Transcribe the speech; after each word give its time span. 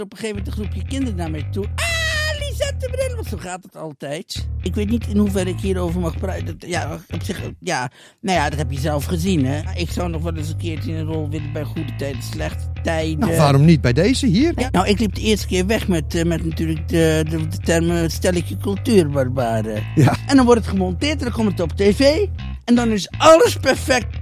Op 0.00 0.12
een 0.12 0.18
gegeven 0.18 0.42
moment 0.42 0.56
een 0.56 0.64
groepje 0.64 0.88
kinderen 0.88 1.16
naar 1.16 1.30
mij 1.30 1.48
toe. 1.50 1.64
Ah, 1.64 2.38
Lisette 2.38 2.88
Bril, 2.90 3.14
want 3.14 3.26
zo 3.26 3.36
gaat 3.36 3.62
het 3.62 3.76
altijd. 3.76 4.48
Ik 4.62 4.74
weet 4.74 4.90
niet 4.90 5.06
in 5.06 5.16
hoeverre 5.16 5.50
ik 5.50 5.60
hierover 5.60 6.00
mag 6.00 6.18
praten. 6.18 6.56
Ja, 6.58 7.00
op 7.14 7.22
zich, 7.22 7.50
ja, 7.60 7.90
nou 8.20 8.38
ja, 8.38 8.48
dat 8.48 8.58
heb 8.58 8.70
je 8.70 8.78
zelf 8.78 9.04
gezien, 9.04 9.46
hè. 9.46 9.60
Ik 9.74 9.90
zou 9.90 10.08
nog 10.08 10.22
wel 10.22 10.34
eens 10.34 10.48
een 10.48 10.56
keertje 10.56 10.90
in 10.90 10.96
een 10.96 11.06
rol 11.06 11.28
willen 11.28 11.52
bij 11.52 11.64
goede 11.64 11.96
tijden, 11.96 12.22
slechte 12.22 12.64
tijden. 12.82 13.18
Nou, 13.18 13.36
waarom 13.36 13.64
niet 13.64 13.80
bij 13.80 13.92
deze 13.92 14.26
hier? 14.26 14.52
Ja, 14.56 14.68
nou, 14.70 14.88
ik 14.88 14.98
liep 14.98 15.14
de 15.14 15.20
eerste 15.20 15.46
keer 15.46 15.66
weg 15.66 15.88
met, 15.88 16.14
eh, 16.14 16.24
met 16.24 16.44
natuurlijk 16.44 16.88
de, 16.88 17.24
de, 17.28 17.48
de 17.48 17.58
termen 17.58 18.10
stelletje 18.10 18.56
cultuurbarbaren. 18.56 19.82
Ja. 19.94 20.16
En 20.26 20.36
dan 20.36 20.44
wordt 20.44 20.60
het 20.60 20.70
gemonteerd 20.70 21.18
en 21.18 21.24
dan 21.24 21.32
komt 21.32 21.50
het 21.50 21.60
op 21.60 21.76
tv. 21.76 22.26
En 22.64 22.74
dan 22.74 22.88
is 22.88 23.10
alles 23.18 23.56
perfect. 23.56 24.19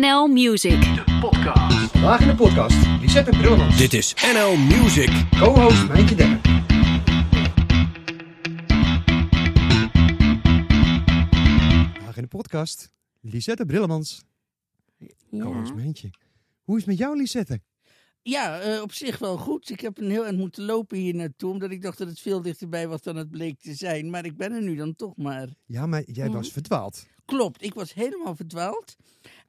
NL 0.00 0.26
Music. 0.26 0.84
Vandaag 1.92 2.20
in 2.20 2.26
de 2.26 2.34
podcast, 2.34 2.86
Lisette 3.00 3.30
Brillemans. 3.30 3.76
Dit 3.76 3.92
is 3.92 4.14
NL 4.34 4.56
Music. 4.56 5.10
Co-host 5.38 5.88
Mijntje 5.88 6.14
Dekker. 6.14 6.40
Vandaag 11.94 12.16
in 12.16 12.22
de 12.22 12.28
podcast, 12.28 12.92
Lisette 13.20 13.66
Brillemans. 13.66 14.22
Co-host 15.30 15.74
Mijntje. 15.74 16.10
Hoe 16.62 16.76
is 16.76 16.82
het 16.82 16.90
met 16.90 16.98
jou, 16.98 17.16
Lisette? 17.16 17.60
Ja, 18.22 18.60
eh, 18.60 18.82
op 18.82 18.92
zich 18.92 19.18
wel 19.18 19.36
goed. 19.36 19.70
Ik 19.70 19.80
heb 19.80 19.98
een 19.98 20.10
heel 20.10 20.24
eind 20.24 20.38
moeten 20.38 20.64
lopen 20.64 20.98
hier 20.98 21.14
naartoe, 21.14 21.50
omdat 21.52 21.70
ik 21.70 21.82
dacht 21.82 21.98
dat 21.98 22.08
het 22.08 22.20
veel 22.20 22.42
dichterbij 22.42 22.88
was 22.88 23.02
dan 23.02 23.16
het 23.16 23.30
bleek 23.30 23.60
te 23.60 23.74
zijn. 23.74 24.10
Maar 24.10 24.24
ik 24.24 24.36
ben 24.36 24.52
er 24.52 24.62
nu 24.62 24.74
dan 24.76 24.94
toch 24.94 25.16
maar. 25.16 25.48
Ja, 25.66 25.86
maar 25.86 26.02
jij 26.06 26.30
was 26.30 26.52
verdwaald. 26.52 27.06
Klopt, 27.24 27.62
ik 27.62 27.74
was 27.74 27.94
helemaal 27.94 28.36
verdwaald. 28.36 28.96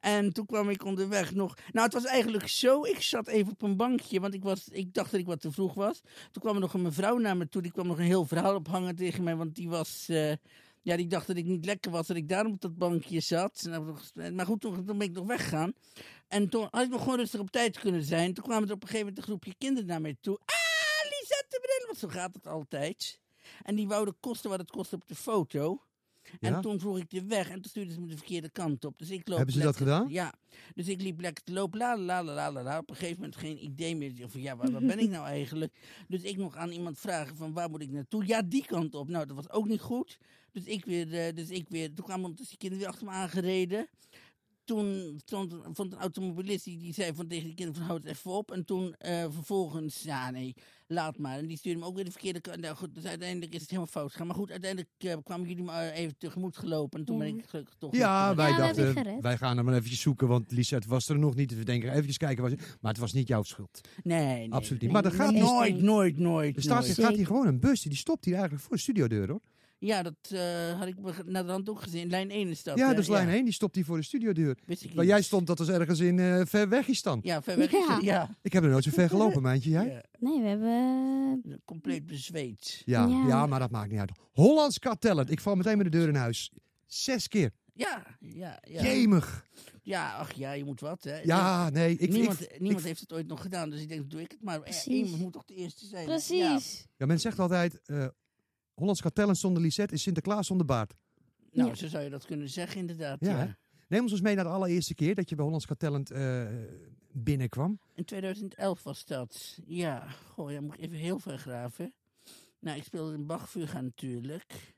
En 0.00 0.32
toen 0.32 0.46
kwam 0.46 0.70
ik 0.70 0.84
onderweg 0.84 1.34
nog. 1.34 1.54
Nou, 1.72 1.84
het 1.84 1.94
was 1.94 2.04
eigenlijk 2.04 2.48
zo. 2.48 2.84
Ik 2.84 3.00
zat 3.00 3.28
even 3.28 3.52
op 3.52 3.62
een 3.62 3.76
bankje, 3.76 4.20
want 4.20 4.34
ik, 4.34 4.42
was, 4.42 4.68
ik 4.68 4.94
dacht 4.94 5.10
dat 5.10 5.20
ik 5.20 5.26
wat 5.26 5.40
te 5.40 5.52
vroeg 5.52 5.74
was. 5.74 6.00
Toen 6.30 6.42
kwam 6.42 6.54
er 6.54 6.60
nog 6.60 6.74
een 6.74 6.82
mevrouw 6.82 7.18
naar 7.18 7.36
me 7.36 7.48
toe. 7.48 7.62
Die 7.62 7.72
kwam 7.72 7.86
nog 7.86 7.98
een 7.98 8.04
heel 8.04 8.26
verhaal 8.26 8.54
ophangen 8.54 8.96
tegen 8.96 9.24
mij, 9.24 9.36
want 9.36 9.54
die 9.54 9.68
was. 9.68 10.04
eh, 10.08 10.32
ja, 10.84 10.96
die 10.96 11.06
dacht 11.06 11.26
dat 11.26 11.36
ik 11.36 11.44
niet 11.44 11.64
lekker 11.64 11.90
was, 11.90 12.06
dat 12.06 12.16
ik 12.16 12.28
daarom 12.28 12.52
op 12.52 12.60
dat 12.60 12.76
bankje 12.76 13.20
zat. 13.20 13.68
Maar 14.32 14.46
goed, 14.46 14.60
toen, 14.60 14.74
toen 14.86 14.98
ben 14.98 15.08
ik 15.08 15.12
nog 15.12 15.26
weggegaan. 15.26 15.72
En 16.28 16.48
toen 16.48 16.68
had 16.70 16.82
ik 16.82 16.90
nog 16.90 17.02
gewoon 17.02 17.18
rustig 17.18 17.40
op 17.40 17.50
tijd 17.50 17.78
kunnen 17.78 18.02
zijn. 18.04 18.34
Toen 18.34 18.44
kwamen 18.44 18.68
er 18.68 18.74
op 18.74 18.82
een 18.82 18.88
gegeven 18.88 19.06
moment 19.06 19.18
een 19.18 19.30
groepje 19.30 19.54
kinderen 19.58 19.88
naar 19.88 20.00
mij 20.00 20.16
toe. 20.20 20.38
Ah, 20.44 21.10
Lisette 21.10 21.58
Bril, 21.60 21.86
want 21.86 21.98
zo 21.98 22.08
gaat 22.08 22.34
het 22.34 22.46
altijd. 22.46 23.20
En 23.62 23.74
die 23.74 23.88
wouden 23.88 24.16
kosten 24.20 24.50
wat 24.50 24.58
het 24.58 24.70
kost 24.70 24.92
op 24.92 25.06
de 25.08 25.14
foto. 25.14 25.82
En 26.40 26.50
Ja? 26.50 26.60
toen 26.60 26.80
vroeg 26.80 26.98
ik 26.98 27.10
de 27.10 27.24
weg 27.24 27.48
en 27.48 27.54
toen 27.54 27.70
stuurden 27.70 27.94
ze 27.94 28.00
me 28.00 28.06
de 28.06 28.16
verkeerde 28.16 28.48
kant 28.48 28.84
op. 28.84 28.98
Dus 28.98 29.10
ik 29.10 29.28
loop 29.28 29.36
Hebben 29.36 29.54
ze 29.54 29.60
dat 29.60 29.76
gedaan? 29.76 30.08
Ja. 30.08 30.34
Dus 30.74 30.88
ik 30.88 31.00
liep 31.00 31.20
lekker 31.20 31.44
te 31.44 31.52
lopen, 31.52 31.78
la 31.78 31.98
la 31.98 32.24
la 32.24 32.34
la 32.34 32.52
la 32.52 32.62
la. 32.62 32.78
Op 32.78 32.90
een 32.90 32.96
gegeven 32.96 33.16
moment 33.16 33.36
geen 33.36 33.64
idee 33.64 33.96
meer 33.96 34.12
van 34.26 34.40
ja, 34.40 34.56
waar, 34.56 34.70
waar 34.70 34.80
ben 34.80 34.98
ik 34.98 35.10
nou 35.10 35.26
eigenlijk? 35.26 35.74
Dus 36.08 36.22
ik 36.22 36.36
nog 36.36 36.56
aan 36.56 36.70
iemand 36.70 36.98
vragen 36.98 37.36
van 37.36 37.52
waar 37.52 37.70
moet 37.70 37.82
ik 37.82 37.90
naartoe? 37.90 38.26
Ja, 38.26 38.42
die 38.42 38.64
kant 38.66 38.94
op. 38.94 39.08
Nou, 39.08 39.26
dat 39.26 39.36
was 39.36 39.50
ook 39.50 39.68
niet 39.68 39.80
goed. 39.80 40.18
Dus 40.52 40.64
ik 40.64 40.84
weer, 40.84 41.12
eh, 41.12 41.34
dus 41.34 41.48
ik 41.48 41.68
weer, 41.68 41.94
toen 41.94 42.04
kwamen 42.04 42.34
die 42.34 42.56
kinderen 42.56 42.78
weer 42.78 42.92
achter 42.92 43.06
me 43.06 43.12
aangereden. 43.12 43.88
Toen 44.64 45.20
stond, 45.24 45.54
vond 45.72 45.92
een 45.92 45.98
automobilist 45.98 46.64
die, 46.64 46.78
die 46.78 46.92
zei 46.94 47.14
van 47.14 47.26
tegen 47.26 47.44
die 47.44 47.54
kinderen 47.54 47.80
van 47.80 47.90
houd 47.90 48.02
het 48.02 48.12
even 48.12 48.30
op. 48.30 48.52
En 48.52 48.64
toen 48.64 48.94
eh, 48.94 49.24
vervolgens, 49.30 50.02
ja 50.02 50.30
nee, 50.30 50.54
laat 50.86 51.18
maar. 51.18 51.38
En 51.38 51.46
die 51.46 51.56
stuurde 51.56 51.78
me 51.80 51.86
ook 51.86 51.94
weer 51.94 52.04
de 52.04 52.10
verkeerde 52.10 52.40
kant. 52.40 52.60
Nou 52.60 52.76
goed, 52.76 52.94
dus 52.94 53.04
uiteindelijk 53.04 53.52
is 53.54 53.60
het 53.60 53.70
helemaal 53.70 53.90
fout 53.90 54.10
gegaan. 54.10 54.26
Maar 54.26 54.36
goed, 54.36 54.50
uiteindelijk 54.50 54.90
eh, 54.98 55.16
kwamen 55.24 55.48
jullie 55.48 55.64
me 55.64 55.72
eh, 55.72 55.98
even 55.98 56.18
tegemoet 56.18 56.56
gelopen. 56.56 56.98
En 56.98 57.04
toen 57.04 57.18
ben 57.18 57.26
ik 57.26 57.44
gelukkig 57.46 57.74
toch... 57.78 57.96
Ja, 57.96 58.26
nog, 58.26 58.36
wij 58.36 58.50
Ja, 58.50 58.56
dachten, 58.56 59.20
wij 59.20 59.36
gaan 59.36 59.56
hem 59.56 59.64
maar 59.64 59.74
eventjes 59.74 60.00
zoeken, 60.00 60.28
want 60.28 60.50
Lisette 60.52 60.88
was 60.88 61.08
er 61.08 61.18
nog 61.18 61.34
niet. 61.34 61.48
Dus 61.48 61.58
we 61.58 61.64
denken, 61.64 61.92
even 61.92 62.16
kijken. 62.16 62.42
Was 62.42 62.52
maar 62.80 62.92
het 62.92 63.00
was 63.00 63.12
niet 63.12 63.28
jouw 63.28 63.42
schuld. 63.42 63.80
Nee, 64.02 64.24
nee. 64.36 64.52
Absoluut 64.52 64.82
niet. 64.82 64.92
nee. 64.92 65.02
Maar 65.02 65.12
er 65.12 65.18
gaat 65.18 65.30
Nee, 65.32 65.40
dus- 65.40 65.50
Nooit, 65.50 65.82
nooit, 65.82 66.18
nooit. 66.18 66.56
Er 66.56 66.62
staat, 66.62 66.82
er 66.82 66.86
nooit. 66.86 67.00
gaat 67.00 67.16
hier 67.16 67.26
gewoon 67.26 67.46
een 67.46 67.60
bus, 67.60 67.82
die 67.82 67.96
stopt 67.96 68.24
hier 68.24 68.34
eigenlijk 68.34 68.64
voor 68.64 68.76
de 68.76 68.82
studiodeur 68.82 69.28
hoor. 69.28 69.40
Ja, 69.86 70.02
dat 70.02 70.14
eh, 70.30 70.78
had 70.78 70.86
ik 70.88 71.24
naar 71.26 71.44
de 71.44 71.50
hand 71.50 71.68
ook 71.68 71.80
gezien. 71.82 72.08
Lijn 72.08 72.30
1 72.30 72.48
is 72.48 72.62
dat. 72.62 72.78
Ja, 72.78 72.92
hè? 72.92 72.98
is 72.98 73.08
lijn 73.08 73.28
1, 73.28 73.44
die 73.44 73.52
stopt 73.52 73.74
hier 73.74 73.84
voor 73.84 73.96
de 73.96 74.02
studiodeur. 74.02 74.58
Wist 74.66 74.82
ik 74.84 74.88
Waar 74.94 75.04
niet. 75.04 75.12
jij 75.12 75.22
stond, 75.22 75.46
dat 75.46 75.58
was 75.58 75.68
ergens 75.68 76.00
in 76.00 76.18
eh 76.18 76.40
ver 76.46 76.68
weg 76.68 76.86
is 76.88 77.02
dan. 77.02 77.20
Ja, 77.22 77.42
ver 77.42 77.56
weg 77.58 77.72
is 77.72 77.84
Ja. 78.00 78.36
Ik 78.42 78.52
heb 78.52 78.62
er 78.64 78.68
nooit 78.70 78.84
zo 78.84 78.90
ver 78.90 79.08
gelopen, 79.14 79.42
maandje. 79.42 79.70
Jij? 79.70 79.86
Ja. 79.86 80.02
Nee, 80.18 80.40
we 80.40 80.46
hebben... 80.48 81.62
Compleet 81.64 82.06
bezweet. 82.06 82.82
Ja, 82.84 83.06
ja. 83.06 83.26
Ja. 83.26 83.46
maar 83.46 83.58
dat 83.58 83.70
maakt 83.70 83.90
niet 83.90 84.00
uit. 84.00 84.10
Hollands 84.32 84.78
Got 84.80 85.00
Talent. 85.00 85.30
Ik 85.30 85.40
val 85.40 85.54
meteen 85.54 85.76
met 85.76 85.92
de 85.92 85.98
deur 85.98 86.08
in 86.08 86.14
huis. 86.14 86.50
Zes 86.86 87.28
keer. 87.28 87.50
Ja, 87.74 88.02
ja, 88.20 88.58
ja. 88.62 88.82
Jemig. 88.82 89.46
Ja, 89.82 90.14
ach 90.16 90.32
ja, 90.32 90.52
je 90.52 90.64
moet 90.64 90.80
wat, 90.80 91.04
hè. 91.04 91.20
Ja, 91.20 91.70
nee. 91.70 91.96
Ik, 91.96 92.10
niemand 92.10 92.40
ik- 92.40 92.60
niemand 92.60 92.80
ik- 92.80 92.86
heeft 92.86 93.00
het 93.00 93.12
ooit 93.12 93.26
nog 93.26 93.42
gedaan, 93.42 93.70
dus 93.70 93.80
ik 93.80 93.88
denk, 93.88 94.10
doe 94.10 94.20
ik 94.20 94.30
het 94.30 94.42
maar. 94.42 94.56
Eh, 94.56 94.62
Precies. 94.62 94.86
Iemand 94.86 95.18
moet 95.22 95.32
toch 95.32 95.44
de 95.44 95.54
eerste 95.54 95.86
zijn. 95.86 96.04
Precies. 96.06 96.86
ja, 96.96 97.06
men 97.06 97.20
zegt 97.20 97.38
altijd, 97.38 97.80
eh 97.84 98.06
Hollands 98.74 99.00
Got 99.00 99.14
Talent 99.14 99.38
zonder 99.38 99.62
Lisette 99.62 99.94
is 99.94 100.02
Sinterklaas 100.02 100.46
zonder 100.46 100.66
baard. 100.66 100.94
Nou, 101.52 101.68
Ja. 101.68 101.74
zo 101.74 101.86
zou 101.88 102.04
je 102.04 102.10
dat 102.10 102.24
kunnen 102.26 102.48
zeggen, 102.48 102.80
inderdaad. 102.80 103.20
Ja? 103.20 103.56
Neem 103.88 104.02
ons 104.02 104.12
eens 104.12 104.20
mee 104.20 104.34
naar 104.34 104.44
de 104.44 104.50
allereerste 104.50 104.94
keer 104.94 105.14
dat 105.14 105.28
je 105.28 105.34
bij 105.34 105.44
Hollands 105.44 105.64
Got 105.66 105.78
Talent 105.78 106.10
eh, 106.10 106.46
binnenkwam. 107.12 107.80
In 107.94 108.04
2011 108.04 108.82
was 108.82 109.04
dat. 109.04 109.58
Ja, 109.66 110.08
goh, 110.08 110.50
ja, 110.52 110.60
moet 110.60 110.74
ik 110.74 110.80
even 110.80 110.96
heel 110.96 111.18
ver 111.18 111.38
graven. 111.38 111.94
Nou, 112.58 112.76
ik 112.78 112.84
speelde 112.84 113.14
een 113.14 113.26
Bach-fuga 113.26 113.80
natuurlijk. 113.80 114.74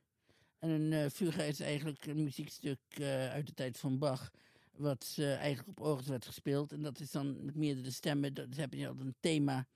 En 0.58 0.68
een 0.70 0.92
eh 0.92 1.10
fuga 1.10 1.42
is 1.42 1.60
eigenlijk 1.60 2.06
een 2.06 2.22
muziekstuk 2.22 2.78
eh, 2.88 3.28
uit 3.30 3.46
de 3.46 3.54
tijd 3.54 3.78
van 3.78 3.98
Bach. 3.98 4.30
Wat 4.72 5.14
eh, 5.18 5.36
eigenlijk 5.36 5.68
op 5.68 5.80
orgels 5.80 6.06
werd 6.08 6.26
gespeeld. 6.26 6.72
En 6.72 6.82
dat 6.82 7.00
is 7.00 7.10
dan 7.10 7.44
met 7.44 7.54
meerdere 7.56 7.90
stemmen. 7.90 8.34
Dat 8.34 8.56
heb 8.56 8.72
je 8.74 8.88
altijd 8.88 9.06
een 9.06 9.16
thema. 9.20 9.66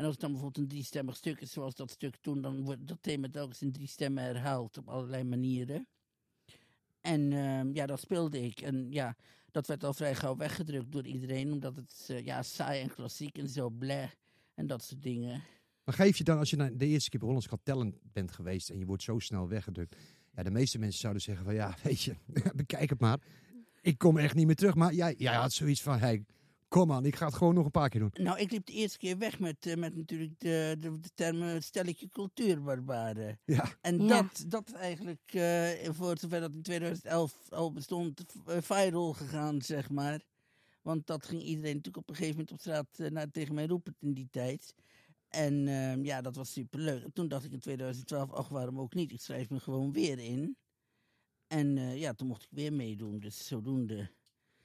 En 0.00 0.06
als 0.06 0.14
het 0.14 0.24
dan 0.24 0.32
bijvoorbeeld 0.32 0.64
een 0.64 0.70
driestemmig 0.70 1.16
stuk 1.16 1.40
is, 1.40 1.52
zoals 1.52 1.74
dat 1.74 1.90
stuk 1.90 2.16
toen, 2.16 2.40
dan 2.40 2.64
wordt 2.64 2.88
dat 2.88 2.98
thema 3.00 3.28
telkens 3.30 3.62
in 3.62 3.72
drie 3.72 3.86
stemmen 3.86 4.22
herhaald 4.22 4.78
op 4.78 4.88
allerlei 4.88 5.24
manieren. 5.24 5.86
En 7.00 7.32
ehm, 7.32 7.74
ja, 7.74 7.86
dat 7.86 8.00
speelde 8.00 8.42
ik. 8.42 8.60
En 8.60 8.92
ja, 8.92 9.16
dat 9.50 9.66
werd 9.66 9.84
al 9.84 9.94
vrij 9.94 10.14
gauw 10.14 10.36
weggedrukt 10.36 10.92
door 10.92 11.06
iedereen, 11.06 11.52
omdat 11.52 11.76
het 11.76 12.06
eh, 12.08 12.24
ja, 12.24 12.42
saai 12.42 12.82
en 12.82 12.94
klassiek 12.94 13.38
en 13.38 13.48
zo 13.48 13.70
bleh 13.70 14.10
en 14.54 14.66
dat 14.66 14.82
soort 14.82 15.02
dingen. 15.02 15.42
Maar 15.84 15.94
geef 15.94 16.18
je 16.18 16.24
dan, 16.24 16.38
als 16.38 16.50
je 16.50 16.56
nou 16.56 16.76
de 16.76 16.86
eerste 16.86 17.10
keer 17.10 17.18
bij 17.18 17.28
Hollands 17.28 17.48
Got 17.48 17.64
Talent 17.64 17.96
bent 18.12 18.32
geweest 18.32 18.70
en 18.70 18.78
je 18.78 18.86
wordt 18.86 19.02
zo 19.02 19.18
snel 19.18 19.48
weggedrukt. 19.48 19.96
Ja, 20.34 20.42
de 20.42 20.50
meeste 20.50 20.78
mensen 20.78 21.00
zouden 21.00 21.22
zeggen 21.22 21.44
van 21.44 21.54
ja, 21.54 21.76
weet 21.82 22.02
je, 22.02 22.14
bekijk 22.54 22.90
het 22.90 23.00
maar. 23.00 23.18
Ik 23.80 23.98
kom 23.98 24.18
echt 24.18 24.34
niet 24.34 24.46
meer 24.46 24.56
terug. 24.56 24.74
Maar 24.74 24.94
jij, 24.94 25.14
jij 25.18 25.34
had 25.34 25.52
zoiets 25.52 25.82
van, 25.82 25.98
hey, 25.98 26.24
kom 26.70 26.92
aan, 26.92 27.04
ik 27.04 27.16
ga 27.16 27.26
het 27.26 27.34
gewoon 27.34 27.54
nog 27.54 27.64
een 27.64 27.70
paar 27.70 27.88
keer 27.88 28.00
doen. 28.00 28.10
Nou, 28.12 28.38
ik 28.38 28.50
liep 28.50 28.66
de 28.66 28.72
eerste 28.72 28.98
keer 28.98 29.18
weg 29.18 29.38
met, 29.38 29.66
eh, 29.66 29.76
met 29.76 29.96
natuurlijk 29.96 30.40
de, 30.40 30.76
de, 30.78 31.00
de 31.00 31.10
termen 31.14 31.62
stelletje 31.62 32.08
cultuurbarbaren. 32.08 33.40
Ja, 33.44 33.68
En 33.80 34.02
Ja. 34.02 34.22
dat, 34.22 34.44
dat 34.48 34.72
eigenlijk, 34.72 35.20
eh, 35.32 35.90
voor 35.90 36.18
zover 36.18 36.40
dat 36.40 36.54
in 36.54 36.62
2011 36.62 37.34
al 37.48 37.72
bestond, 37.72 38.24
eh, 38.46 38.56
viral 38.60 39.12
gegaan, 39.12 39.62
zeg 39.62 39.90
maar. 39.90 40.22
Want 40.82 41.06
dat 41.06 41.26
ging 41.26 41.42
iedereen 41.42 41.76
natuurlijk 41.76 41.96
op 41.96 42.08
een 42.08 42.14
gegeven 42.14 42.36
moment 42.36 42.52
op 42.52 42.60
straat 42.60 42.98
eh, 42.98 43.10
naar, 43.10 43.30
tegen 43.30 43.54
mij 43.54 43.66
roepen 43.66 43.96
in 44.00 44.14
die 44.14 44.28
tijd. 44.30 44.74
En 45.28 45.68
ehm, 45.68 46.04
ja, 46.04 46.20
dat 46.20 46.36
was 46.36 46.52
superleuk. 46.52 47.02
En 47.04 47.12
toen 47.12 47.28
dacht 47.28 47.44
ik 47.44 47.52
in 47.52 47.60
2012, 47.60 48.32
ach, 48.32 48.48
waarom 48.48 48.80
ook 48.80 48.94
niet? 48.94 49.12
Ik 49.12 49.20
schrijf 49.20 49.50
me 49.50 49.60
gewoon 49.60 49.92
weer 49.92 50.18
in. 50.18 50.56
En 51.46 51.78
eh, 51.78 51.98
ja, 51.98 52.12
toen 52.14 52.26
mocht 52.28 52.42
ik 52.42 52.48
weer 52.50 52.72
meedoen, 52.72 53.18
dus 53.18 53.46
zodoende. 53.46 54.10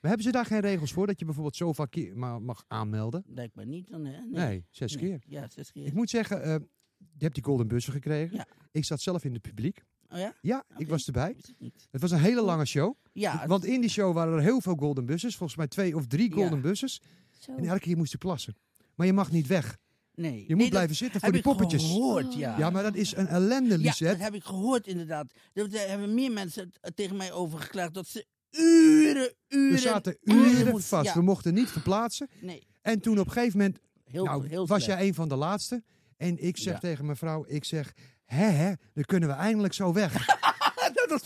Hebben 0.07 0.23
ze 0.25 0.31
daar 0.31 0.45
geen 0.45 0.59
regels 0.59 0.91
voor 0.93 1.07
dat 1.07 1.19
je 1.19 1.25
bijvoorbeeld 1.25 1.55
zo 1.55 1.73
vaak 1.73 1.91
keer 1.91 2.17
mag 2.17 2.63
aanmelden? 2.67 3.23
Blijkbaar 3.27 3.66
niet 3.66 3.89
dan, 3.89 4.05
hè? 4.05 4.21
Nee, 4.25 4.66
zes 4.69 4.95
Nee. 4.95 5.03
keer. 5.09 5.23
Ja, 5.27 5.47
zes 5.49 5.71
keer. 5.71 5.85
Ik 5.85 5.93
moet 5.93 6.09
zeggen, 6.09 6.43
eh, 6.43 6.55
je 6.97 7.23
hebt 7.23 7.35
die 7.35 7.43
golden 7.43 7.67
bussen 7.67 7.93
gekregen. 7.93 8.35
Ja. 8.38 8.47
Ik 8.71 8.85
zat 8.85 9.01
zelf 9.01 9.23
in 9.23 9.33
het 9.33 9.41
publiek. 9.41 9.83
Oh 10.09 10.17
ja? 10.19 10.33
Ja, 10.41 10.63
ik 10.69 10.79
Oké. 10.79 10.89
was 10.89 11.05
erbij. 11.05 11.33
Wist 11.33 11.49
ik 11.49 11.59
niet. 11.59 11.88
Het 11.91 12.01
was 12.01 12.11
een 12.11 12.19
hele 12.19 12.41
lange 12.41 12.65
show. 12.65 12.95
Ja, 13.13 13.47
Want 13.47 13.65
in 13.65 13.81
die 13.81 13.89
show 13.89 14.13
waren 14.13 14.33
er 14.33 14.41
heel 14.41 14.61
veel 14.61 14.75
golden 14.75 15.05
buses. 15.05 15.35
Volgens 15.35 15.57
mij 15.57 15.67
twee 15.67 15.95
of 15.95 16.07
drie 16.07 16.29
Ja. 16.29 16.35
golden 16.35 16.61
bussen. 16.61 16.89
Zo. 16.89 17.55
En 17.55 17.65
elke 17.65 17.79
keer 17.79 17.97
moest 17.97 18.11
je 18.11 18.17
plassen. 18.17 18.55
Maar 18.95 19.06
je 19.07 19.13
mag 19.13 19.31
niet 19.31 19.47
weg. 19.47 19.77
nee. 20.15 20.44
Je 20.47 20.56
moet 20.56 20.69
blijven 20.69 20.95
zitten 20.95 21.19
voor 21.21 21.31
heb 21.33 21.44
die 21.44 21.51
ik 21.51 21.57
poppetjes. 21.57 21.83
gehoord, 21.91 22.33
ja. 22.33 22.57
Ja, 22.57 22.69
maar 22.69 22.83
dat 22.83 22.95
is 22.95 23.15
een 23.15 23.27
ellende, 23.27 23.69
Ja, 23.69 23.77
Lisette. 23.77 24.03
dat 24.06 24.18
heb 24.24 24.33
ik 24.33 24.44
gehoord 24.44 24.88
inderdaad. 24.88 25.33
Er 25.53 25.74
er 25.75 25.89
hebben 25.89 26.13
meer 26.13 26.31
mensen 26.31 26.71
het 26.81 26.95
tegen 26.95 27.15
mij 27.18 27.31
over 27.31 27.59
geklaagd 27.59 27.94
dat 27.94 28.07
ze 28.07 28.25
uren, 28.57 29.34
uren, 29.50 29.72
We 29.72 29.78
zaten 29.78 30.18
uren 30.22 30.81
vast. 30.81 31.06
Ja, 31.06 31.13
We 31.13 31.22
mochten 31.22 31.54
niet 31.54 31.69
verplaatsen. 31.69 32.28
nee, 32.42 32.68
En 32.81 33.00
toen 33.00 33.19
op 33.19 33.25
een 33.25 33.31
gegeven 33.31 33.57
moment 33.57 33.80
heel, 34.04 34.24
nou, 34.25 34.48
heel 34.48 34.68
was 34.68 34.86
jij 34.86 35.07
een 35.07 35.13
van 35.13 35.28
de 35.30 35.36
laatste. 35.36 35.84
En 36.18 36.38
ik 36.44 36.57
zeg 36.57 36.74
Ja. 36.74 36.80
tegen 36.80 37.06
mijn 37.06 37.18
vrouw, 37.18 37.46
ik 37.48 37.66
zeg, 37.66 37.94
hè 38.25 38.46
hè, 38.46 38.74
dan 38.94 39.04
kunnen 39.04 39.30
we 39.30 39.36
eindelijk 39.36 39.74
zo 39.74 39.94
weg. 39.94 40.25
dat 40.94 41.06
was 41.10 41.22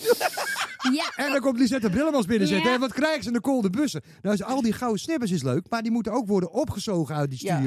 Ja. 0.94 1.12
en 1.26 1.32
dan 1.32 1.40
komt 1.42 1.60
Lisette 1.60 1.90
Brillemans 1.90 2.26
binnen 2.26 2.48
Ja. 2.48 2.54
zitten. 2.54 2.74
En 2.74 2.80
wat 2.80 2.94
krijgen 2.94 3.22
ze 3.22 3.28
in 3.28 3.34
de 3.34 3.42
kolde 3.42 3.70
bussen? 3.70 4.02
Nou, 4.22 4.36
is 4.36 4.44
al 4.44 4.62
die 4.62 4.74
gouden 4.74 5.00
snippers 5.00 5.32
is 5.32 5.44
leuk, 5.44 5.70
maar 5.70 5.82
die 5.82 5.92
moeten 5.92 6.12
ook 6.12 6.28
worden 6.28 6.52
opgezogen 6.52 7.16
uit 7.16 7.30
die 7.30 7.46
Ja. 7.46 7.62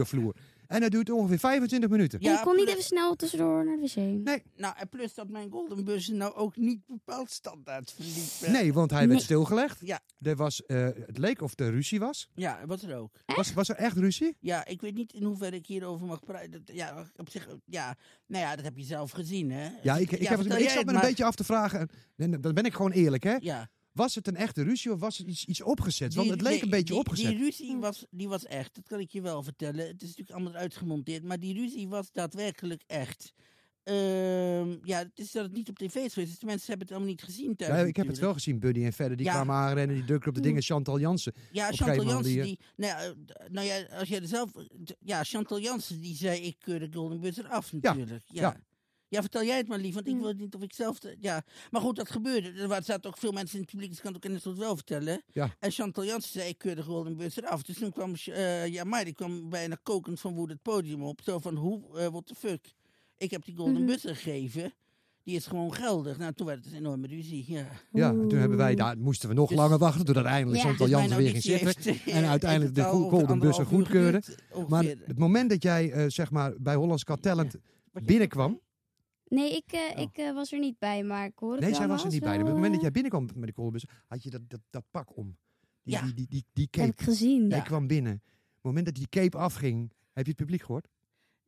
En 0.72 0.80
dat 0.80 0.90
duurt 0.90 1.10
ongeveer 1.10 1.38
25 1.38 1.90
minuten. 1.90 2.20
En 2.20 2.32
je 2.32 2.40
kon 2.42 2.56
niet 2.56 2.68
even 2.68 2.82
snel 2.82 3.14
tussendoor 3.16 3.64
naar 3.64 3.76
de 3.76 3.82
wc. 3.82 3.96
Nee, 3.96 4.42
Nou, 4.56 4.74
en 4.78 4.88
plus 4.88 5.14
dat 5.14 5.28
mijn 5.28 5.50
golden 5.50 5.84
bussen 5.84 6.16
nou 6.16 6.34
ook 6.34 6.56
niet 6.56 6.80
bepaald 6.86 7.30
standaard 7.30 7.92
verliepen. 7.92 8.52
nee, 8.62 8.72
want 8.72 8.90
hij 8.90 9.00
werd 9.00 9.10
Nee. 9.12 9.20
stilgelegd. 9.20 9.78
Ja. 9.84 10.00
Er 10.20 10.36
was, 10.36 10.66
eh, 10.66 10.84
het 11.06 11.18
leek 11.18 11.40
of 11.42 11.52
er 11.58 11.70
ruzie 11.70 11.98
was. 12.00 12.28
Ja, 12.34 12.60
wat 12.66 12.82
er 12.82 12.96
ook. 12.96 13.10
was. 13.26 13.52
Was 13.52 13.68
er 13.68 13.76
echt 13.76 13.96
ruzie? 13.96 14.36
Ja, 14.40 14.66
ik 14.66 14.80
weet 14.80 14.94
niet 14.94 15.12
in 15.12 15.22
hoeverre 15.22 15.56
ik 15.56 15.66
hierover 15.66 16.06
mag 16.06 16.24
praten. 16.24 16.62
Ja, 16.64 17.06
op 17.16 17.30
zich, 17.30 17.48
ja, 17.64 17.96
nou 18.26 18.44
ja, 18.44 18.56
dat 18.56 18.64
heb 18.64 18.76
je 18.76 18.84
zelf 18.84 19.10
gezien, 19.10 19.50
hè? 19.50 19.68
Ja, 19.82 19.96
ik, 19.96 20.10
ik, 20.12 20.28
heb, 20.28 20.40
ik 20.40 20.58
jij 20.58 20.68
zat 20.68 20.84
me 20.84 20.92
een 20.92 21.00
beetje 21.00 21.24
af 21.24 21.34
te 21.34 21.44
vragen. 21.44 21.80
en- 21.80 21.88
en 22.32 22.40
dan 22.40 22.54
ben 22.54 22.64
ik 22.64 22.72
gewoon 22.74 22.92
eerlijk, 22.92 23.22
hè? 23.22 23.36
Ja. 23.40 23.68
Was 23.92 24.14
het 24.14 24.26
een 24.26 24.36
echte 24.36 24.62
ruzie 24.62 24.92
of 24.92 25.00
was 25.00 25.18
het 25.18 25.26
iets, 25.26 25.44
iets 25.44 25.62
opgezet? 25.62 26.14
Want 26.14 26.26
Die- 26.28 26.36
het 26.36 26.46
leek 26.46 26.62
een 26.62 26.70
beetje 26.70 26.84
die, 26.84 26.96
opgezet. 26.98 27.30
Die 27.30 27.38
ruzie 27.38 27.76
was, 27.76 28.04
die 28.10 28.28
was 28.28 28.44
echt, 28.46 28.74
dat 28.74 28.86
kan 28.86 29.00
ik 29.00 29.10
je 29.10 29.20
wel 29.22 29.42
vertellen. 29.42 29.86
Het 29.86 30.02
is 30.02 30.08
natuurlijk 30.08 30.30
allemaal 30.30 30.54
uitgemonteerd, 30.60 31.24
maar 31.24 31.38
die 31.40 31.54
ruzie 31.54 31.88
was 31.88 32.12
daadwerkelijk 32.12 32.82
echt. 32.86 33.32
Ehm, 33.82 34.76
ja, 34.82 34.98
het 34.98 35.10
is 35.14 35.30
dat 35.32 35.42
het 35.44 35.52
niet 35.52 35.68
op 35.68 35.78
tv 35.78 35.94
is 35.94 36.12
geweest. 36.12 36.30
Dus 36.30 36.38
de 36.38 36.46
mensen 36.46 36.66
hebben 36.68 36.86
het 36.86 36.96
allemaal 36.96 37.10
niet 37.14 37.22
gezien 37.22 37.56
thuis 37.56 37.80
Ja, 37.80 37.86
ik 37.86 37.96
heb 37.96 38.06
het 38.06 38.18
wel 38.18 38.32
gezien, 38.32 38.58
Buddy 38.58 38.84
en 38.84 38.92
verder. 38.92 39.16
Die 39.16 39.26
Ja. 39.26 39.32
kwamen 39.32 39.54
aanrennen, 39.54 39.96
die 39.96 40.04
drukten 40.04 40.28
op 40.28 40.34
de 40.34 40.40
dingen. 40.40 40.62
Chantal 40.62 41.00
Jansen. 41.00 41.32
Ja, 41.52 41.72
Chantal 41.72 42.04
Jansen, 42.04 42.32
die, 42.32 42.42
die, 42.42 42.58
nou, 42.76 42.92
ja, 43.02 43.14
nou 43.48 43.66
ja, 43.66 43.82
als 43.98 44.08
jij 44.08 44.20
er 44.20 44.28
zelf... 44.28 44.50
Ja, 45.00 45.24
Chantal 45.24 45.60
Jansen, 45.60 46.00
die 46.00 46.16
zei, 46.16 46.40
ik 46.40 46.56
keur 46.58 46.78
de 46.80 46.88
Golden 46.98 47.20
Bus 47.20 47.36
eraf 47.38 47.72
natuurlijk. 47.72 48.24
Ja, 48.26 48.40
ja. 48.42 48.60
Ja. 49.12 49.20
vertel 49.20 49.44
jij 49.44 49.56
het 49.56 49.68
maar 49.68 49.78
lief, 49.78 49.94
want 49.94 50.06
ik 50.08 50.20
weet 50.20 50.38
niet 50.38 50.54
of 50.54 50.62
ik 50.62 50.72
zelf... 50.74 50.98
ja, 51.20 51.42
maar 51.70 51.80
goed, 51.80 51.96
dat 51.96 52.10
gebeurde. 52.10 52.48
Er 52.48 52.82
zaten 52.84 53.10
ook 53.10 53.18
veel 53.18 53.32
mensen 53.32 53.54
in 53.54 53.60
het 53.62 53.70
publiek, 53.70 53.88
dus 53.88 53.98
ik 53.98 54.04
kan 54.04 54.12
het 54.14 54.24
ook 54.24 54.30
in 54.30 54.50
het 54.52 54.58
wel 54.58 54.74
vertellen. 54.76 55.22
Ja. 55.32 55.56
En 55.58 55.70
Chantal 55.70 56.04
Jansen 56.04 56.30
zei, 56.30 56.48
ik 56.48 56.58
keur 56.58 56.76
de 56.76 56.82
Golden 56.82 57.16
Bus 57.16 57.36
eraf. 57.36 57.62
Dus 57.62 57.78
toen 57.78 57.92
kwam, 57.92 58.14
eh 58.24 58.66
ja, 58.66 58.84
maar 58.84 59.04
die 59.04 59.14
kwam 59.14 59.48
bijna 59.48 59.76
kokend 59.82 60.20
van 60.20 60.34
woede 60.34 60.52
het 60.52 60.62
podium 60.62 61.02
op. 61.02 61.20
Zo 61.24 61.38
van, 61.38 61.56
hoe, 61.56 61.98
eh 61.98 62.06
what 62.08 62.26
the 62.26 62.34
fuck. 62.34 62.72
Ik 63.16 63.30
heb 63.30 63.44
die 63.44 63.56
Golden. 63.56 63.86
Bus 63.86 64.02
gegeven. 64.02 64.72
Die 65.24 65.36
is 65.36 65.46
gewoon 65.46 65.74
geldig. 65.74 66.18
Nou, 66.18 66.32
toen 66.32 66.46
werd 66.46 66.64
het 66.64 66.72
een 66.72 66.78
enorme 66.78 67.06
ruzie, 67.06 67.44
ja. 67.48 67.66
Ja, 67.92 68.08
en 68.10 68.28
toen 68.28 68.38
hebben 68.38 68.58
wij, 68.58 68.74
daar 68.74 68.98
moesten 68.98 69.28
we 69.28 69.34
nog 69.34 69.48
Dus- 69.48 69.56
langer 69.58 69.78
wachten. 69.78 70.04
Toen 70.04 70.14
uiteindelijk 70.14 70.62
Ja. 70.62 70.68
Chantal 70.68 70.86
Dus 70.86 70.96
Jansen 70.96 71.16
weer 71.16 71.30
ging 71.30 71.42
zitten. 71.42 71.66
heeft, 71.66 72.06
eh, 72.06 72.16
en 72.16 72.24
uiteindelijk 72.24 72.76
in 72.76 72.82
de 72.82 72.88
Golden 72.88 73.38
Bussen 73.38 73.66
goedkeurde. 73.66 74.22
Maar 74.68 74.84
het 74.84 75.18
moment 75.18 75.50
dat 75.50 75.62
jij 75.62 75.90
eh, 75.92 76.04
zeg 76.08 76.30
maar, 76.30 76.52
bij 76.58 76.74
Hollands 76.74 77.02
Got 77.06 77.22
Talent 77.22 77.54
binnenkwam. 77.92 78.60
Nee, 79.34 79.56
ik, 79.56 79.72
eh, 79.72 79.80
Oh. 79.96 80.00
ik 80.02 80.16
eh, 80.18 80.32
was 80.34 80.52
er 80.52 80.58
niet 80.58 80.78
bij, 80.78 81.04
maar 81.04 81.26
ik 81.26 81.38
hoor 81.38 81.52
het 81.52 81.60
Nee, 81.60 81.74
zij 81.74 81.88
was 81.88 82.04
er 82.04 82.10
niet 82.10 82.20
bij. 82.20 82.38
Op 82.40 82.44
het 82.46 82.54
moment 82.54 82.72
dat 82.72 82.80
jij 82.82 82.90
binnenkwam 82.90 83.24
met 83.34 83.44
die 83.44 83.52
Golden 83.54 83.72
Bus, 83.72 83.84
had 84.06 84.22
je 84.22 84.30
dat, 84.30 84.40
dat, 84.48 84.60
dat 84.70 84.84
pak 84.90 85.16
om. 85.16 85.36
Die, 85.82 85.94
Ja. 85.94 86.02
die, 86.02 86.14
die, 86.14 86.26
die, 86.28 86.44
die 86.52 86.68
Heb 86.70 86.70
cape. 86.70 86.88
ik 86.88 87.00
gezien. 87.00 87.48
Jij 87.48 87.58
Ja. 87.58 87.64
kwam 87.64 87.86
binnen. 87.86 88.12
Op 88.14 88.28
het 88.52 88.62
moment 88.62 88.84
dat 88.84 88.94
die 88.94 89.08
cape 89.08 89.36
afging, 89.38 89.92
heb 90.12 90.24
je 90.24 90.30
het 90.30 90.40
publiek 90.40 90.60
gehoord? 90.62 90.88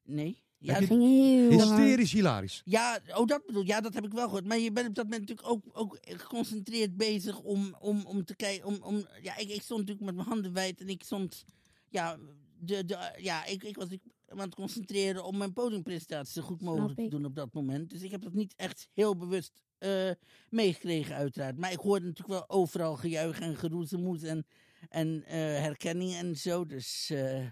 Nee. 0.02 0.42
Ja, 0.58 0.74
Heb 0.74 0.84
ging 0.84 1.02
heel 1.02 1.58
hard. 1.58 1.62
Hysterisch 1.78 2.12
hilarisch. 2.12 2.62
ja, 2.64 3.00
oh, 3.14 3.26
dat 3.26 3.46
bedoel 3.46 3.64
Ja, 3.64 3.80
dat 3.80 3.94
heb 3.94 4.04
ik 4.04 4.12
wel 4.12 4.24
gehoord. 4.24 4.46
Maar 4.46 4.58
je 4.58 4.72
bent 4.72 4.88
op 4.88 4.94
dat 4.94 5.04
moment 5.04 5.28
natuurlijk 5.28 5.48
ook, 5.48 5.64
ook 5.72 5.98
geconcentreerd 6.00 6.96
bezig 6.96 7.40
om, 7.40 7.76
om, 7.78 8.04
om 8.06 8.24
te 8.24 8.36
kijken. 8.36 8.66
Om, 8.66 8.76
om, 8.82 9.06
ja, 9.22 9.36
ik, 9.36 9.48
ik 9.48 9.62
stond 9.62 9.80
natuurlijk 9.80 10.06
met 10.06 10.14
mijn 10.14 10.28
handen 10.28 10.52
wijd 10.52 10.80
en 10.80 10.88
ik 10.88 11.02
stond. 11.02 11.44
Ja, 11.88 12.18
de, 12.58 12.84
de, 12.84 13.18
ja 13.20 13.44
ik, 13.44 13.62
ik 13.64 13.76
was 13.76 13.88
aan 14.26 14.38
het 14.38 14.54
concentreren 14.54 15.24
om 15.24 15.36
mijn 15.36 15.52
podiumpresentatie 15.52 16.32
zo 16.42 16.48
goed 16.48 16.60
mogelijk 16.60 16.94
te 17.00 17.08
doen 17.08 17.24
op 17.24 17.34
dat 17.34 17.52
moment. 17.52 17.90
Dus 17.90 18.02
ik 18.02 18.10
heb 18.10 18.22
dat 18.22 18.32
niet 18.32 18.54
echt 18.56 18.88
heel 18.92 19.16
bewust 19.16 19.62
eh, 19.78 20.10
meegekregen, 20.50 21.14
uiteraard. 21.14 21.56
Maar 21.58 21.72
ik 21.72 21.78
hoorde 21.78 22.06
natuurlijk 22.06 22.28
wel 22.48 22.48
overal 22.58 22.96
gejuich 22.96 23.40
en 23.40 23.56
geroezemoes 23.56 24.22
en, 24.22 24.46
en 24.88 25.24
eh, 25.24 25.36
herkenning 25.38 26.14
en 26.14 26.36
zo. 26.36 26.64
Dus 26.66 27.10
eh, 27.10 27.46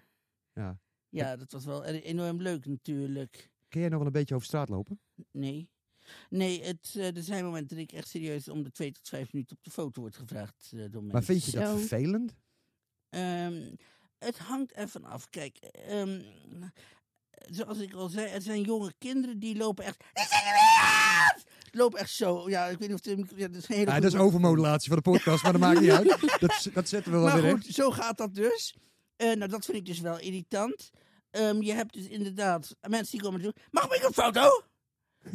Ja. 0.52 0.78
ja, 1.08 1.36
dat 1.36 1.52
was 1.52 1.64
wel 1.64 1.84
enorm 1.84 2.42
leuk 2.42 2.66
natuurlijk. 2.66 3.50
Kun 3.68 3.80
jij 3.80 3.88
nog 3.88 3.98
wel 3.98 4.06
een 4.06 4.12
beetje 4.12 4.34
over 4.34 4.46
straat 4.46 4.68
lopen? 4.68 5.00
Nee. 5.30 5.70
Nee, 6.30 6.62
het, 6.64 6.94
eh, 6.96 7.16
er 7.16 7.22
zijn 7.22 7.44
momenten 7.44 7.76
dat 7.76 7.84
ik 7.84 7.92
echt 7.92 8.08
serieus 8.08 8.48
om 8.48 8.62
de 8.62 8.70
twee 8.70 8.92
tot 8.92 9.08
vijf 9.08 9.32
minuten 9.32 9.56
op 9.56 9.64
de 9.64 9.70
foto 9.70 10.00
word 10.00 10.16
gevraagd 10.16 10.70
eh, 10.72 10.78
door 10.78 10.90
mensen. 10.90 11.12
Maar 11.12 11.22
vind 11.24 11.44
je 11.44 11.50
dat 11.50 11.68
Zo. 11.68 11.76
vervelend? 11.76 12.34
Ehm, 13.08 13.74
het 14.24 14.38
hangt 14.38 14.72
ervan 14.72 15.04
af. 15.04 15.30
Kijk, 15.30 15.56
ehm, 15.56 16.20
zoals 17.50 17.78
ik 17.78 17.92
al 17.94 18.08
zei, 18.08 18.26
er 18.26 18.42
zijn 18.42 18.62
jonge 18.62 18.92
kinderen 18.98 19.38
die 19.38 19.56
lopen 19.56 19.84
echt... 19.84 20.04
Lopen 21.74 21.98
echt 22.00 22.10
zo. 22.10 22.48
Ja, 22.50 22.66
ik 22.66 22.78
weet 22.78 22.88
niet 22.88 22.98
of 22.98 23.04
het... 23.04 23.38
Ja, 23.38 23.48
dat 23.48 23.56
is 23.62 23.68
een 23.68 23.74
hele 23.76 23.90
Ja, 23.90 24.00
dat 24.00 24.12
is 24.12 24.18
overmodulatie 24.18 24.88
van 24.88 24.96
de 24.96 25.10
podcast, 25.10 25.42
maar 25.42 25.52
dat 25.52 25.60
maakt 25.60 25.80
niet 25.80 25.90
uit. 25.90 26.16
Dat, 26.40 26.68
dat 26.74 26.88
zetten 26.88 27.12
we 27.12 27.18
wel 27.18 27.26
Maar 27.26 27.42
weer 27.42 27.50
goed, 27.50 27.62
recht. 27.62 27.74
zo 27.74 27.90
gaat 27.90 28.18
dat 28.18 28.34
dus. 28.34 28.76
Eh, 29.16 29.32
nou, 29.32 29.50
dat 29.50 29.64
vind 29.64 29.76
ik 29.76 29.86
dus 29.86 30.00
wel 30.00 30.18
irritant. 30.18 30.90
Ehm, 31.30 31.62
je 31.62 31.72
hebt 31.72 31.92
dus 31.92 32.06
inderdaad 32.06 32.76
mensen 32.88 33.10
die 33.10 33.20
komen 33.22 33.42
doen. 33.42 33.54
Mag 33.70 33.84
ik 33.94 34.02
een 34.04 34.12
foto? 34.12 34.62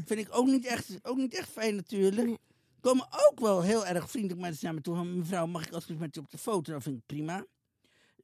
Vind 0.05 0.19
ik 0.19 0.27
ook 0.29 0.45
niet 0.45 0.65
echt, 0.65 0.99
ook 1.01 1.17
niet 1.17 1.33
echt 1.37 1.49
fijn 1.49 1.75
natuurlijk. 1.75 2.37
Komen 2.81 3.07
ook 3.11 3.39
wel 3.39 3.61
heel 3.61 3.85
erg 3.85 4.09
vriendelijk 4.09 4.41
mensen 4.41 4.65
naar 4.65 4.73
me 4.73 4.81
toe. 4.81 5.03
Mevrouw, 5.05 5.45
mag 5.45 5.65
ik 5.67 5.73
alsjeblieft 5.73 6.01
met 6.01 6.15
u 6.15 6.19
op 6.19 6.29
de 6.29 6.37
foto? 6.37 6.71
Dat 6.73 6.83
vind 6.83 6.97
ik 6.97 7.05
prima. 7.05 7.45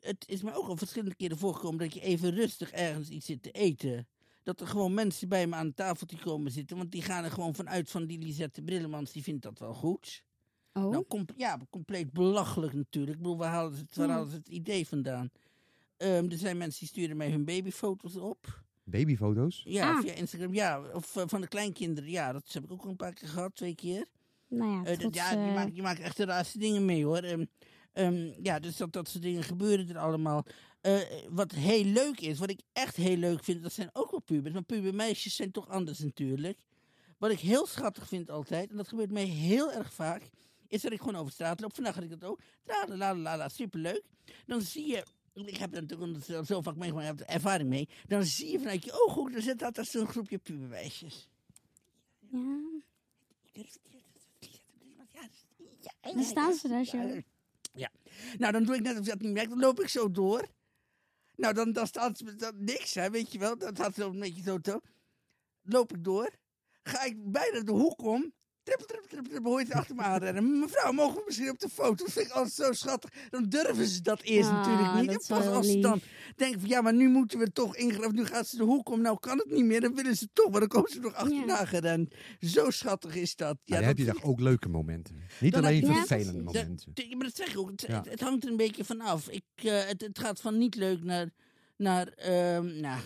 Het 0.04 0.24
is 0.28 0.42
me 0.42 0.54
ook 0.54 0.68
al 0.68 0.78
verschillende 0.78 1.16
keren 1.16 1.38
voorgekomen 1.38 1.80
dat 1.80 1.94
je 1.94 2.02
even 2.02 2.32
rustig 2.32 2.72
ergens 2.72 3.10
iets 3.10 3.26
zit 3.26 3.44
te 3.44 3.52
eten. 3.52 4.08
Dat 4.44 4.62
er 4.62 4.68
gewoon 4.68 4.94
mensen 4.94 5.28
bij 5.30 5.48
me 5.48 5.56
aan 5.56 5.68
de 5.68 5.74
tafeltje 5.74 6.18
komen 6.18 6.52
zitten. 6.52 6.78
Want 6.78 6.92
die 6.92 7.02
gaan 7.02 7.24
er 7.24 7.32
gewoon 7.32 7.56
vanuit 7.56 7.90
van 7.92 8.06
die 8.06 8.20
Lisette 8.20 8.62
Brillemans. 8.62 9.12
Die 9.12 9.24
vindt 9.24 9.42
dat 9.44 9.60
wel 9.60 9.74
goed. 9.74 10.24
Oh, 10.74 10.84
Nou, 10.92 11.06
com- 11.08 11.26
ja, 11.38 11.60
compleet 11.70 12.12
belachelijk 12.12 12.74
natuurlijk. 12.74 13.16
Ik 13.18 13.22
bedoel, 13.22 13.38
waar 13.38 13.52
halen 13.52 13.76
ze 13.76 13.82
het, 13.82 13.96
waar 13.96 14.08
Ja. 14.08 14.14
halen 14.14 14.30
ze 14.30 14.36
het 14.36 14.48
idee 14.48 14.88
vandaan? 14.88 15.30
Ehm, 15.98 16.30
er 16.32 16.38
zijn 16.38 16.58
mensen 16.58 16.80
die 16.80 16.88
sturen 16.90 17.18
mij 17.18 17.30
hun 17.32 17.46
babyfoto's 17.46 18.16
op. 18.16 18.62
Babyfoto's? 18.84 19.62
Ja, 19.66 19.92
Ah. 19.96 20.02
via 20.02 20.14
Instagram. 20.14 20.54
Ja, 20.54 20.82
of 20.94 21.16
eh, 21.16 21.24
van 21.28 21.42
de 21.42 21.48
kleinkinderen. 21.48 22.10
Ja, 22.10 22.32
dat 22.32 22.54
heb 22.54 22.64
ik 22.64 22.72
ook 22.72 22.84
al 22.84 22.90
een 22.90 22.96
paar 22.96 23.14
keer 23.14 23.28
gehad, 23.28 23.56
twee 23.56 23.76
keer. 23.76 24.06
nou 24.48 24.72
ja, 24.72 24.78
het 24.78 24.86
dat- 24.86 25.04
goed, 25.04 25.16
ja, 25.16 25.32
je 25.32 25.38
eh, 25.38 25.54
maakt, 25.56 25.76
je 25.76 25.82
maakt 25.82 26.00
echt 26.00 26.18
de 26.18 26.26
raarste 26.26 26.58
dingen 26.58 26.86
mee 26.86 27.06
hoor. 27.06 27.18
Ehm, 27.18 27.46
ehm, 27.94 28.31
ja, 28.44 28.60
dus 28.60 28.78
dat, 28.78 28.94
dat 28.94 29.10
soort 29.10 29.24
dingen 29.24 29.44
gebeuren 29.44 29.90
er 29.90 29.98
allemaal. 29.98 30.45
Eh, 30.81 31.00
wat 31.30 31.51
heel 31.51 31.84
leuk 31.84 32.19
is, 32.19 32.40
wat 32.40 32.50
ik 32.50 32.60
echt 32.74 32.95
heel 32.95 33.18
leuk 33.18 33.44
vind, 33.44 33.63
dat 33.63 33.74
zijn 33.74 33.90
ook 33.94 34.12
wel 34.12 34.19
pubers. 34.22 34.54
Maar 34.54 34.63
pubermeisjes 34.63 35.36
zijn 35.36 35.51
toch 35.51 35.68
anders 35.69 36.00
natuurlijk. 36.00 36.57
Wat 37.18 37.31
ik 37.31 37.40
heel 37.40 37.66
schattig 37.66 38.07
vind 38.07 38.30
altijd, 38.30 38.69
en 38.69 38.78
dat 38.78 38.88
gebeurt 38.88 39.12
mij 39.12 39.24
heel 39.25 39.72
erg 39.72 39.94
vaak, 39.94 40.30
is 40.68 40.81
dat 40.81 40.92
ik 40.92 41.00
gewoon 41.00 41.16
over 41.16 41.31
straat 41.31 41.60
loop. 41.60 41.75
Vandaag 41.75 41.95
had 41.95 42.04
ik 42.04 42.10
dat 42.10 42.24
ook. 42.24 42.40
La 42.66 42.86
la 42.88 42.95
la 42.98 43.16
la 43.16 43.38
la, 43.38 43.50
superleuk. 43.50 44.04
Dan 44.45 44.62
zie 44.62 44.88
je, 44.88 45.06
ik 45.34 45.57
heb 45.57 45.75
er 45.75 45.81
natuurlijk 45.81 46.24
zo- 46.24 46.44
zo 46.44 46.62
vaak 46.62 46.75
meegemaakt, 46.75 47.12
ik 47.12 47.18
heb 47.19 47.28
er 47.30 47.36
ervaring 47.36 47.69
mee. 47.69 47.90
Dan 48.07 48.24
zie 48.24 48.51
je 48.51 48.60
vanuit 48.60 48.84
je 48.86 49.04
ooghoek, 49.06 49.31
daar 49.31 49.42
zit 49.42 49.63
altijd 49.63 49.88
zo'n 49.88 50.07
groepje 50.07 50.38
pubermeisjes. 50.38 51.28
ja. 53.51 53.69
Ja, 55.12 55.22
ja, 56.01 56.13
Dan 56.13 56.24
staan 56.24 56.54
ze 56.54 56.68
daar 56.68 56.86
zo. 56.86 56.98
Ja. 57.74 57.92
Nou, 58.38 58.52
dan 58.52 58.64
doe 58.64 58.75
ik 58.75 58.81
net 58.81 58.94
of 58.94 59.00
ik 59.00 59.06
dat 59.06 59.22
niet 59.22 59.34
merk. 59.34 59.50
Dan 59.50 59.60
loop 59.60 59.80
ik 59.80 59.88
zo 59.88 60.12
door. 60.12 60.48
Nou, 61.36 61.54
dan, 61.54 61.72
dan 61.72 61.88
staat 61.88 62.40
dan 62.40 62.64
niks, 62.64 62.94
hè, 62.94 63.10
weet 63.10 63.31
je 63.31 63.40
wel. 63.40 63.56
Staat 63.59 63.95
zo 63.95 64.09
een 64.09 64.19
beetje 64.19 64.42
zo 64.42 64.59
te. 64.59 64.81
Loop 65.62 65.94
ik 65.94 66.04
door. 66.04 66.30
Ga 66.83 67.04
ik 67.04 67.31
bijna 67.31 67.59
de 67.59 67.71
hoek 67.71 68.02
om. 68.02 68.33
Trippel, 68.64 68.86
trippel, 68.86 69.08
trippel, 69.10 69.30
trippel, 69.32 69.52
hoor 69.52 69.60
je 69.60 69.66
het 69.66 69.76
achter 69.76 69.96
me 69.96 70.02
aanrennen. 70.02 70.60
Mevrouw, 70.60 70.92
mogen 70.92 71.16
we 71.16 71.24
misschien 71.26 71.50
op 71.50 71.60
de 71.60 71.70
foto? 71.70 72.04
Dat 72.04 72.14
vind 72.14 72.26
ik 72.26 72.32
altijd 72.32 72.54
zo 72.54 72.72
schattig. 72.72 73.10
Dan 73.30 73.44
durven 73.44 73.86
ze 73.88 74.02
dat 74.02 74.22
eerst 74.22 74.50
Ah, 74.50 74.56
natuurlijk 74.56 74.94
niet. 75.02 75.10
En 75.10 75.36
pas 75.38 75.46
als 75.48 75.68
ze 75.72 75.80
dan 75.80 76.02
denken 76.36 76.60
van... 76.60 76.70
Ja, 76.70 76.82
maar 76.82 76.94
nu 76.94 77.10
moeten 77.10 77.40
we 77.40 77.52
toch 77.52 77.76
ingrijpen. 77.76 78.16
Nu 78.16 78.26
gaat 78.26 78.48
ze 78.48 78.58
de 78.58 78.64
hoek 78.64 78.90
om. 78.90 79.02
Nou 79.02 79.20
kan 79.20 79.38
het 79.38 79.50
niet 79.52 79.66
meer. 79.66 79.82
Dan 79.82 79.96
willen 79.96 80.16
ze 80.18 80.28
toch. 80.34 80.50
Maar 80.52 80.60
dan 80.60 80.70
komen 80.70 80.92
ze 80.92 81.00
nog 81.00 81.14
achterna 81.14 81.66
gerend. 81.66 82.14
Zo 82.40 82.70
schattig 82.70 83.16
is 83.16 83.36
dat. 83.36 83.58
Ja, 83.64 83.76
Ja, 83.76 83.76
dan 83.76 83.88
heb 83.88 83.98
je 83.98 84.06
toch 84.06 84.24
ook 84.24 84.40
leuke 84.40 84.70
momenten. 84.70 85.16
Niet 85.40 85.54
Dan 85.54 85.64
alleen 85.64 85.86
Ja, 85.86 85.94
vervelende 85.94 86.44
momenten. 86.44 86.92
Ja, 86.94 87.16
maar 87.16 87.26
dat 87.28 87.36
zeg 87.36 87.48
ik 87.48 87.58
ook. 87.58 87.70
Het, 87.70 87.82
Ja. 87.88 87.98
het, 87.98 88.10
het 88.10 88.20
hangt 88.22 88.44
er 88.44 88.50
een 88.52 88.58
beetje 88.58 88.84
vanaf. 88.86 89.30
Ik, 89.30 89.44
eh, 89.56 89.86
het, 89.86 90.02
het 90.02 90.20
gaat 90.20 90.42
van 90.42 90.58
niet 90.58 90.76
leuk 90.76 91.04
naar, 91.04 91.30
naar 91.78 92.08
ehm, 92.08 92.80
nou, 92.80 93.00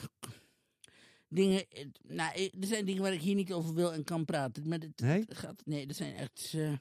dingen. 1.29 1.69
eh, 1.69 1.86
Nou, 2.01 2.34
eh, 2.36 2.43
er 2.62 2.67
zijn 2.67 2.86
dingen 2.86 3.01
waar 3.01 3.13
ik 3.13 3.22
hier 3.22 3.36
niet 3.36 3.53
over 3.53 3.74
wil 3.74 3.93
en 3.93 4.03
kan 4.03 4.25
praten. 4.25 4.67
Maar 4.67 4.79
het, 4.79 5.00
Nee? 5.01 5.19
het 5.19 5.38
gaat, 5.38 5.62
nee, 5.65 5.88
er 5.88 5.93
zijn 5.93 6.15
echt 6.15 6.51
eh 6.55 6.67
Maar 6.69 6.79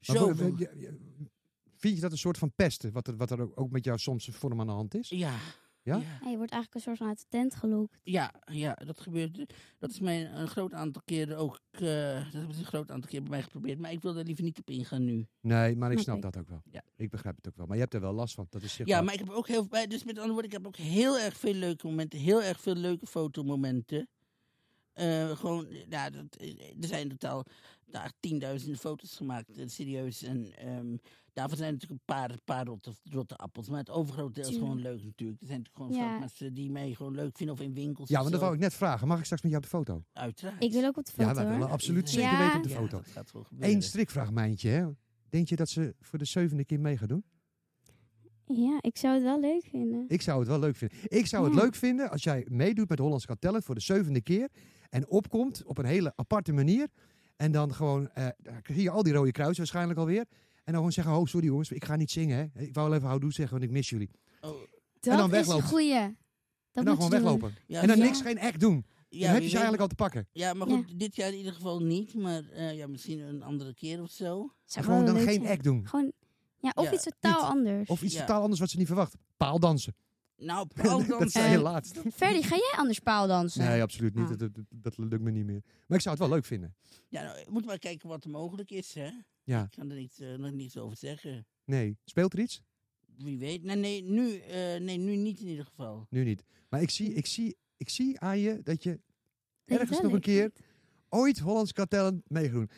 zoveel. 0.00 0.56
Vind 1.76 1.94
je 1.94 2.00
dat 2.00 2.12
een 2.12 2.18
soort 2.18 2.38
van 2.38 2.52
pesten, 2.54 2.92
wat 2.92 3.06
er, 3.06 3.16
wat 3.16 3.30
er 3.30 3.40
ook 3.40 3.60
ook 3.60 3.70
met 3.70 3.84
jou 3.84 3.98
soms 3.98 4.28
voor 4.32 4.50
hem 4.50 4.60
aan 4.60 4.66
de 4.66 4.72
hand 4.72 4.94
is? 4.94 5.08
Ja. 5.08 5.38
Ja? 5.88 6.30
Je 6.30 6.36
wordt 6.36 6.52
eigenlijk 6.52 6.74
een 6.74 6.80
soort 6.80 6.96
van 6.96 7.08
uit 7.08 7.18
de 7.18 7.26
tent 7.28 7.54
gelokt. 7.54 7.98
ja, 8.02 8.34
ja, 8.44 8.74
dat 8.74 9.00
gebeurt. 9.00 9.54
Dat 9.78 9.90
is 9.90 10.00
mij 10.00 10.30
een 10.32 10.48
groot 10.48 10.72
aantal 10.74 11.02
keren 11.04 11.36
ook. 11.36 11.60
eh, 11.70 11.80
dat 11.80 12.32
hebben 12.32 12.54
ze 12.54 12.60
een 12.60 12.66
groot 12.66 12.90
aantal 12.90 13.10
keer 13.10 13.20
bij 13.20 13.30
mij 13.30 13.42
geprobeerd. 13.42 13.78
Maar 13.78 13.92
ik 13.92 14.00
wil 14.02 14.14
daar 14.14 14.24
liever 14.24 14.44
niet 14.44 14.58
op 14.58 14.70
ingaan 14.70 15.04
nu. 15.04 15.26
Nee, 15.40 15.76
maar 15.76 15.92
ik 15.92 15.98
Snap 15.98 16.22
dat 16.22 16.36
ook 16.36 16.48
wel. 16.48 16.62
Ja. 16.70 16.82
Ik 16.96 17.10
begrijp 17.10 17.36
het 17.36 17.48
ook 17.48 17.56
wel. 17.56 17.66
Maar 17.66 17.76
je 17.76 17.82
hebt 17.82 17.94
er 17.94 18.00
wel 18.00 18.12
last 18.12 18.34
van. 18.34 18.46
Dat 18.50 18.62
is 18.62 18.80
Ja, 18.84 19.00
maar 19.00 19.12
ik 19.14 19.18
heb 19.18 19.30
ook 19.30 19.48
heel 19.48 19.66
bij, 19.66 19.86
dus 19.86 20.04
met 20.04 20.14
andere 20.14 20.32
woorden, 20.32 20.50
ik 20.50 20.56
heb 20.56 20.66
ook 20.66 20.76
heel 20.76 21.18
erg 21.18 21.36
veel 21.36 21.54
leuke 21.54 21.86
momenten, 21.86 22.18
heel 22.18 22.42
erg 22.42 22.60
veel 22.60 22.74
leuke 22.74 23.06
fotomomenten. 23.06 24.08
Eh, 24.92 25.36
gewoon, 25.36 25.66
ja, 25.88 26.10
dat, 26.10 26.40
er 26.80 26.86
zijn 26.88 27.02
in 27.02 27.08
totaal 27.08 27.44
daar 27.86 28.12
tienduizenden 28.20 28.78
foto's 28.78 29.16
gemaakt, 29.16 29.58
eh, 29.58 29.66
serieus. 29.66 30.22
En 30.22 30.52
ehm, 31.38 31.48
daarvan 31.48 31.58
zijn 31.58 31.72
natuurlijk 31.72 32.00
een 32.00 32.14
paar, 32.14 32.38
paar 32.44 32.66
rotte, 32.66 32.92
rotte 33.04 33.36
appels. 33.36 33.68
Maar 33.68 33.78
het 33.78 33.90
overgrote 33.90 34.32
deel 34.32 34.42
is 34.42 34.48
Tuurlijk. 34.50 34.72
gewoon 34.72 34.92
leuk 34.92 35.04
natuurlijk. 35.04 35.40
Er 35.40 35.46
zijn 35.46 35.58
natuurlijk 35.60 35.92
gewoon 35.96 36.10
Ja. 36.12 36.18
mensen 36.18 36.54
die 36.54 36.70
mij 36.70 36.94
gewoon 36.94 37.14
leuk 37.14 37.36
vinden 37.36 37.54
of 37.54 37.60
in 37.62 37.74
winkels. 37.74 38.08
Ja, 38.08 38.18
want 38.18 38.30
dat 38.30 38.40
wou 38.40 38.54
ik 38.54 38.60
net 38.60 38.74
vragen. 38.74 39.08
Mag 39.08 39.18
ik 39.18 39.24
straks 39.24 39.42
met 39.42 39.50
jou 39.52 39.64
op 39.64 39.70
de 39.70 39.76
foto? 39.76 40.04
Uiteraard. 40.12 40.62
Ik 40.64 40.72
wil 40.72 40.84
ook 40.84 40.96
op 40.96 41.04
de 41.04 41.12
foto 41.12 41.28
ja, 41.28 41.34
wij 41.34 41.44
willen 41.44 41.60
hoor. 41.62 41.70
absoluut 41.70 42.10
zeker 42.10 42.30
Ja. 42.30 42.38
weten 42.38 42.56
op 42.56 42.62
de 42.62 42.68
Ja, 42.68 42.74
foto. 42.76 42.96
dat 42.96 43.10
gaat. 43.10 43.32
Eén 43.58 43.82
strikfragmentje, 43.82 44.68
hè? 44.68 44.86
Denk 45.28 45.48
je 45.48 45.56
dat 45.56 45.68
ze 45.68 45.94
voor 46.00 46.18
de 46.18 46.24
zevende 46.24 46.64
keer 46.64 46.80
mee 46.80 46.96
gaat 46.96 47.08
doen? 47.08 47.24
Ja, 48.44 48.78
ik 48.80 48.96
zou 48.96 49.14
het 49.14 49.22
wel 49.22 49.40
leuk 49.40 49.64
vinden. 49.70 50.04
Ik 50.08 50.22
zou 50.22 50.38
het 50.38 50.48
wel 50.48 50.58
leuk 50.58 50.76
vinden. 50.76 50.98
Ik 51.08 51.26
zou 51.26 51.44
het 51.44 51.54
Ja. 51.54 51.60
leuk 51.62 51.74
vinden 51.74 52.10
als 52.10 52.22
jij 52.22 52.46
meedoet 52.50 52.88
met 52.88 52.98
Hollands 52.98 53.24
Got 53.24 53.40
Talent 53.40 53.64
voor 53.64 53.74
de 53.74 53.80
zevende 53.80 54.20
keer. 54.22 54.48
En 54.90 55.08
opkomt 55.08 55.64
op 55.64 55.78
een 55.78 55.84
hele 55.84 56.12
aparte 56.16 56.52
manier. 56.52 56.88
En 57.36 57.52
dan 57.52 57.74
gewoon, 57.74 58.08
eh 58.10 58.28
dan 58.38 58.54
zie 58.62 58.82
je 58.82 58.90
al 58.90 59.02
die 59.02 59.12
rode 59.12 59.30
kruis 59.30 59.56
waarschijnlijk 59.56 59.98
alweer. 59.98 60.24
En 60.68 60.74
dan 60.74 60.82
gewoon 60.82 60.92
zeggen, 60.92 61.14
oh 61.14 61.26
sorry 61.26 61.46
jongens, 61.46 61.70
ik 61.70 61.84
ga 61.84 61.96
niet 61.96 62.10
zingen. 62.10 62.36
Hè. 62.54 62.62
Ik 62.62 62.74
wou 62.74 62.86
wel 62.88 62.96
even 62.96 63.08
houdoe 63.08 63.32
zeggen, 63.32 63.58
want 63.58 63.68
ik 63.70 63.76
mis 63.76 63.88
jullie. 63.90 64.10
Oh, 64.40 64.50
Dat 65.00 65.16
dan 65.18 65.24
is 65.24 65.30
weglopen. 65.30 65.62
een 65.62 65.68
goeie. 65.68 65.94
Dat 65.94 66.10
en 66.72 66.84
dan 66.84 66.94
gewoon 66.94 67.10
weglopen. 67.10 67.54
ja, 67.66 67.80
en 67.80 67.88
dan 67.88 67.96
ja, 67.96 68.04
niks, 68.04 68.20
geen 68.20 68.40
act 68.40 68.60
doen. 68.60 68.86
ja, 69.08 69.24
dan 69.24 69.32
heb 69.34 69.42
je 69.42 69.48
ze 69.48 69.52
eigenlijk 69.52 69.82
al 69.82 69.88
te 69.88 69.94
pakken. 69.94 70.28
Ja, 70.32 70.54
maar 70.54 70.66
goed, 70.68 70.98
dit 70.98 71.16
jaar 71.16 71.28
in 71.32 71.36
ieder 71.36 71.52
geval 71.52 71.80
niet. 71.82 72.14
Maar 72.14 72.44
eh, 72.50 72.76
ja, 72.76 72.86
misschien 72.86 73.18
een 73.20 73.42
andere 73.42 73.74
keer 73.74 74.02
of 74.02 74.10
zo. 74.10 74.26
Zou 74.64 74.86
En 74.86 74.92
gewoon 74.92 75.04
dan 75.06 75.16
geen 75.16 75.40
zijn. 75.42 75.46
act 75.46 75.62
doen. 75.64 75.86
Gewoon, 75.88 76.12
ja, 76.58 76.72
of 76.74 76.84
Ja, 76.84 76.92
iets 76.92 77.02
totaal 77.04 77.40
niet. 77.40 77.50
anders. 77.68 77.88
Of 77.88 78.02
iets 78.02 78.14
Ja. 78.14 78.20
totaal 78.20 78.42
anders 78.42 78.60
wat 78.60 78.70
ze 78.70 78.76
niet 78.78 78.86
verwacht. 78.86 79.14
Paaldansen. 79.36 79.94
Nou, 80.40 80.66
dat 80.74 80.84
paaldansen. 80.86 81.30
zei 81.30 81.50
je 81.50 81.56
Eh, 81.56 81.62
laatst. 81.62 82.00
Ferdy, 82.14 82.42
ga 82.42 82.56
jij 82.56 82.74
anders 82.76 82.98
paaldansen? 82.98 83.64
Nee, 83.64 83.82
absoluut 83.82 84.14
niet. 84.14 84.30
Ah. 84.30 84.38
Dat, 84.38 84.54
dat, 84.54 84.64
dat 84.70 84.98
lukt 84.98 85.22
me 85.22 85.30
niet 85.30 85.44
meer. 85.44 85.62
Maar 85.86 85.96
ik 85.96 86.02
zou 86.02 86.16
het 86.16 86.24
wel 86.26 86.34
leuk 86.34 86.44
vinden. 86.44 86.74
Ja, 87.08 87.22
nou, 87.22 87.50
moet 87.50 87.64
maar 87.66 87.78
kijken 87.78 88.08
wat 88.08 88.24
er 88.24 88.30
mogelijk 88.30 88.70
is, 88.70 88.94
hè. 88.94 89.10
Ja, 89.44 89.62
Ik 89.62 89.70
kan 89.70 89.90
er 89.90 89.96
niks, 89.96 90.18
eh, 90.20 90.34
nog 90.34 90.52
niets 90.52 90.76
over 90.76 90.96
zeggen. 90.96 91.46
nee. 91.64 91.98
Speelt 92.04 92.32
er 92.32 92.38
iets? 92.38 92.62
Wie 93.16 93.38
weet. 93.38 93.62
Nee, 93.62 93.76
nee, 93.76 94.02
nu, 94.02 94.36
eh, 94.38 94.80
nee, 94.80 94.96
nu 94.96 95.16
niet 95.16 95.40
in 95.40 95.46
ieder 95.48 95.64
geval. 95.64 96.06
Nu 96.10 96.24
niet. 96.24 96.44
Maar 96.68 96.82
ik 96.82 96.90
zie, 96.90 97.12
ik 97.14 97.26
zie, 97.26 97.56
ik 97.76 97.88
zie 97.88 98.20
aan 98.20 98.38
je 98.38 98.60
dat 98.62 98.82
je 98.82 99.00
Dat 99.64 99.78
ergens 99.78 100.00
nog 100.00 100.12
een 100.12 100.20
keer 100.20 100.52
ooit 101.08 101.38
Hollands 101.38 101.72
Got 101.74 101.90
Talent 101.90 102.22
meegedoen. 102.30 102.70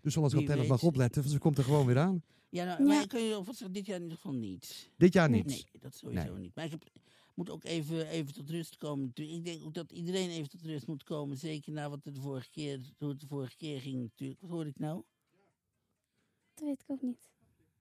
Dus 0.00 0.14
Hollands 0.14 0.34
Got 0.36 0.46
Talent 0.46 0.68
mag 0.68 0.82
opletten, 0.82 1.20
want 1.20 1.32
ze 1.34 1.40
komt 1.40 1.58
er 1.58 1.64
gewoon 1.64 1.86
weer 1.86 1.98
aan. 1.98 2.22
Ja, 2.56 2.64
nou, 2.64 2.80
Ja. 2.80 2.86
maar 2.86 3.18
je 3.18 3.42
zeggen, 3.44 3.72
dit 3.72 3.86
jaar 3.86 3.96
in 3.96 4.02
ieder 4.02 4.16
geval 4.18 4.32
niet. 4.34 4.90
Dit 4.96 5.12
jaar 5.12 5.30
niet. 5.30 5.46
Nee, 5.46 5.64
dat 5.80 5.94
sowieso 5.94 6.32
Nee. 6.32 6.38
niet. 6.42 6.54
Maar 6.54 6.64
ik 6.64 6.70
heb, 6.70 6.82
moet 7.34 7.50
ook 7.50 7.64
even, 7.64 8.08
even 8.08 8.34
tot 8.34 8.50
rust 8.50 8.76
komen. 8.76 9.10
Ik 9.14 9.44
denk 9.44 9.64
ook 9.64 9.74
dat 9.74 9.92
iedereen 9.92 10.30
even 10.30 10.48
tot 10.48 10.62
rust 10.62 10.86
moet 10.86 11.04
komen. 11.04 11.36
Zeker 11.36 11.72
na 11.72 11.90
wat 11.90 12.04
er 12.04 12.14
de 12.14 12.20
vorige 12.20 12.50
keer, 12.50 12.80
hoe 12.98 13.08
het 13.08 13.20
de 13.20 13.26
vorige 13.26 13.56
keer 13.56 13.80
ging 13.80 14.02
natuurlijk. 14.02 14.40
Wat 14.40 14.50
hoorde 14.50 14.70
ik 14.70 14.78
nou? 14.78 15.02
Dat 16.54 16.64
weet 16.64 16.80
ik 16.80 16.90
ook 16.90 17.02
niet. 17.02 17.30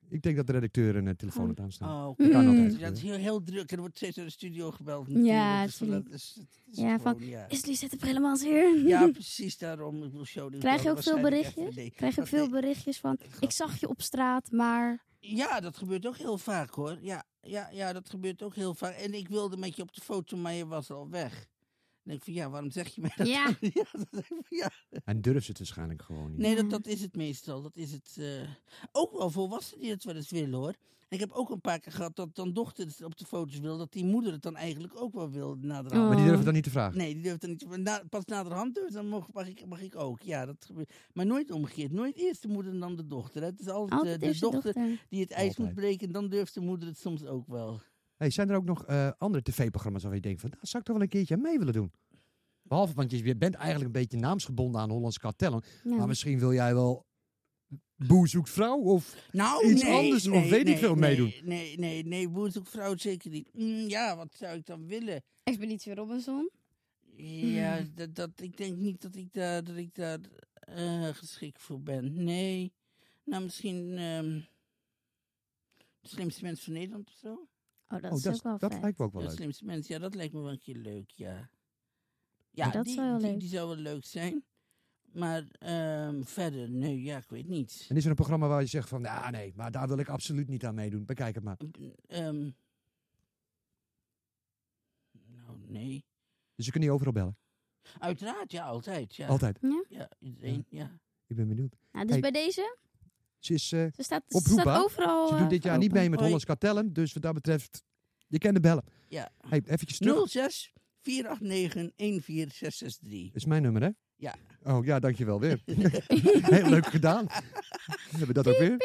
Ik 0.10 0.22
denk 0.22 0.36
dat 0.36 0.48
de 0.48 0.54
redacteur 0.54 0.96
een 0.96 1.08
eh, 1.08 1.14
telefoon 1.14 1.46
heeft 1.48 1.60
aanstaan. 1.60 2.08
Oh, 2.08 2.18
Dat 2.18 2.30
kan 2.30 2.46
Mm. 2.48 2.70
Ja, 2.70 2.86
het 2.86 2.98
is 2.98 3.04
heel, 3.04 3.18
heel 3.18 3.44
druk. 3.44 3.72
Er 3.72 3.80
wordt 3.80 3.98
steeds 3.98 4.16
naar 4.16 4.26
de 4.26 4.32
studio 4.32 4.72
gebeld. 4.72 5.08
Ja. 5.10 5.66
Dus 5.66 5.76
van, 5.76 5.90
dat 5.90 6.04
is- 6.10 6.36
het 6.40 6.60
is 6.72 6.78
Ja, 6.78 7.00
van, 7.00 7.14
gewoon, 7.14 7.30
ja. 7.30 7.46
Is 7.50 7.66
Lisette 7.66 7.98
hier? 8.44 8.88
ja, 8.88 9.08
precies 9.12 9.58
daarom. 9.58 9.96
Ik 9.96 10.02
bedoel, 10.02 10.26
show 10.26 10.60
Krijg 10.60 10.84
je 10.84 10.90
ook 10.90 11.02
veel 11.04 11.20
berichtjes? 11.22 11.54
berichtjes? 11.54 11.94
Krijg 11.96 12.16
je 12.16 12.22
ook 12.22 12.28
veel 12.28 12.50
berichtjes 12.50 13.00
van, 13.00 13.18
ik 13.40 13.52
zag 13.52 13.80
je 13.80 13.90
op 13.90 14.02
straat, 14.02 14.52
maar... 14.52 15.04
Ja, 15.20 15.60
dat 15.60 15.78
gebeurt 15.78 16.08
ook 16.08 16.18
heel 16.18 16.38
vaak 16.38 16.70
hoor. 16.74 16.98
Ja, 17.02 17.24
ja, 17.42 17.70
ja, 17.72 17.94
dat 17.94 18.10
gebeurt 18.10 18.44
ook 18.44 18.56
heel 18.56 18.74
vaak. 18.74 18.94
En 18.96 19.14
ik 19.14 19.28
wilde 19.28 19.58
met 19.58 19.76
je 19.76 19.82
op 19.82 19.94
de 19.94 20.02
foto, 20.02 20.38
maar 20.38 20.54
je 20.54 20.66
was 20.68 20.92
al 20.92 21.10
weg. 21.10 21.48
Dan 22.06 22.14
denk 22.14 22.18
ik 22.18 22.24
van 22.24 22.34
ja, 22.34 22.50
waarom 22.50 22.72
zeg 22.72 22.88
je 22.96 23.02
mij 23.02 23.14
dat? 23.16 23.28
Ja. 23.28 23.46
dat 23.46 23.60
denk 24.12 24.26
ik 24.26 24.28
van, 24.28 24.44
ja. 24.50 24.72
En 25.06 25.22
durft 25.22 25.48
het 25.48 25.58
waarschijnlijk 25.58 26.02
gewoon 26.02 26.30
niet. 26.32 26.40
Nee, 26.40 26.56
dat, 26.56 26.70
dat 26.70 26.88
is 26.88 27.02
het 27.02 27.16
meestal. 27.16 27.62
Dat 27.62 27.76
is 27.76 27.92
het. 27.92 28.16
eh, 28.20 28.50
ook 28.92 29.18
wel 29.18 29.30
volwassenen 29.30 29.82
die 29.82 29.92
het 29.92 30.04
wel 30.04 30.16
eens 30.16 30.30
willen 30.32 30.54
hoor. 30.54 30.76
En 31.10 31.12
ik 31.18 31.20
heb 31.20 31.32
ook 31.32 31.50
een 31.50 31.62
paar 31.62 31.80
keer 31.80 31.92
gehad 31.92 32.16
dat 32.16 32.36
dan 32.36 32.54
dochter 32.54 32.86
het 32.88 33.04
op 33.04 33.18
de 33.18 33.26
foto's 33.26 33.60
wil, 33.60 33.78
dat 33.78 33.92
die 33.92 34.06
moeder 34.06 34.32
het 34.32 34.42
dan 34.42 34.56
eigenlijk 34.56 35.02
ook 35.02 35.14
wel 35.14 35.30
wil 35.30 35.56
naderhand. 35.62 36.02
Oh. 36.04 36.08
Maar 36.08 36.16
die 36.18 36.26
durven 36.26 36.46
dan 36.46 36.54
niet 36.54 36.64
te 36.64 36.70
vragen. 36.70 36.98
Nee, 36.98 37.14
die 37.14 37.24
durft 37.24 37.42
dan 37.42 37.50
niet. 37.50 37.66
maar 37.68 37.80
Na, 37.80 38.04
pas 38.10 38.26
naderhand 38.26 38.76
durft, 38.76 38.94
dan 38.94 39.08
mag, 39.08 39.32
mag, 39.34 39.48
ik, 39.48 39.66
mag 39.66 39.82
ik 39.82 39.96
ook. 39.96 40.22
Ja, 40.22 40.46
dat 40.46 40.66
gebeurt. 40.66 40.94
Maar 41.14 41.26
nooit 41.26 41.52
omgekeerd. 41.52 41.92
Nooit 41.92 42.16
eerst 42.16 42.42
de 42.42 42.48
moeder 42.48 42.72
en 42.72 42.80
dan 42.80 42.96
de 42.96 43.08
dochter. 43.08 43.42
hè. 43.42 43.48
Het 43.48 43.60
is 43.60 43.68
altijd, 43.70 44.00
Altijd 44.00 44.22
eh, 44.24 44.32
de 44.32 44.40
dochter 44.40 44.74
dochter. 44.74 45.00
die 45.10 45.22
het 45.22 45.32
ijs 45.32 45.58
moet 45.58 45.74
breken. 45.74 46.08
En 46.08 46.14
dan 46.14 46.30
durft 46.30 46.54
de 46.54 46.62
moeder 46.62 46.88
het 46.88 46.98
soms 46.98 47.26
ook 47.26 47.48
wel. 47.48 47.82
Hey, 48.16 48.30
zijn 48.30 48.50
er 48.50 48.56
ook 48.56 48.66
nog 48.66 48.86
eh, 48.86 49.12
andere 49.18 49.44
tv-programma's 49.44 50.04
waar 50.04 50.16
je 50.16 50.22
denkt 50.22 50.42
van, 50.42 50.50
daar 50.50 50.60
zou 50.62 50.78
ik 50.78 50.84
toch 50.84 50.96
wel 50.96 51.04
een 51.06 51.12
keertje 51.12 51.36
aan 51.36 51.42
mee 51.42 51.58
willen 51.58 51.74
doen? 51.74 51.92
Behalve, 52.62 52.94
want 52.94 53.12
je 53.12 53.36
bent 53.36 53.56
eigenlijk 53.56 53.86
een 53.86 54.02
beetje 54.02 54.18
naamsgebonden 54.18 54.82
aan 54.82 54.90
Hollands. 54.90 55.20
Ja. 55.38 55.52
Maar 55.84 56.08
misschien 56.08 56.40
wil 56.40 56.54
jij 56.54 56.74
wel 56.74 57.06
Boer 57.96 58.28
zoekt 58.28 58.50
vrouw 58.50 58.78
of... 58.78 59.30
Nou, 59.32 59.68
Iets 59.72 59.84
nee, 59.84 59.94
anders 59.94 60.28
of 60.28 60.34
nee, 60.34 60.50
weet 60.50 60.68
ik 60.68 60.78
veel 60.78 60.96
nee, 60.96 61.10
meedoen. 61.10 61.48
Nee, 61.48 61.78
nee, 61.78 62.06
nee, 62.06 62.30
boer 62.30 62.52
zoekt 62.52 62.70
vrouw 62.70 62.98
zeker 62.98 63.32
niet. 63.32 63.50
Mm, 63.54 63.88
ja, 63.88 64.16
wat 64.16 64.34
zou 64.34 64.58
ik 64.58 64.66
dan 64.66 64.88
willen? 64.88 65.24
Expeditie 65.44 65.96
Robinson. 65.96 66.50
Ja, 67.18 67.78
Hmm. 67.78 67.92
dat, 67.96 68.16
dat, 68.16 68.30
ik 68.42 68.58
denk 68.58 68.78
niet 68.78 69.02
dat 69.02 69.16
ik 69.16 69.34
daar, 69.34 69.64
dat 69.64 69.76
ik 69.76 69.96
daar 69.96 70.20
eh, 70.60 71.08
geschikt 71.08 71.62
voor 71.62 71.82
ben. 71.82 72.24
Nee. 72.24 72.74
Nou, 73.24 73.44
misschien 73.44 73.98
ehm 73.98 74.40
de 76.02 76.12
slimste 76.12 76.44
mens 76.44 76.62
van 76.62 76.74
Nederland 76.74 77.08
of 77.08 77.16
zo. 77.16 77.48
Oh, 77.89 78.01
dat 78.01 78.12
oh, 78.12 78.18
is 78.18 78.24
dat, 78.24 78.36
ook 78.36 78.44
wel 78.44 78.58
dat 78.58 78.72
vet. 78.74 78.82
lijkt 78.82 78.98
me 78.98 79.06
ook 79.06 79.12
wel 79.13 79.22
de 79.22 79.27
leuk. 79.27 79.38
slimste 79.38 79.65
mens, 79.65 79.88
ja, 79.88 80.00
dat 80.00 80.15
lijkt 80.15 80.34
me 80.34 80.39
wel 80.42 80.51
een 80.51 80.60
keer 80.60 80.75
leuk, 80.77 81.12
ja. 81.15 81.34
Ja, 81.34 81.50
Ja, 82.65 82.70
dat 82.72 82.86
die, 82.86 82.94
zou 82.94 83.08
wel 83.10 83.18
die, 83.20 83.27
leuk. 83.27 83.39
die 83.39 83.50
zou 83.50 83.68
wel 83.68 83.77
leuk 83.77 84.06
zijn. 84.06 84.44
Maar 85.13 85.44
ehm, 85.51 86.24
verder, 86.24 86.70
nee, 86.70 87.01
ja, 87.01 87.18
ik 87.18 87.30
weet 87.30 87.48
niet. 87.48 87.86
En 87.89 87.96
is 87.96 88.04
er 88.04 88.10
een 88.10 88.15
programma 88.15 88.48
waar 88.48 88.62
je 88.62 88.68
zegt 88.68 88.89
van, 88.89 89.01
ja 89.01 89.30
nee, 89.30 89.54
maar 89.56 89.72
daar 89.72 89.88
wil 89.88 89.98
ik 89.98 90.10
absoluut 90.10 90.48
niet 90.48 90.65
aan 90.65 90.75
meedoen. 90.75 91.06
Bekijk 91.06 91.36
het 91.36 91.44
maar. 91.44 91.58
Ehm, 92.08 92.50
nou, 95.12 95.58
nee. 95.68 96.06
Dus 96.56 96.65
je 96.65 96.72
kunt 96.72 96.84
niet 96.84 96.94
overal 96.94 97.13
bellen. 97.13 97.38
Uiteraard, 98.00 98.51
ja, 98.51 98.65
altijd. 98.65 99.15
Ja, 99.15 99.27
Altijd. 99.27 99.60
ja 99.89 100.10
iedereen, 100.20 100.65
ja. 100.70 101.00
Ik 101.27 101.36
ben 101.36 101.48
benieuwd. 101.48 101.75
Nou, 101.92 102.06
dus 102.06 102.12
Hey. 102.20 102.22
bij 102.32 102.32
deze, 102.32 102.77
Ze, 103.46 103.54
is, 103.54 103.72
eh, 103.72 103.86
ze 103.96 104.04
staat, 104.04 104.24
ze 104.28 104.40
staat 104.40 104.84
overal 104.84 105.28
ze 105.28 105.34
eh, 105.34 105.40
doet 105.40 105.50
dit 105.50 105.64
jaar 105.64 105.78
niet 105.78 105.92
mee 105.92 106.10
met 106.10 106.20
Hoi. 106.20 106.32
Hollands 106.32 106.60
Talent. 106.60 106.96
Dus 106.96 107.14
wat 107.14 107.24
dat 107.24 107.34
betreft, 107.34 107.84
je 108.28 108.38
kent 108.38 108.56
de 108.56 108.60
bellen. 108.60 108.84
Ja. 109.08 109.32
Hey, 109.48 109.62
eventjes 109.66 109.98
terug. 109.98 110.30
06 110.30 110.74
489 111.02 112.24
14663. 112.24 113.25
Dat 113.28 113.36
is 113.36 113.46
mijn 113.46 113.62
nummer, 113.62 113.82
hè? 113.82 113.90
Ja. 114.16 114.36
Oh 114.64 114.86
ja, 114.86 115.00
dankjewel 115.00 115.40
weer. 115.40 115.62
Heel 116.56 116.70
leuk 116.70 116.86
gedaan. 116.86 117.25
We 117.25 118.18
hebben 118.18 118.36
dat 118.36 118.48
ook 118.48 118.58
weer. 118.58 118.78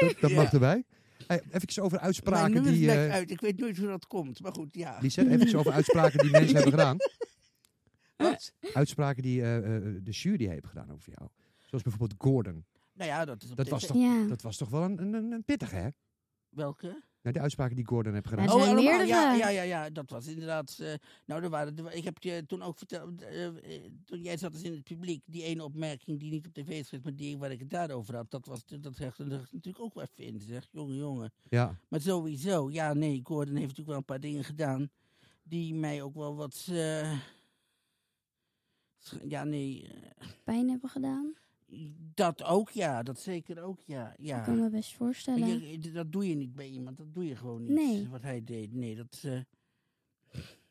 Dat, 0.00 0.20
dat 0.20 0.30
Ja. 0.30 0.36
mag 0.36 0.52
erbij. 0.52 0.84
Hey, 1.26 1.42
even 1.50 1.82
over 1.82 1.98
uitspraken 1.98 2.62
die... 2.62 2.90
eh 2.90 3.12
uit. 3.12 3.30
Ik 3.30 3.40
weet 3.40 3.58
nooit 3.58 3.76
hoe 3.76 3.86
dat 3.86 4.06
komt. 4.06 4.40
Maar 4.40 4.52
goed, 4.52 4.74
ja. 4.74 5.02
even 5.02 5.58
over 5.58 5.72
uitspraken 5.72 6.18
die 6.18 6.30
mensen 6.30 6.54
hebben 6.54 6.72
gedaan. 6.72 6.96
Wat? 8.16 8.52
Uitspraken 8.74 9.22
die 9.22 9.42
eh, 9.42 9.56
eh, 9.76 9.82
de 10.02 10.10
jury 10.10 10.46
heeft 10.46 10.66
gedaan 10.66 10.92
over 10.92 11.12
jou. 11.18 11.30
Zoals 11.66 11.82
bijvoorbeeld 11.82 12.14
Gordon. 12.18 12.64
Nou 12.98 13.10
ja, 13.10 13.24
dat 13.24 13.42
is 13.42 13.50
op 13.50 13.56
Dat 13.56 13.68
was 13.68 13.86
toch, 13.86 13.96
Ja. 13.96 14.26
dat 14.26 14.42
was 14.42 14.56
toch 14.56 14.68
wel 14.68 14.82
een, 14.82 14.98
een, 15.02 15.12
een, 15.14 15.32
een 15.32 15.44
pittige, 15.44 15.76
hè? 15.76 15.88
Welke? 16.48 16.86
Nou, 17.22 17.34
de 17.36 17.40
uitspraken 17.40 17.76
die 17.76 17.86
Gordon 17.86 18.12
heeft 18.14 18.26
gedaan. 18.28 18.44
Ja, 18.44 18.50
zijn 18.50 18.62
allemaal. 18.64 18.82
meerdere. 18.82 19.08
Ja, 19.08 19.34
ja, 19.34 19.48
ja, 19.48 19.62
ja, 19.62 19.90
dat 19.90 20.10
was 20.10 20.26
inderdaad. 20.26 20.78
eh, 20.80 20.94
nou, 21.26 21.42
er 21.42 21.50
waren, 21.50 21.76
er- 21.78 21.92
ik 21.92 22.04
heb 22.04 22.22
je 22.22 22.44
toen 22.46 22.62
ook 22.62 22.78
verteld. 22.78 23.22
eh, 23.22 23.48
toen 24.04 24.22
jij 24.22 24.36
zat 24.36 24.52
dus 24.52 24.62
in 24.62 24.72
het 24.72 24.84
publiek, 24.84 25.22
die 25.26 25.42
ene 25.42 25.64
opmerking 25.64 26.20
die 26.20 26.30
niet 26.30 26.46
op 26.46 26.52
tv 26.52 26.68
is 26.68 26.88
geweest, 26.88 27.04
maar 27.04 27.16
die 27.16 27.38
waar 27.38 27.50
ik 27.50 27.58
het 27.58 27.70
daarover 27.70 28.16
had, 28.16 28.30
dat 28.30 28.46
was 28.46 28.64
dat 28.66 28.96
zegt 28.96 29.18
er 29.18 29.26
natuurlijk 29.26 29.80
ook 29.80 29.94
wel 29.94 30.04
even 30.04 30.24
in. 30.34 30.40
Zeg, 30.40 30.68
jongen, 30.70 30.96
jongen. 30.96 31.32
Ja. 31.48 31.78
Maar 31.88 32.00
sowieso, 32.00 32.70
ja, 32.70 32.94
nee, 32.94 33.20
Gordon 33.22 33.54
heeft 33.54 33.60
natuurlijk 33.60 33.88
wel 33.88 33.96
een 33.96 34.04
paar 34.04 34.20
dingen 34.20 34.44
gedaan 34.44 34.90
die 35.42 35.74
mij 35.74 36.02
ook 36.02 36.14
wel 36.14 36.36
wat. 36.36 36.66
eh, 36.70 37.18
ja, 39.28 39.44
nee. 39.44 39.90
Pijn 40.44 40.68
hebben 40.68 40.90
gedaan. 40.90 41.34
Dat 42.14 42.42
ook, 42.44 42.70
ja. 42.70 43.02
Dat 43.02 43.20
zeker 43.20 43.62
ook, 43.62 43.80
ja. 43.84 44.14
ja. 44.18 44.38
Ik 44.38 44.44
kan 44.44 44.60
me 44.60 44.70
best 44.70 44.94
voorstellen. 44.96 45.68
Je- 45.70 45.92
dat 45.92 46.12
doe 46.12 46.28
je 46.28 46.34
niet 46.34 46.54
bij 46.54 46.68
iemand, 46.68 46.96
dat 46.96 47.14
doe 47.14 47.26
je 47.26 47.36
gewoon 47.36 47.62
niet. 47.62 47.70
Nee. 47.74 48.08
Wat 48.08 48.22
hij 48.22 48.44
deed. 48.44 48.72
Nee, 48.74 48.96
dat. 48.96 49.20
eh, 49.22 49.38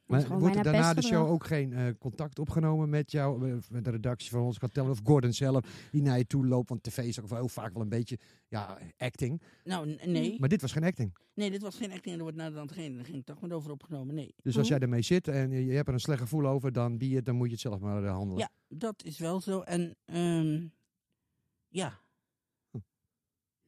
Maar 0.05 0.39
wordt 0.39 0.55
er 0.55 0.63
daarna 0.63 0.93
de 0.93 1.01
show 1.01 1.29
ook 1.29 1.45
geen 1.45 1.73
eh, 1.73 1.85
contact 1.99 2.39
opgenomen 2.39 2.89
met 2.89 3.11
jou, 3.11 3.49
eh, 3.51 3.57
met 3.69 3.83
de 3.83 3.89
redactie 3.89 4.29
van 4.29 4.41
ons 4.41 4.57
Kartel 4.57 4.89
of 4.89 4.99
Gordon 5.03 5.33
zelf, 5.33 5.87
die 5.91 6.01
naar 6.01 6.17
je 6.17 6.25
toe 6.27 6.47
loopt? 6.47 6.69
Want 6.69 6.83
tv 6.83 6.97
is 6.97 7.19
ook 7.19 7.27
wel 7.27 7.39
heel 7.39 7.47
vaak 7.47 7.73
wel 7.73 7.81
een 7.81 7.89
beetje 7.89 8.17
ja, 8.47 8.77
acting. 8.97 9.41
nou, 9.63 9.97
nee. 10.05 10.39
Maar 10.39 10.49
dit 10.49 10.61
was 10.61 10.71
geen 10.71 10.83
acting. 10.83 11.17
Nee, 11.33 11.51
dit 11.51 11.61
was 11.61 11.75
geen 11.77 11.91
acting 11.91 12.05
en 12.05 12.15
er 12.15 12.21
wordt 12.21 12.37
naar 12.37 12.51
de 12.51 12.57
hand 12.57 12.71
geen. 12.71 12.95
Daar 12.95 13.05
ging 13.05 13.17
ik 13.17 13.25
toch 13.25 13.39
maar 13.41 13.51
over 13.51 13.71
opgenomen. 13.71 14.15
Nee. 14.15 14.33
Dus 14.41 14.55
als 14.57 14.63
Oh. 14.65 14.69
jij 14.71 14.79
ermee 14.79 15.01
zit 15.01 15.27
en 15.27 15.49
je, 15.51 15.65
je 15.65 15.71
hebt 15.73 15.87
er 15.87 15.93
een 15.93 15.99
slecht 15.99 16.21
gevoel 16.21 16.47
over, 16.47 16.71
dan, 16.71 16.97
die, 16.97 17.21
dan 17.21 17.35
moet 17.35 17.45
je 17.47 17.51
het 17.53 17.61
zelf 17.61 17.79
maar 17.79 18.05
handelen. 18.05 18.39
Ja, 18.39 18.75
dat 18.77 19.03
is 19.03 19.19
wel 19.19 19.41
zo. 19.41 19.61
En 19.61 19.95
ehm, 20.05 20.67
ja, 21.67 22.05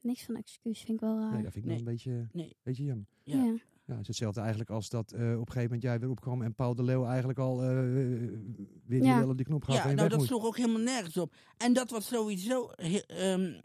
Niks 0.02 0.22
van 0.24 0.36
excuus 0.36 0.78
vind 0.78 0.90
ik 0.90 1.00
wel 1.00 1.18
raar. 1.18 1.32
Nee, 1.32 1.42
dat 1.42 1.52
vind 1.52 1.64
ik 1.64 1.70
Nee. 1.70 1.78
wel 1.84 1.86
een 1.86 1.92
beetje, 1.92 2.28
Nee. 2.32 2.56
beetje 2.62 2.84
jammer. 2.84 3.06
ja. 3.22 3.44
ja. 3.44 3.54
Ja, 3.84 3.92
het 3.96 4.00
is 4.02 4.06
hetzelfde 4.08 4.40
eigenlijk 4.40 4.70
als 4.70 4.88
dat 4.88 5.12
eh, 5.12 5.20
op 5.20 5.22
een 5.22 5.32
gegeven 5.52 5.62
moment 5.62 5.82
jij 5.82 5.98
weer 6.00 6.10
opkwam 6.10 6.42
en 6.42 6.54
Paul 6.54 6.74
de 6.74 6.82
Leeuw 6.82 7.04
eigenlijk 7.06 7.38
al 7.38 7.62
eh, 7.62 7.68
weer 7.68 9.02
Ja. 9.02 9.12
die 9.12 9.14
wel 9.14 9.28
op 9.28 9.36
die 9.36 9.46
knop 9.46 9.64
gaf 9.64 9.74
Ja, 9.76 9.88
en 9.88 9.96
nou 9.96 10.08
dat 10.08 10.22
sloeg 10.22 10.44
ook 10.44 10.56
helemaal 10.56 10.80
nergens 10.82 11.16
op. 11.16 11.34
En 11.56 11.72
dat 11.72 11.90
was 11.90 12.06
sowieso... 12.06 12.70
ehm, 12.70 13.60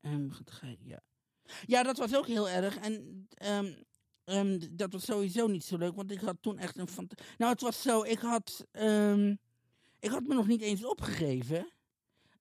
ehm, 0.00 0.28
ga 0.30 0.66
ik- 0.66 0.78
ja. 0.82 1.00
ja, 1.66 1.82
dat 1.82 1.98
was 1.98 2.16
ook 2.16 2.26
heel 2.26 2.48
erg. 2.48 2.76
En 2.78 3.26
ehm, 3.34 3.72
ehm, 4.24 4.60
dat 4.70 4.92
was 4.92 5.04
sowieso 5.04 5.46
niet 5.46 5.64
zo 5.64 5.76
leuk, 5.76 5.94
want 5.94 6.10
ik 6.10 6.20
had 6.20 6.36
toen 6.40 6.58
echt 6.58 6.78
een... 6.78 6.88
Nou, 7.38 7.52
het 7.52 7.60
was 7.60 7.82
zo, 7.82 8.02
ik 8.02 8.18
had, 8.18 8.66
ehm, 8.70 9.34
ik 10.00 10.10
had 10.10 10.26
me 10.26 10.34
nog 10.34 10.46
niet 10.46 10.60
eens 10.60 10.84
opgegeven. 10.84 11.72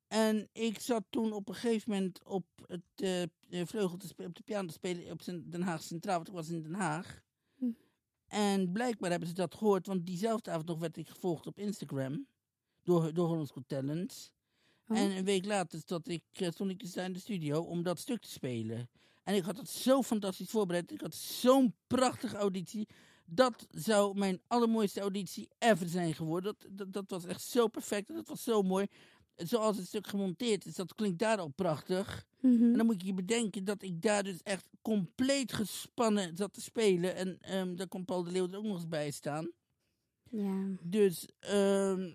En 0.07 0.49
ik 0.51 0.79
zat 0.79 1.03
toen 1.09 1.31
op 1.31 1.49
een 1.49 1.55
gegeven 1.55 1.91
moment 1.91 2.23
op 2.23 2.45
het 2.65 2.81
eh, 2.95 3.21
eh, 3.21 3.27
vleugel 3.49 3.97
te 3.97 4.13
op 4.17 4.35
de 4.35 4.43
piano 4.43 4.67
te 4.67 4.73
spelen 4.73 5.11
op 5.11 5.21
Den 5.25 5.61
Haag 5.61 5.83
Centraal, 5.83 6.15
want 6.15 6.27
ik 6.27 6.33
was 6.33 6.49
in 6.49 6.61
Den 6.61 6.73
Haag. 6.73 7.21
Hm. 7.57 7.71
En 8.27 8.71
blijkbaar 8.71 9.09
hebben 9.09 9.27
ze 9.27 9.33
dat 9.33 9.55
gehoord, 9.55 9.87
want 9.87 10.05
diezelfde 10.05 10.51
avond 10.51 10.67
nog 10.67 10.79
werd 10.79 10.97
ik 10.97 11.09
gevolgd 11.09 11.47
op 11.47 11.59
Instagram 11.59 12.27
door, 12.83 13.13
door 13.13 13.27
Hollands 13.27 13.51
Got 13.51 13.67
Talent. 13.67 14.33
Oh. 14.87 14.97
En 14.97 15.11
een 15.11 15.25
week 15.25 15.45
later 15.45 15.79
stond 15.79 16.09
ik, 16.09 16.23
eh, 16.31 16.51
stond 16.51 16.69
ik 16.69 16.79
dus 16.79 16.93
daar 16.93 17.05
in 17.05 17.13
de 17.13 17.19
studio 17.19 17.61
om 17.61 17.83
dat 17.83 17.99
stuk 17.99 18.21
te 18.21 18.29
spelen. 18.29 18.89
En 19.23 19.35
ik 19.35 19.43
had 19.43 19.57
het 19.57 19.69
zo 19.69 20.01
fantastisch 20.03 20.49
voorbereid. 20.49 20.91
Ik 20.91 21.01
had 21.01 21.15
zo'n 21.15 21.75
prachtige 21.87 22.37
auditie. 22.37 22.87
Dat 23.29 23.67
zou 23.71 24.17
mijn 24.17 24.41
allermooiste 24.47 24.99
auditie 24.99 25.49
ever 25.59 25.89
zijn 25.89 26.13
geworden. 26.13 26.55
Dat, 26.69 26.77
dat, 26.77 26.93
dat 26.93 27.09
was 27.09 27.25
echt 27.25 27.41
zo 27.41 27.67
perfect. 27.67 28.09
en 28.09 28.15
Dat 28.15 28.27
was 28.27 28.43
zo 28.43 28.61
mooi. 28.61 28.87
Zoals 29.35 29.77
het 29.77 29.87
stuk 29.87 30.07
gemonteerd 30.07 30.65
is, 30.65 30.75
dat 30.75 30.95
klinkt 30.95 31.19
daar 31.19 31.37
al 31.37 31.47
prachtig. 31.47 32.25
Mhm. 32.39 32.63
En 32.63 32.73
dan 32.73 32.85
moet 32.85 33.01
je 33.01 33.07
je 33.07 33.13
bedenken 33.13 33.63
dat 33.63 33.81
ik 33.81 34.01
daar 34.01 34.23
dus 34.23 34.43
echt 34.43 34.69
compleet 34.81 35.53
gespannen 35.53 36.37
zat 36.37 36.53
te 36.53 36.61
spelen. 36.61 37.15
En 37.15 37.37
ehm 37.41 37.75
daar 37.75 37.87
kon 37.87 38.05
Paul 38.05 38.23
de 38.23 38.31
Leeuw 38.31 38.47
er 38.47 38.57
ook 38.57 38.63
nog 38.63 38.75
eens 38.75 38.87
bij 38.87 39.11
staan. 39.11 39.51
Ja. 40.29 40.65
Dus, 40.81 41.27
ehm 41.39 42.13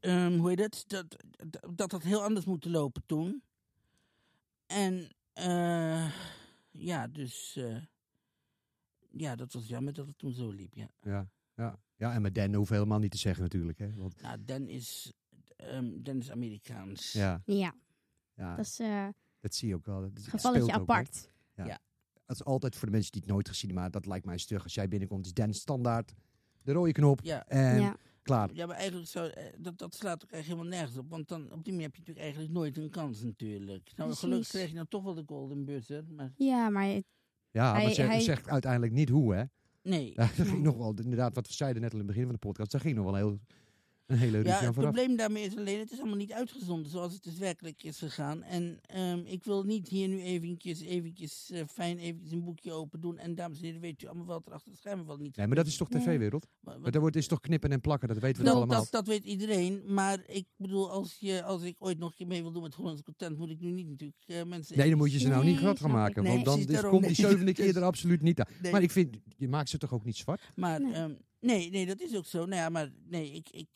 ehm, 0.00 0.36
hoe 0.38 0.48
heet 0.48 0.58
het? 0.58 0.84
Dat, 0.86 1.16
dat, 1.50 1.76
dat 1.76 1.92
had 1.92 2.02
heel 2.02 2.22
anders 2.22 2.46
moeten 2.46 2.70
lopen 2.70 3.02
toen. 3.06 3.42
En, 4.66 5.08
eh 5.32 6.12
ja, 6.70 7.06
dus, 7.06 7.56
eh, 7.56 7.76
ja, 9.10 9.36
dat 9.36 9.52
was 9.52 9.66
jammer 9.66 9.92
dat 9.92 10.06
het 10.06 10.18
toen 10.18 10.32
zo 10.32 10.50
liep, 10.50 10.74
ja. 10.74 10.88
Ja, 11.02 11.28
ja. 11.56 11.78
ja, 11.96 12.12
en 12.14 12.22
met 12.22 12.34
Dan 12.34 12.54
hoeven 12.54 12.72
we 12.72 12.78
helemaal 12.78 12.98
niet 13.00 13.10
te 13.10 13.18
zeggen 13.18 13.42
natuurlijk. 13.42 13.78
Hè? 13.78 13.94
Want, 13.94 14.20
Nou, 14.22 14.44
Dan 14.44 14.68
is, 14.68 15.12
ehm 15.56 16.02
Dan 16.02 16.16
is 16.18 16.30
Amerikaans. 16.30 17.12
ja, 17.12 17.42
ja, 17.44 17.74
ja, 18.34 18.56
dat 18.56 18.64
is 18.64 18.78
eh 18.78 19.08
dat 19.40 19.54
zie 19.54 19.68
je 19.68 19.74
ook 19.74 19.86
wel. 19.86 20.00
Dat, 20.00 20.10
gevalletje 20.22 20.74
ook, 20.74 20.80
apart. 20.80 21.30
Dat 22.26 22.36
is 22.36 22.44
altijd 22.44 22.76
voor 22.76 22.86
de 22.86 22.92
mensen 22.92 23.12
die 23.12 23.20
het 23.20 23.30
nooit 23.30 23.48
gezien 23.48 23.64
hebben, 23.70 23.82
maar 23.82 23.90
dat 23.92 24.06
lijkt 24.06 24.24
mij 24.26 24.38
stug. 24.38 24.62
Als 24.62 24.74
jij 24.74 24.88
binnenkomt, 24.88 25.26
is 25.26 25.32
Dan 25.34 25.54
standaard 25.54 26.14
de 26.62 26.72
rode 26.72 26.92
knop 26.92 27.20
Ja. 27.22 27.46
en 27.46 27.80
ja. 27.80 27.96
klaar. 28.22 28.54
Ja, 28.54 28.66
maar 28.66 28.76
eigenlijk 28.76 29.08
zou, 29.08 29.28
eh, 29.30 29.44
dat, 29.58 29.78
dat 29.78 29.94
slaat 29.94 30.24
ook 30.24 30.30
echt 30.30 30.44
helemaal 30.44 30.64
nergens 30.66 30.96
op. 30.96 31.10
Want 31.10 31.28
dan, 31.28 31.52
op 31.52 31.64
die 31.64 31.72
manier 31.72 31.86
heb 31.86 31.92
je 31.94 31.98
natuurlijk 32.00 32.18
eigenlijk 32.26 32.52
nooit 32.54 32.76
een 32.76 32.90
kans 32.90 33.22
natuurlijk. 33.22 33.84
Nou, 33.96 34.08
Precies. 34.08 34.18
gelukkig 34.18 34.48
krijg 34.48 34.68
je 34.68 34.74
dan 34.74 34.88
toch 34.88 35.02
wel 35.02 35.14
de 35.14 35.22
golden 35.26 35.64
buzzer. 35.64 36.04
Maar 36.08 36.32
ja, 36.36 36.68
maar 36.68 36.84
het- 36.86 37.06
Ja, 37.50 37.62
Hij- 37.64 37.72
maar 37.72 37.82
het 37.82 37.94
zegt, 37.94 38.08
hij- 38.08 38.20
zegt 38.20 38.48
uiteindelijk 38.48 38.92
niet 38.92 39.08
hoe, 39.08 39.34
hè. 39.34 39.42
nee. 39.82 40.14
Daar 40.14 40.28
ging 40.28 40.62
nog 40.62 40.76
wel, 40.76 40.94
inderdaad, 41.02 41.34
wat 41.34 41.46
we 41.46 41.52
zeiden 41.52 41.82
net 41.82 41.92
al 41.92 41.98
in 41.98 42.04
het 42.04 42.14
begin 42.14 42.26
van 42.30 42.38
de 42.40 42.46
podcast, 42.46 42.70
daar 42.70 42.80
ging 42.80 42.96
nog 42.96 43.04
wel 43.04 43.14
heel, 43.14 43.38
een 44.08 44.16
hele 44.18 44.36
Ja, 44.38 44.44
het 44.44 44.58
vooraf. 44.58 44.74
probleem 44.74 45.16
daarmee 45.16 45.44
is 45.44 45.56
alleen, 45.56 45.78
het 45.78 45.90
is 45.92 45.98
allemaal 45.98 46.16
niet 46.16 46.32
uitgezonden 46.32 46.90
zoals 46.90 47.12
het 47.12 47.22
dus 47.22 47.38
werkelijk 47.38 47.82
is 47.82 47.98
gegaan. 47.98 48.42
En 48.42 48.78
ehm, 48.86 49.18
ik 49.24 49.44
wil 49.44 49.62
niet 49.64 49.88
hier 49.88 50.08
nu 50.08 50.22
eventjes, 50.22 50.80
eventjes 50.80 51.50
eh, 51.50 51.62
fijn 51.66 51.98
eventjes 51.98 52.32
een 52.32 52.44
boekje 52.44 52.72
open 52.72 53.00
doen. 53.00 53.18
En 53.18 53.34
dames 53.34 53.58
en 53.58 53.64
heren, 53.64 53.80
weet 53.80 54.02
u 54.02 54.06
allemaal 54.06 54.26
wel, 54.26 54.42
er 54.46 54.52
achter 54.52 54.70
de 54.72 54.76
schermen 54.78 55.06
wel 55.06 55.16
niet. 55.16 55.36
Nee, 55.36 55.46
maar 55.46 55.56
dat 55.56 55.66
is 55.66 55.76
toch 55.76 55.88
tv-wereld? 55.88 56.46
Maar 56.60 56.90
daar 56.90 57.00
wordt 57.00 57.16
is 57.16 57.26
toch 57.26 57.40
knippen 57.40 57.70
en 57.72 57.80
plakken, 57.80 58.08
dat 58.08 58.18
weten 58.18 58.38
we 58.38 58.44
dat, 58.44 58.54
allemaal. 58.56 58.78
dat, 58.80 58.90
dat 58.90 59.06
weet 59.06 59.24
iedereen, 59.24 59.82
maar 59.86 60.18
ik 60.26 60.46
bedoel, 60.56 60.90
als, 60.90 61.16
je, 61.20 61.42
als 61.42 61.62
ik 61.62 61.76
ooit 61.78 61.98
nog 61.98 62.10
een 62.10 62.16
keer 62.16 62.26
mee 62.26 62.42
wil 62.42 62.52
doen 62.52 62.62
met 62.62 62.74
Hollands 62.74 63.02
Content, 63.02 63.38
moet 63.38 63.50
ik 63.50 63.60
nu 63.60 63.70
niet 63.70 63.88
natuurlijk 63.88 64.22
eh, 64.26 64.44
mensen... 64.44 64.78
Nee, 64.78 64.88
dan 64.88 64.98
moet 64.98 65.12
je 65.12 65.18
ze 65.18 65.28
nou 65.28 65.44
Nee, 65.44 65.52
niet 65.52 65.60
groot 65.60 65.80
gaan 65.80 65.90
maken. 65.90 66.22
Nee, 66.22 66.32
want 66.32 66.44
dan 66.44 66.58
is, 66.58 66.80
komt 66.80 67.06
die 67.06 67.14
zevende 67.14 67.52
keer 67.58 67.76
er 67.76 67.82
absoluut 67.82 68.22
niet 68.22 68.40
aan. 68.40 68.46
Nee, 68.62 68.72
Maar 68.72 68.82
ik 68.82 68.90
vind, 68.90 69.16
je 69.36 69.48
maakt 69.48 69.68
ze 69.68 69.78
toch 69.78 69.92
ook 69.92 70.04
niet 70.04 70.16
zwart? 70.16 70.40
Maar, 70.54 70.80
Nee. 70.80 70.92
nee. 70.92 71.16
nee, 71.40 71.70
nee, 71.70 71.86
dat 71.86 72.00
is 72.00 72.16
ook 72.16 72.26
zo. 72.26 72.38
Nou 72.38 72.54
ja, 72.62 72.68
maar 72.68 72.90
nee, 73.08 73.32
ik, 73.32 73.48
ik... 73.50 73.68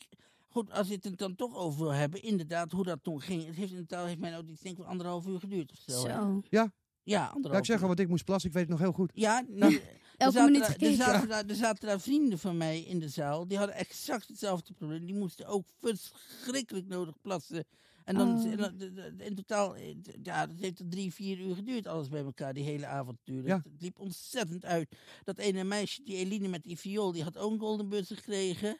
Goed, 0.52 0.70
als 0.70 0.88
je 0.88 0.94
het 0.94 1.04
er 1.04 1.16
dan 1.16 1.34
toch 1.36 1.56
over 1.56 1.80
wil 1.80 1.92
hebben, 1.92 2.22
inderdaad, 2.22 2.72
hoe 2.72 2.84
dat 2.84 2.98
toen 3.02 3.20
ging. 3.20 3.46
Het 3.46 3.56
heeft 3.56 3.72
in 3.72 3.86
totaal, 3.86 4.06
heeft 4.06 4.18
mijn 4.18 4.32
auditie 4.34 4.62
denk 4.62 4.74
ik 4.76 4.80
wel 4.82 4.90
anderhalf 4.90 5.26
uur 5.26 5.40
geduurd 5.40 5.72
of 5.72 5.78
zo. 5.86 6.00
zo. 6.00 6.06
Ja, 6.08 7.24
anderhalf 7.26 7.52
Ja, 7.52 7.58
ik 7.58 7.64
zeg 7.64 7.76
uur. 7.76 7.82
al, 7.82 7.88
want 7.88 8.00
ik 8.00 8.08
moest 8.08 8.24
plassen, 8.24 8.48
ik 8.50 8.54
weet 8.54 8.62
het 8.68 8.72
nog 8.72 8.80
heel 8.80 8.92
goed. 8.92 9.10
Ja, 9.14 9.38
er 9.58 9.80
Elke 10.16 10.32
zaten 10.38 10.52
minuut 10.52 10.66
daar- 10.80 10.88
er, 10.88 10.94
zaten 10.94 11.28
daar, 11.28 11.44
er 11.46 11.54
zaten 11.54 11.88
daar 11.88 12.00
vrienden 12.00 12.38
van 12.38 12.56
mij 12.56 12.80
in 12.80 12.98
de 12.98 13.08
zaal. 13.08 13.46
Die 13.48 13.58
hadden 13.58 13.76
exact 13.76 14.28
hetzelfde 14.28 14.72
probleem. 14.74 15.06
Die 15.06 15.14
moesten 15.14 15.46
ook 15.46 15.66
verschrikkelijk 15.80 16.86
nodig 16.88 17.20
plassen. 17.20 17.64
En 18.04 18.14
dan, 18.14 18.28
Oh. 18.38 19.24
in 19.26 19.34
totaal, 19.34 19.76
eh, 19.76 19.94
ja, 20.22 20.46
dat 20.46 20.58
heeft 20.60 20.78
er 20.78 20.88
drie, 20.88 21.12
vier 21.12 21.38
uur 21.40 21.54
geduurd, 21.54 21.86
alles 21.86 22.08
bij 22.08 22.22
elkaar, 22.24 22.54
die 22.54 22.64
hele 22.64 22.86
avond 22.86 23.16
natuurlijk. 23.18 23.48
Ja. 23.48 23.60
Het 23.72 23.82
liep 23.82 23.98
ontzettend 23.98 24.64
uit. 24.64 24.96
Dat 25.24 25.38
ene 25.38 25.64
meisje, 25.64 26.02
die 26.02 26.16
Eline 26.16 26.48
met 26.48 26.62
die 26.62 26.78
viool, 26.78 27.12
die 27.12 27.22
had 27.22 27.38
ook 27.38 27.52
een 27.52 27.58
golden 27.58 27.88
buzzer 27.88 28.16
gekregen. 28.16 28.78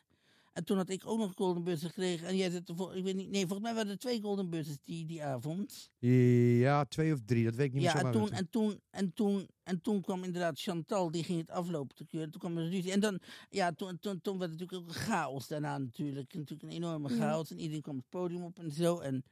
En 0.53 0.65
toen 0.65 0.77
had 0.77 0.89
ik 0.89 1.07
ook 1.07 1.19
nog 1.19 1.29
een 1.29 1.37
golden 1.37 1.65
buzzer 1.65 1.89
gekregen. 1.89 2.27
En 2.27 2.37
jij 2.37 2.51
zit 2.51 2.69
ervoor, 2.69 2.97
ik 2.97 3.05
weet 3.05 3.17
niet, 3.17 3.31
nee, 3.31 3.41
volgens 3.47 3.61
mij 3.61 3.75
waren 3.75 3.91
er 3.91 3.99
twee 3.99 4.21
golden 4.21 4.51
buzzers 4.51 4.79
die, 4.85 5.07
die 5.07 5.23
avond. 5.25 5.91
Ja, 5.99 6.85
twee 6.85 7.13
of 7.13 7.21
drie, 7.25 7.45
dat 7.45 7.55
weet 7.55 7.67
ik 7.67 7.73
niet 7.73 7.83
Ja, 7.83 7.95
meer 7.95 8.05
en 8.07 8.13
zo 8.13 8.19
toen, 8.19 8.31
en, 8.33 8.51
toen, 8.51 8.81
en, 8.91 9.13
toen, 9.15 9.49
en 9.63 9.81
toen 9.81 10.01
kwam 10.01 10.25
inderdaad 10.25 10.61
Chantal, 10.61 11.11
die 11.11 11.25
ging 11.25 11.41
het 11.41 11.51
aflopen 11.51 11.97
te 11.97 12.05
keuren. 12.05 12.31
Toen 12.31 12.41
kwam 12.41 12.57
er 12.59 12.69
ruzie. 12.69 12.93
En 12.93 13.01
dan, 13.01 13.19
ja, 13.51 13.73
toen, 13.73 13.99
toen, 13.99 14.21
toen 14.21 14.39
werd 14.39 14.51
het 14.51 14.61
natuurlijk 14.61 14.89
ook 14.91 14.97
een 14.97 15.03
chaos 15.03 15.47
daarna 15.49 15.79
natuurlijk. 15.79 16.35
Natuurlijk 16.35 16.63
een 16.63 16.77
enorme 16.77 17.09
Ja. 17.09 17.15
chaos. 17.17 17.51
En 17.51 17.59
iedereen 17.59 17.83
kwam 17.83 17.97
het 17.97 18.09
podium 18.09 18.43
op 18.43 18.59
en 18.59 18.71
zo. 18.73 18.99
En 18.99 19.25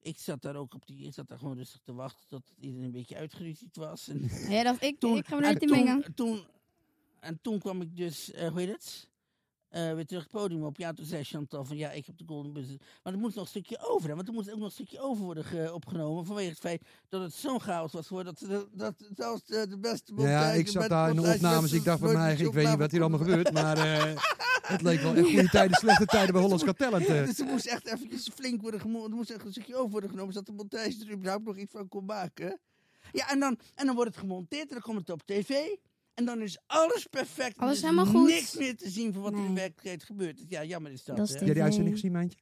ik 0.00 0.18
zat 0.18 0.42
daar 0.42 0.56
ook 0.56 0.74
op 0.74 0.86
die, 0.86 1.06
ik 1.06 1.14
zat 1.14 1.28
daar 1.28 1.38
gewoon 1.38 1.56
rustig 1.56 1.80
te 1.84 1.92
wachten 1.94 2.28
tot 2.28 2.52
iedereen 2.60 2.84
een 2.84 2.90
beetje 2.92 3.16
uitgeruzied 3.16 3.76
was. 3.76 4.08
En 4.08 4.30
Ja, 4.48 4.62
dat, 4.62 4.82
ik, 4.82 4.98
toen, 4.98 5.16
ik 5.16 5.26
ga 5.26 5.36
me 5.36 5.42
en 5.46 5.50
niet 5.58 5.68
toen, 5.68 5.84
mengen. 5.84 6.14
Toen, 6.14 6.44
en 7.20 7.38
toen 7.42 7.58
kwam 7.58 7.80
ik 7.80 7.96
dus, 7.96 8.30
eh, 8.32 8.48
hoe 8.48 8.60
heet 8.60 8.68
het? 8.72 9.08
Eh, 9.74 9.94
weer 9.94 10.06
terug 10.06 10.22
het 10.22 10.32
podium 10.32 10.64
op. 10.64 10.76
Ja, 10.78 10.92
toen 10.92 11.06
zei 11.06 11.24
Chantal 11.24 11.64
van 11.64 11.76
ja, 11.76 11.90
ik 11.90 12.06
heb 12.06 12.18
de 12.18 12.24
Golden 12.26 12.52
Buzzer. 12.52 12.76
Maar 13.02 13.12
er 13.12 13.18
moest 13.18 13.34
nog 13.34 13.44
een 13.44 13.50
stukje 13.50 13.78
over. 13.88 14.08
Hè, 14.08 14.14
want 14.14 14.28
er 14.28 14.34
moest 14.34 14.50
ook 14.50 14.56
nog 14.56 14.64
een 14.66 14.70
stukje 14.72 15.00
over 15.00 15.24
worden 15.24 15.44
ge- 15.44 15.70
opgenomen. 15.74 16.26
Vanwege 16.26 16.48
het 16.48 16.58
feit 16.58 16.82
dat 17.08 17.22
het 17.22 17.34
zo'n 17.34 17.60
chaos 17.60 17.92
was 17.92 18.06
geworden. 18.06 18.34
Dat, 18.48 18.68
dat 18.72 18.94
zelfs 19.14 19.44
de, 19.44 19.66
de 19.68 19.78
beste 19.78 20.12
Ja, 20.16 20.22
montage 20.22 20.58
ik 20.58 20.68
zat 20.68 20.88
daar 20.88 21.10
in 21.10 21.16
de 21.16 21.32
opnames. 21.34 21.72
Ik 21.72 21.84
dacht 21.84 21.98
van 22.00 22.12
mij, 22.12 22.36
ik 22.36 22.52
weet 22.52 22.68
niet 22.68 22.78
wat 22.78 22.90
hier 22.90 23.00
allemaal 23.00 23.18
gebeurt. 23.18 23.52
Maar 23.52 23.76
eh, 23.78 24.16
het 24.72 24.82
leek 24.82 25.00
wel 25.00 25.14
echt 25.14 25.26
goede 25.26 25.48
tijden, 25.48 25.76
slechte 25.76 26.06
tijden 26.06 26.32
bij 26.32 26.42
Hollands 26.42 26.64
Got 26.64 26.78
Talent. 26.78 27.06
eh. 27.06 27.24
Dus 27.24 27.38
er 27.40 27.46
moest 27.46 27.66
echt 27.66 27.86
eventjes 27.86 28.28
flink 28.34 28.60
worden. 28.62 28.80
Er 28.80 28.88
moest 29.10 29.30
echt 29.30 29.44
een 29.44 29.50
stukje 29.52 29.76
over 29.76 29.90
worden 29.90 30.10
genomen. 30.10 30.32
Zodat 30.32 30.46
de 30.46 30.52
montage 30.52 31.04
er 31.06 31.12
überhaupt 31.12 31.44
nog 31.44 31.56
iets 31.56 31.72
van 31.72 31.88
kon 31.88 32.04
maken. 32.04 32.58
Ja, 33.12 33.30
en 33.30 33.38
dan, 33.40 33.58
en 33.74 33.86
dan 33.86 33.94
wordt 33.94 34.10
het 34.10 34.18
gemonteerd. 34.20 34.68
En 34.68 34.72
dan 34.74 34.80
komt 34.82 34.98
het 34.98 35.10
op 35.10 35.22
tv. 35.26 35.50
En 36.14 36.24
dan 36.24 36.40
is 36.40 36.58
alles 36.66 37.06
perfect. 37.06 37.58
Alles 37.58 37.70
er 37.70 37.76
is 37.76 37.82
helemaal 37.82 38.06
goed. 38.20 38.28
niks 38.28 38.56
meer 38.56 38.76
te 38.76 38.90
zien 38.90 39.12
van 39.12 39.22
wat 39.22 39.32
er 39.32 39.38
in 39.38 39.44
Nee. 39.44 39.54
werkelijkheid 39.54 40.04
gebeurt. 40.04 40.44
Ja, 40.48 40.64
jammer 40.64 40.92
is 40.92 41.04
dat. 41.04 41.16
Dat 41.16 41.26
is 41.26 41.32
hè? 41.32 41.38
de- 41.38 41.44
jij 41.44 41.54
die 41.54 41.62
uitzending 41.62 41.94
gezien, 41.94 42.12
Mijntje? 42.12 42.38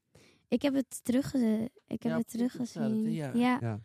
Ik 0.48 0.62
heb 0.62 0.74
het 0.74 1.00
teruggezien. 1.04 1.62
Ik 1.87 2.02
heb 2.02 2.12
Ja, 2.12 2.18
het 2.18 2.28
teruggezien. 2.30 3.12
ja. 3.12 3.30
Ja, 3.35 3.58
Ja. 3.61 3.80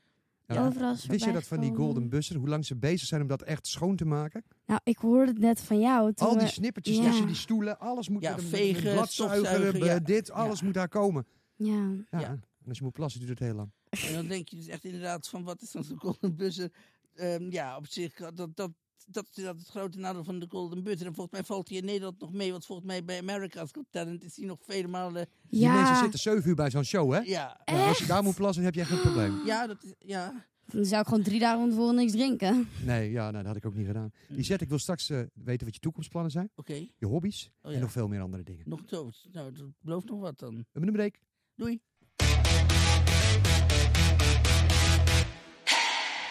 Ja. 0.48 0.66
overal 0.66 0.94
is 0.94 1.06
Wist 1.06 1.26
je 1.26 1.32
dat 1.32 1.44
van 1.48 1.60
die. 1.60 1.74
Golden 1.74 2.10
Buzzer, 2.10 2.36
hoe 2.38 2.48
lang 2.48 2.66
ze 2.66 2.76
bezig 2.76 3.08
zijn 3.08 3.22
om 3.22 3.28
dat 3.28 3.42
echt 3.42 3.68
schoon 3.68 3.96
te 3.96 4.06
maken? 4.06 4.44
Nou, 4.66 4.80
ik 4.84 4.98
hoorde 4.98 5.32
het 5.32 5.40
net 5.40 5.62
van 5.62 5.80
jou. 5.80 6.14
Toen 6.14 6.28
Al 6.28 6.34
die 6.34 6.44
we- 6.44 6.48
snippertjes 6.52 6.98
ja. 6.98 7.04
tussen 7.04 7.26
die 7.28 7.36
stoelen, 7.36 7.80
alles 7.80 8.10
moet 8.10 8.22
Ja, 8.22 8.36
met 8.36 8.46
vegen, 8.46 8.94
bladzuiger, 8.94 9.38
stofzuigen, 9.48 9.82
eh, 9.82 9.88
ja. 9.88 10.00
dit, 10.00 10.32
alles 10.32 10.60
Ja. 10.60 10.66
moet 10.66 10.74
daar 10.74 10.90
komen. 10.90 11.26
Ja, 11.56 11.74
Ja. 12.12 12.20
Ja. 12.20 12.30
En 12.30 12.68
als 12.68 12.78
je 12.78 12.84
moet 12.84 12.94
plassen, 12.94 13.20
duurt 13.20 13.40
het 13.40 13.48
heel 13.48 13.56
lang. 13.58 13.72
En 13.90 14.14
dan 14.14 14.28
denk 14.28 14.48
je 14.50 14.56
dus 14.56 14.68
echt 14.68 14.84
inderdaad 14.84 15.28
van 15.28 15.44
wat 15.44 15.62
is 15.62 15.72
dan 15.72 15.84
zo'n 15.84 16.00
golden 16.00 16.36
buzzer? 16.36 16.72
Ehm, 17.16 17.52
ja, 17.52 17.78
op 17.78 17.88
zich, 17.88 18.16
dat, 18.34 18.56
dat, 18.56 18.72
dat, 19.06 19.28
dat 19.36 19.56
is 19.56 19.62
het 19.62 19.70
grote 19.70 19.98
nadeel 19.98 20.24
van 20.24 20.40
de 20.40 20.46
golden 20.50 20.84
buzzer. 20.84 21.08
En 21.08 21.14
volgens 21.14 21.36
mij 21.36 21.44
valt 21.46 21.70
hij 21.70 21.78
in 21.78 21.86
Nederland 21.86 22.20
nog 22.20 22.34
mee. 22.34 22.52
Want 22.52 22.66
volgens 22.66 22.88
mij 22.88 23.04
bij 23.06 23.20
America's 23.20 23.70
Got 23.72 23.86
Talent 23.90 24.24
is 24.24 24.36
hij 24.38 24.46
nog 24.46 24.60
vele 24.64 24.88
malen... 24.88 25.28
Die 25.50 25.60
ja. 25.62 25.74
mensen 25.74 25.96
zitten 25.96 26.20
zeven 26.20 26.50
uur 26.50 26.56
bij 26.56 26.70
zo'n 26.70 26.84
show, 26.84 27.12
hè? 27.14 27.20
Ja, 27.20 27.62
Ja, 27.66 27.88
als 27.88 27.98
je 27.98 28.06
daar 28.06 28.24
moet 28.24 28.36
plassen, 28.36 28.64
heb 28.64 28.74
je 28.74 28.82
echt 28.82 28.92
een 28.92 29.02
probleem. 29.02 29.46
ja, 29.46 29.68
dat 29.68 29.84
is, 29.84 29.94
ja. 30.00 30.46
Dan 30.72 30.86
zou 30.86 31.02
ik 31.02 31.08
gewoon 31.08 31.24
drie 31.24 31.40
dagen 31.40 31.60
van 31.60 31.70
tevoren 31.70 31.96
niks 31.96 32.12
drinken. 32.12 32.68
Nee, 32.86 33.12
ja, 33.12 33.22
nou, 33.22 33.34
dat 33.34 33.46
had 33.46 33.56
ik 33.56 33.66
ook 33.66 33.76
niet 33.76 33.86
gedaan. 33.88 34.12
Die 34.28 34.44
zet, 34.44 34.62
ik 34.62 34.70
wil 34.70 34.80
straks 34.80 35.10
eh, 35.10 35.20
weten 35.34 35.66
wat 35.66 35.76
je 35.76 35.82
toekomstplannen 35.82 36.32
zijn, 36.32 36.50
Oké, 36.56 36.74
je 36.98 37.06
hobby's 37.06 37.52
Oh, 37.62 37.74
en 37.74 37.80
nog 37.80 37.92
veel 37.92 38.08
meer 38.08 38.22
andere 38.22 38.44
dingen. 38.44 38.64
nog 38.70 38.82
zo. 38.86 39.10
Nou, 39.32 39.52
dat 39.52 39.66
belooft 39.82 40.06
nog 40.10 40.20
wat 40.20 40.40
dan. 40.40 40.56
We 40.56 40.66
hebben 40.72 40.90
een 40.90 40.96
break. 40.96 41.20
Doei. 41.56 41.80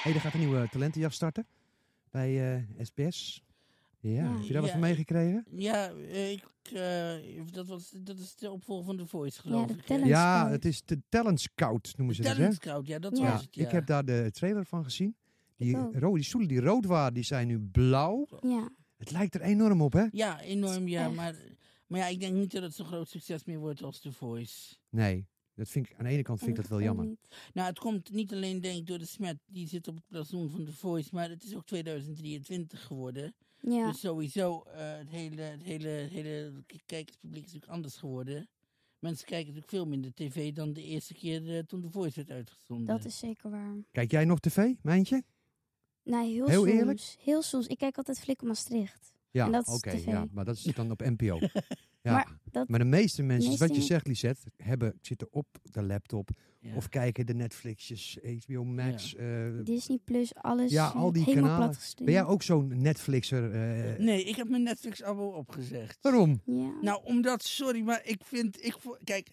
Hey, 0.03 0.15
er 0.15 0.21
gaat 0.21 0.33
een 0.35 0.39
nieuwe 0.41 0.69
talentenjacht 0.71 1.15
starten 1.15 1.47
bij 2.11 2.55
eh, 2.57 2.63
SBS. 2.85 3.45
Ja, 4.01 4.11
Ja. 4.13 4.33
heb 4.33 4.43
je 4.43 4.53
daar 4.53 4.61
wat 4.63 4.71
Ja, 4.71 4.77
van 4.79 4.81
meegekregen? 4.89 5.45
Ja, 5.51 5.91
eh, 5.91 6.33
ik, 6.33 6.45
eh, 6.73 7.43
dat, 7.53 7.67
was, 7.67 7.91
dat 7.91 8.19
is 8.19 8.37
de 8.37 8.51
opvolger 8.51 8.85
van 8.85 8.97
The 8.97 9.07
Voice, 9.07 9.37
Ja, 9.37 9.43
geloof 9.51 9.67
de 9.67 9.95
ik. 9.95 10.05
Ja, 10.07 10.39
scout. 10.39 10.53
het 10.53 10.65
is 10.65 10.83
de 10.85 11.03
Talent 11.09 11.41
Scout, 11.41 11.93
noemen 11.97 12.15
ze 12.15 12.23
dat, 12.23 12.31
hè? 12.31 12.37
Talent 12.37 12.55
Scout, 12.55 12.87
ja, 12.87 12.99
dat 12.99 13.17
Ja. 13.19 13.31
was 13.33 13.41
het, 13.41 13.55
ja. 13.55 13.65
Ik 13.65 13.71
heb 13.71 13.87
daar 13.87 14.05
de 14.05 14.29
trailer 14.33 14.67
van 14.67 14.85
gezien. 14.85 15.17
Die, 15.57 15.77
ook. 15.79 15.95
ro- 15.95 16.15
die 16.15 16.25
stoelen 16.25 16.49
die 16.49 16.61
rood 16.61 16.85
waren, 16.85 17.15
die 17.15 17.23
zijn 17.25 17.47
nu 17.47 17.59
blauw. 17.61 18.27
Ja. 18.41 18.69
Het 18.97 19.11
lijkt 19.11 19.35
er 19.35 19.41
enorm 19.41 19.83
op, 19.83 19.93
hè? 19.93 20.05
Ja, 20.11 20.41
enorm, 20.41 20.89
ja. 20.89 21.09
Maar, 21.09 21.35
maar 21.87 22.01
ja, 22.01 22.07
ik 22.07 22.21
denk 22.21 22.35
niet 22.35 22.53
dat 22.53 22.63
het 22.63 22.75
zo'n 22.75 22.87
groot 22.87 23.09
succes 23.09 23.45
meer 23.45 23.59
wordt 23.59 23.83
als 23.83 24.01
The 24.01 24.13
Voice. 24.13 24.75
Nee, 24.91 25.27
dat 25.57 25.69
vind 25.69 25.87
ik, 25.91 25.95
aan 25.99 26.05
de 26.05 26.11
ene 26.11 26.23
kant 26.23 26.39
vind 26.39 26.51
ik 26.51 26.57
dat 26.57 26.69
wel 26.69 26.83
jammer. 26.83 27.17
Nou, 27.53 27.69
het 27.69 27.79
komt 27.79 28.13
niet 28.13 28.33
alleen 28.33 28.61
denk 28.61 28.79
ik 28.79 28.87
door 28.87 28.99
de 28.99 29.07
smet 29.07 29.39
die 29.47 29.69
zit 29.69 29.89
op 29.89 29.95
het 29.95 30.07
blazoen 30.09 30.51
van 30.51 30.65
The 30.65 30.73
Voice, 30.73 31.09
maar 31.13 31.29
het 31.31 31.45
is 31.45 31.55
ook 31.55 31.67
2023 31.67 32.83
geworden. 32.85 33.35
Ja. 33.61 33.87
Dus 33.91 34.01
sowieso, 34.01 34.61
eh, 34.63 34.97
het, 34.97 35.11
hele, 35.11 35.41
het, 35.43 35.63
hele, 35.63 35.89
het 35.89 36.11
hele 36.11 36.53
kijkerspubliek 36.87 37.45
is 37.45 37.53
natuurlijk 37.53 37.73
anders 37.73 37.97
geworden. 37.97 38.49
Mensen 38.99 39.27
kijken 39.27 39.47
natuurlijk 39.47 39.73
veel 39.73 39.87
minder 39.87 40.15
tv 40.15 40.53
dan 40.53 40.73
de 40.73 40.83
eerste 40.83 41.15
keer 41.15 41.57
eh, 41.57 41.63
toen 41.63 41.81
The 41.83 41.91
Voice 41.91 42.17
werd 42.17 42.31
uitgezonden. 42.31 42.87
Dat 42.87 43.05
is 43.05 43.19
zeker 43.19 43.51
waar. 43.51 43.77
Kijk 43.93 44.11
jij 44.11 44.25
nog 44.25 44.41
tv, 44.41 44.73
Mijntje? 44.83 45.23
Nee, 46.03 46.33
heel, 46.33 46.47
Heel 46.47 46.65
soms. 46.65 46.73
eerlijk? 46.79 47.15
Heel 47.21 47.43
soms. 47.43 47.67
Ik 47.67 47.79
kijk 47.79 47.97
altijd 47.97 48.19
Flikker 48.21 48.47
Maastricht. 48.47 49.15
Ja, 49.31 49.47
En 49.47 49.53
dat 49.53 49.67
is 49.67 49.75
oké, 49.75 49.91
tv. 49.91 50.05
ja, 50.05 50.27
maar 50.31 50.45
dat 50.45 50.57
is 50.57 50.63
dan 50.63 50.91
op 50.91 51.01
NPO. 51.01 51.39
ja. 52.07 52.27
Maar 52.53 52.65
Maar, 52.69 52.79
de 52.79 52.85
meeste 52.85 53.23
mensen, 53.23 53.49
meeste- 53.51 53.67
wat 53.67 53.77
je 53.77 53.83
zegt, 53.83 54.07
Lisette, 54.07 54.51
hebben, 54.57 54.99
zitten 55.01 55.29
op 55.31 55.47
de 55.63 55.83
laptop 55.83 56.29
Ja. 56.61 56.75
of 56.77 56.89
kijken 56.89 57.27
de 57.27 57.35
Netflixjes, 57.35 58.19
HBO 58.47 58.65
Max. 58.65 59.15
eh, 59.15 59.27
Disney 59.65 59.99
Plus, 60.05 60.35
alles 60.35 60.71
Ja, 60.73 60.87
al 60.87 61.13
die 61.13 61.35
kanalen. 61.35 61.75
ben 62.05 62.13
jij 62.13 62.25
ook 62.25 62.43
zo'n 62.43 62.81
Netflixer? 62.83 63.53
eh, 63.53 63.99
Nee, 63.99 64.25
ik 64.25 64.37
heb 64.37 64.49
mijn 64.49 64.63
Netflix-abo 64.63 65.27
opgezegd. 65.27 65.99
Waarom? 66.01 66.41
Ja. 66.45 66.73
Nou, 66.81 67.01
omdat, 67.05 67.43
sorry, 67.43 67.81
maar 67.81 68.01
ik 68.05 68.21
vind, 68.25 68.65
ik, 68.65 68.77
kijk, 69.05 69.31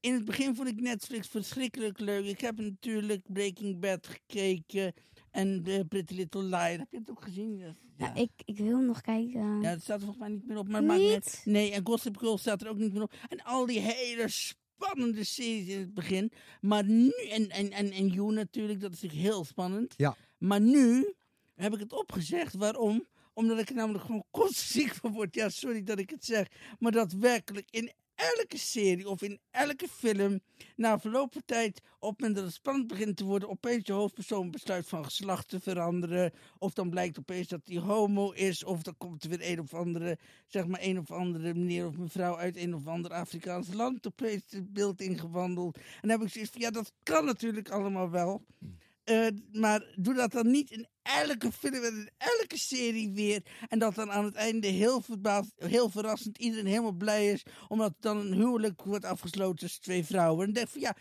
in 0.00 0.12
het 0.14 0.24
begin 0.24 0.54
vond 0.54 0.68
ik 0.68 0.80
Netflix 0.80 1.28
verschrikkelijk 1.28 1.98
leuk. 2.00 2.24
Ik 2.24 2.40
heb 2.40 2.58
natuurlijk 2.58 3.22
Breaking 3.32 3.80
Bad 3.80 4.06
gekeken 4.06 4.92
en 5.38 5.62
de 5.62 5.84
Pretty 5.88 6.14
Little 6.14 6.42
Liar. 6.42 6.78
Heb 6.78 6.90
je 6.90 6.98
het 6.98 7.10
ook 7.10 7.22
gezien? 7.22 7.56
Ja, 7.56 7.74
Ja, 7.96 8.14
ik, 8.14 8.30
ik 8.44 8.58
wil 8.58 8.80
nog 8.80 9.00
kijken. 9.00 9.60
Ja, 9.60 9.72
dat 9.72 9.82
staat 9.82 10.00
er 10.00 10.06
volgens 10.06 10.18
mij 10.18 10.28
niet 10.28 10.46
meer 10.46 10.58
op. 10.58 10.68
Maar 10.68 10.98
niet? 10.98 11.42
Nee, 11.44 11.72
en 11.72 11.86
Gossip 11.86 12.16
Girl 12.16 12.38
staat 12.38 12.62
er 12.62 12.68
ook 12.68 12.78
niet 12.78 12.92
meer 12.92 13.02
op. 13.02 13.12
En 13.28 13.42
al 13.42 13.66
die 13.66 13.80
hele 13.80 14.28
spannende 14.28 15.24
series 15.24 15.68
in 15.68 15.78
het 15.78 15.94
begin. 15.94 16.32
Maar 16.60 16.84
nu, 16.84 17.10
en, 17.30 17.50
en, 17.50 17.70
en, 17.70 17.90
en 17.90 18.08
You 18.08 18.32
natuurlijk, 18.32 18.80
dat 18.80 18.92
is 18.92 19.00
natuurlijk 19.02 19.30
heel 19.30 19.44
spannend. 19.44 19.94
Ja. 19.96 20.16
Maar 20.38 20.60
nu 20.60 21.14
heb 21.54 21.74
ik 21.74 21.80
het 21.80 21.92
opgezegd. 21.92 22.54
Waarom? 22.54 23.06
Omdat 23.32 23.58
ik 23.58 23.68
er 23.68 23.74
namelijk 23.74 24.04
gewoon 24.04 24.24
kostziek 24.30 24.94
van 24.94 25.12
word. 25.12 25.34
Ja, 25.34 25.48
sorry 25.48 25.82
dat 25.82 25.98
ik 25.98 26.10
het 26.10 26.24
zeg. 26.24 26.46
Maar 26.78 26.92
dat 26.92 27.12
werkelijk 27.12 27.66
in 27.70 27.92
elke 28.18 28.58
serie 28.58 29.08
of 29.08 29.22
in 29.22 29.38
elke 29.50 29.88
film... 29.88 30.40
na 30.76 30.98
verloop 30.98 31.32
van 31.32 31.42
tijd, 31.44 31.80
op 31.98 32.20
moment 32.20 32.36
dat 32.36 32.44
het 32.44 32.54
spannend 32.54 32.86
begint 32.86 33.16
te 33.16 33.24
worden... 33.24 33.48
opeens 33.48 33.86
je 33.86 33.92
hoofdpersoon 33.92 34.50
besluit 34.50 34.86
van 34.86 35.04
geslacht 35.04 35.48
te 35.48 35.60
veranderen. 35.60 36.32
Of 36.58 36.72
dan 36.72 36.90
blijkt 36.90 37.18
opeens 37.18 37.48
dat 37.48 37.60
hij 37.64 37.78
homo 37.78 38.30
is. 38.30 38.64
Of 38.64 38.82
dan 38.82 38.94
komt 38.98 39.22
er 39.24 39.30
weer 39.30 39.50
een 39.50 39.60
of 39.60 39.74
andere 39.74 40.18
zeg 40.46 40.66
maar 40.66 40.80
een 40.82 40.98
of 40.98 41.10
andere 41.10 41.54
meneer 41.54 41.86
of 41.86 41.96
mevrouw 41.96 42.36
uit 42.36 42.56
een 42.56 42.74
of 42.74 42.86
ander 42.86 43.12
Afrikaans 43.12 43.72
land 43.72 44.06
opeens 44.06 44.42
het 44.48 44.72
beeld 44.72 45.00
ingewandeld. 45.00 45.76
En 45.76 45.82
dan 46.00 46.10
heb 46.10 46.22
ik 46.22 46.28
zoiets 46.28 46.50
van, 46.50 46.60
ja, 46.60 46.70
dat 46.70 46.92
kan 47.02 47.24
natuurlijk 47.24 47.68
allemaal 47.68 48.10
wel. 48.10 48.44
Eh, 49.08 49.26
maar 49.52 49.82
doe 49.96 50.14
dat 50.14 50.32
dan 50.32 50.50
niet 50.50 50.70
in 50.70 50.86
elke 51.02 51.52
film 51.52 51.84
en 51.84 51.94
in 51.94 52.10
elke 52.16 52.58
serie 52.58 53.12
weer. 53.12 53.42
En 53.68 53.78
dat 53.78 53.94
dan 53.94 54.10
aan 54.10 54.24
het 54.24 54.34
einde 54.34 54.66
heel, 54.66 55.00
verbaasd, 55.00 55.52
heel 55.56 55.90
verrassend 55.90 56.38
iedereen 56.38 56.66
helemaal 56.66 56.92
blij 56.92 57.30
is. 57.30 57.42
Omdat 57.68 57.94
dan 58.00 58.16
een 58.16 58.32
huwelijk 58.32 58.82
wordt 58.82 59.04
afgesloten 59.04 59.58
tussen 59.58 59.80
twee 59.80 60.04
vrouwen. 60.04 60.38
En 60.38 60.44
dan 60.44 60.54
denk 60.54 60.68
van, 60.68 60.80
ja, 60.80 60.96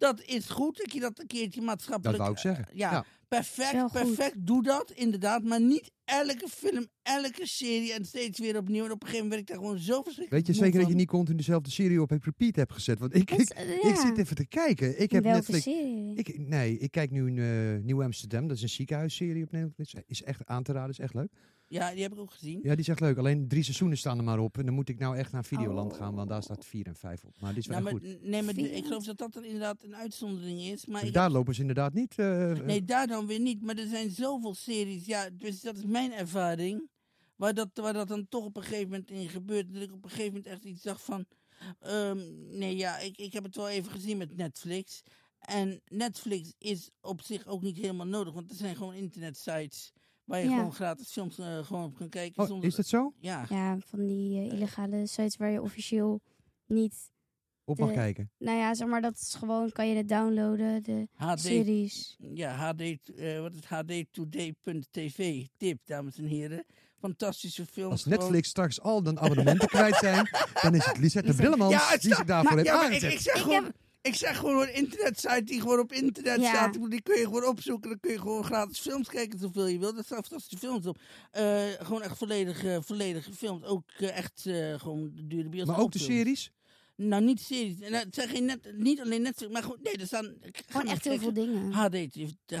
dat 0.00 0.22
is 0.24 0.48
goed 0.48 0.76
dat 0.76 0.92
je 0.92 1.00
dat 1.00 1.18
een 1.18 1.26
keertje 1.26 1.60
maatschappelijk... 1.60 2.18
Dat 2.18 2.26
wou 2.26 2.32
ik 2.32 2.38
zeggen. 2.38 2.64
eh, 2.72 2.78
ja, 2.78 2.90
Ja. 2.92 3.04
perfect, 3.28 3.92
perfect. 3.92 4.46
Doe 4.46 4.62
dat, 4.62 4.90
inderdaad. 4.90 5.42
Maar 5.42 5.60
niet 5.60 5.90
elke 6.04 6.48
film, 6.48 6.86
elke 7.02 7.46
serie 7.46 7.92
en 7.92 8.04
steeds 8.04 8.38
weer 8.38 8.56
opnieuw. 8.56 8.84
En 8.84 8.90
op 8.90 9.02
een 9.02 9.08
gegeven 9.08 9.28
moment 9.28 9.30
werd 9.30 9.40
ik 9.40 9.46
daar 9.46 9.56
gewoon 9.56 9.78
zo 9.94 10.02
verschrikkelijk 10.02 10.46
Weet 10.46 10.56
je 10.56 10.62
zeker 10.62 10.80
dat 10.80 10.88
je 10.88 10.94
niet 10.94 11.08
continu 11.08 11.36
dezelfde 11.36 11.70
serie 11.70 12.02
op 12.02 12.10
het 12.10 12.24
repeat 12.24 12.56
hebt 12.56 12.72
gezet? 12.72 12.98
Want 12.98 13.14
ik, 13.14 13.28
Dat 13.28 13.40
ik, 13.40 13.48
is, 13.48 13.52
eh, 13.56 13.90
ik 13.90 13.96
zit 13.96 14.18
even 14.18 14.36
te 14.36 14.46
kijken. 14.46 15.00
Ik 15.00 15.10
heb 15.10 15.22
Welke 15.22 15.36
Netflix. 15.38 15.62
serie? 15.62 16.14
Ik, 16.14 16.38
nee, 16.38 16.78
ik 16.78 16.90
kijk 16.90 17.10
nu 17.10 17.26
een 17.30 17.38
eh, 17.78 17.84
Nieuw 17.84 18.02
Amsterdam. 18.02 18.46
Dat 18.48 18.56
is 18.56 18.62
een 18.62 18.68
ziekenhuisserie 18.68 19.42
op 19.44 19.50
Netflix. 19.52 19.94
Is 20.06 20.22
echt 20.22 20.46
aan 20.46 20.62
te 20.62 20.72
raden, 20.72 20.90
is 20.90 20.98
echt 20.98 21.14
leuk. 21.14 21.32
Ja, 21.72 21.92
die 21.92 22.02
heb 22.02 22.12
ik 22.12 22.18
ook 22.18 22.30
gezien. 22.30 22.60
Ja, 22.62 22.70
die 22.70 22.78
is 22.80 22.88
echt 22.88 23.00
leuk. 23.00 23.18
Alleen 23.18 23.48
drie 23.48 23.62
seizoenen 23.62 23.98
staan 23.98 24.18
er 24.18 24.24
maar 24.24 24.38
op. 24.38 24.58
En 24.58 24.64
dan 24.64 24.74
moet 24.74 24.88
ik 24.88 24.98
nou 24.98 25.16
echt 25.16 25.32
naar 25.32 25.44
Videoland 25.44 25.92
Oh. 25.92 25.98
gaan, 25.98 26.14
want 26.14 26.28
daar 26.28 26.42
staat 26.42 26.64
vier 26.64 26.86
en 26.86 26.96
vijf 26.96 27.24
op. 27.24 27.40
Maar 27.40 27.54
dit 27.54 27.58
is 27.62 27.66
wel 27.66 27.80
Nou, 27.80 27.92
maar, 28.00 28.10
goed. 28.10 28.22
nee, 28.22 28.42
maar 28.42 28.54
die- 28.54 28.70
ik 28.70 28.84
geloof 28.84 29.04
dat 29.04 29.18
dat 29.18 29.34
er 29.36 29.44
inderdaad 29.44 29.82
een 29.82 29.96
uitzondering 29.96 30.60
is. 30.60 30.86
Maar 30.86 31.10
daar 31.12 31.22
heb- 31.22 31.32
lopen 31.32 31.54
ze 31.54 31.60
inderdaad 31.60 31.92
niet. 31.94 32.14
eh, 32.18 32.52
nee, 32.52 32.84
daar 32.84 33.06
dan 33.06 33.26
weer 33.26 33.40
niet. 33.40 33.62
Maar 33.62 33.76
er 33.76 33.88
zijn 33.88 34.10
zoveel 34.10 34.54
series. 34.54 35.06
Ja, 35.06 35.30
dus 35.32 35.60
dat 35.60 35.76
is 35.76 35.84
mijn 35.84 36.12
ervaring. 36.12 36.88
Waar 37.36 37.54
dat, 37.54 37.68
waar 37.74 37.92
dat 37.92 38.08
dan 38.08 38.28
toch 38.28 38.44
op 38.44 38.56
een 38.56 38.62
gegeven 38.62 38.88
moment 38.90 39.10
in 39.10 39.28
gebeurt. 39.28 39.72
Dat 39.74 39.82
ik 39.82 39.92
op 39.92 40.04
een 40.04 40.10
gegeven 40.10 40.32
moment 40.32 40.46
echt 40.52 40.64
iets 40.64 40.82
dacht 40.82 41.02
van... 41.02 41.24
ehm, 41.80 42.18
nee, 42.58 42.76
ja, 42.76 42.98
ik, 42.98 43.16
ik 43.16 43.32
heb 43.32 43.44
het 43.44 43.56
wel 43.56 43.68
even 43.68 43.90
gezien 43.92 44.16
met 44.18 44.36
Netflix. 44.36 45.02
En 45.40 45.80
Netflix 45.84 46.52
is 46.58 46.90
op 47.00 47.22
zich 47.22 47.46
ook 47.46 47.62
niet 47.62 47.76
helemaal 47.76 48.06
nodig. 48.06 48.34
Want 48.34 48.50
er 48.50 48.56
zijn 48.56 48.76
gewoon 48.76 48.94
internetsites... 48.94 49.92
waar 50.30 50.40
je 50.40 50.48
Ja. 50.48 50.56
gewoon 50.56 50.72
gratis 50.74 51.10
films 51.12 51.38
eh, 51.38 51.58
gewoon 51.64 51.84
op 51.84 51.96
kan 51.96 52.08
kijken. 52.08 52.42
oh, 52.42 52.48
zonder- 52.48 52.68
is 52.68 52.74
dat 52.74 52.86
zo? 52.86 53.12
Ja. 53.18 53.44
Ja, 53.48 53.78
van 53.86 54.06
die 54.06 54.38
eh, 54.38 54.52
illegale 54.52 55.06
sites 55.06 55.36
waar 55.36 55.50
je 55.50 55.62
officieel 55.62 56.20
niet... 56.66 57.10
Op 57.64 57.78
mag 57.78 57.88
De- 57.88 57.94
kijken. 57.94 58.30
Nou 58.38 58.58
ja, 58.58 58.74
zeg 58.74 58.88
maar, 58.88 59.00
dat 59.00 59.14
is 59.20 59.34
gewoon, 59.34 59.70
kan 59.72 59.88
je 59.88 59.96
het 59.96 60.08
downloaden, 60.08 60.82
de 60.82 61.08
HD 61.12 61.40
series. 61.40 62.16
Ja, 62.34 62.54
HD, 62.54 62.80
eh, 62.80 63.40
wat 63.40 63.52
is 63.54 63.64
hdtoday.tv. 63.64 65.46
Tip, 65.56 65.78
dames 65.84 66.18
en 66.18 66.24
heren. 66.24 66.64
Fantastische 66.98 67.66
film. 67.66 67.90
Als 67.90 68.02
gewoon. 68.02 68.18
Netflix 68.18 68.48
straks 68.48 68.80
al 68.80 69.02
dan 69.02 69.18
abonnementen 69.18 69.68
kwijt 69.68 69.96
zijn, 69.96 70.28
dan 70.62 70.74
is 70.74 70.84
het 70.84 70.98
Lisette 70.98 71.34
Brillemans 71.34 71.72
Ja, 71.90 71.90
die 71.96 72.14
zich 72.14 72.24
daarvoor 72.24 72.54
maar- 72.54 72.64
heeft 72.64 73.02
ja, 73.02 73.08
ik, 73.08 73.12
ik 73.12 73.20
zeg 73.20 73.34
Ik 73.34 73.40
gewoon, 73.40 73.64
heb- 73.64 73.74
ik 74.02 74.14
zeg 74.14 74.36
gewoon 74.36 74.62
een 74.62 74.74
internetsite 74.74 75.44
die 75.44 75.60
gewoon 75.60 75.78
op 75.78 75.92
internet 75.92 76.40
Ja. 76.40 76.48
staat. 76.48 76.90
Die 76.90 77.02
kun 77.02 77.18
je 77.18 77.24
gewoon 77.24 77.46
opzoeken. 77.46 77.88
Dan 77.90 78.00
kun 78.00 78.10
je 78.12 78.18
gewoon 78.18 78.44
gratis 78.44 78.78
films 78.78 79.08
kijken 79.08 79.38
zoveel 79.38 79.66
je 79.66 79.78
wilt. 79.78 79.98
Er 79.98 80.04
staan 80.04 80.24
fantastische 80.24 80.66
films 80.66 80.86
op. 80.86 80.98
Eh, 81.30 81.64
gewoon 81.78 82.02
echt 82.02 82.16
volledige, 82.16 82.80
volledige 82.84 83.32
films. 83.32 83.64
Ook 83.64 83.90
eh, 83.98 84.16
echt 84.16 84.46
eh, 84.46 84.74
gewoon 84.78 85.10
de 85.14 85.26
dure 85.26 85.48
bioscoopfilms. 85.48 85.66
Maar 85.66 85.80
ook 85.80 85.92
de 85.92 85.98
series? 85.98 86.50
Nou, 86.96 87.22
niet 87.24 87.40
series. 87.40 87.80
En, 87.80 87.92
Het 87.92 88.14
zijn 88.14 88.28
geen 88.28 88.44
net, 88.44 88.72
niet 88.76 89.00
alleen 89.00 89.22
Netflix, 89.22 89.52
maar 89.52 89.62
gewoon... 89.62 89.78
Nee, 89.82 89.96
er 89.96 90.06
staan... 90.06 90.34
Gewoon 90.66 90.86
echt 90.86 91.04
heel 91.04 91.18
veel 91.18 91.32
dingen. 91.32 91.72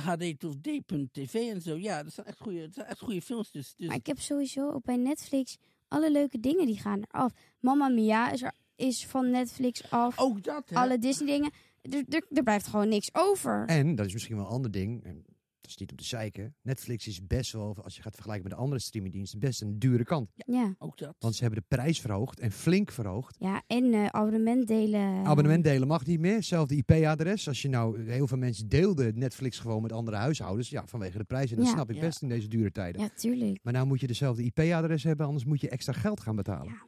HD.tv 0.02 1.34
en 1.34 1.60
zo. 1.60 1.76
Ja, 1.76 1.98
er 2.04 2.10
staan 2.10 2.24
echt 2.24 2.40
goede, 2.40 2.62
er 2.62 2.72
zijn 2.72 2.86
echt 2.86 3.00
goede 3.00 3.22
films. 3.22 3.50
Dus, 3.50 3.74
dus 3.76 3.86
Maar 3.86 3.96
ik 3.96 4.06
heb 4.06 4.20
sowieso 4.20 4.70
ook 4.70 4.84
bij 4.84 4.96
Netflix 4.96 5.56
alle 5.90 6.10
leuke 6.10 6.40
dingen 6.40 6.66
die 6.66 6.78
gaan 6.78 7.02
eraf. 7.10 7.32
Mamma 7.60 7.88
Mia 7.88 8.30
is, 8.30 8.42
er, 8.42 8.54
is 8.80 9.06
van 9.06 9.30
Netflix 9.30 9.90
af. 9.90 10.18
ook 10.18 10.42
dat, 10.44 10.68
hè? 10.70 10.76
alle 10.76 10.98
Disney 10.98 11.26
dingen. 11.28 11.50
Er, 11.82 12.04
er, 12.08 12.26
er 12.30 12.42
blijft 12.42 12.66
gewoon 12.66 12.88
niks 12.88 13.08
over. 13.12 13.64
En, 13.66 13.94
dat 13.94 14.06
is 14.06 14.12
misschien 14.12 14.36
wel 14.36 14.44
een 14.44 14.50
ander 14.50 14.70
ding, 14.70 15.04
en 15.04 15.14
dat 15.60 15.70
is 15.70 15.76
niet 15.76 15.90
om 15.90 15.96
te 15.96 16.04
zeiken, 16.04 16.54
Netflix 16.62 17.06
is 17.06 17.26
best 17.26 17.52
wel, 17.52 17.76
als 17.82 17.96
je 17.96 18.02
gaat 18.02 18.14
vergelijken 18.14 18.48
met 18.48 18.56
de 18.56 18.62
andere 18.62 18.80
streamingdiensten, 18.80 19.38
best 19.38 19.62
een 19.62 19.78
dure 19.78 20.04
kant. 20.04 20.30
Ja, 20.34 20.74
Ook 20.78 20.98
dat. 20.98 21.14
Want 21.18 21.34
ze 21.34 21.42
hebben 21.44 21.60
de 21.68 21.76
prijs 21.76 22.00
verhoogd 22.00 22.40
en 22.40 22.52
flink 22.52 22.90
verhoogd. 22.90 23.36
ja 23.38 23.62
en 23.66 23.92
eh 23.92 24.06
abonnement 24.06 24.66
delen. 24.66 25.24
Abonnement 25.24 25.64
delen 25.64 25.88
mag 25.88 26.06
niet 26.06 26.20
meer. 26.20 26.34
Hetzelfde 26.34 26.74
IP-adres. 26.76 27.48
Als 27.48 27.62
je 27.62 27.68
nou, 27.68 28.02
heel 28.10 28.26
veel 28.26 28.38
mensen 28.38 28.68
deelden 28.68 29.18
Netflix 29.18 29.58
gewoon 29.58 29.82
met 29.82 29.92
andere 29.92 30.16
huishoudens. 30.16 30.68
Ja, 30.70 30.86
vanwege 30.86 31.18
de 31.18 31.24
prijs. 31.24 31.50
En 31.50 31.56
dat 31.56 31.66
Ja. 31.66 31.72
snap 31.72 31.90
ik 31.90 31.96
Ja. 31.96 32.00
best 32.02 32.22
in 32.22 32.28
deze 32.28 32.48
dure 32.48 32.72
tijden. 32.72 33.00
Ja, 33.02 33.08
tuurlijk. 33.14 33.58
Maar 33.62 33.72
nou 33.72 33.86
moet 33.86 34.00
je 34.00 34.06
dezelfde 34.06 34.42
IP-adres 34.42 35.04
hebben, 35.04 35.26
anders 35.26 35.44
moet 35.44 35.60
je 35.60 35.68
extra 35.68 35.92
geld 35.92 36.20
gaan 36.20 36.36
betalen. 36.36 36.72
Ja. 36.72 36.86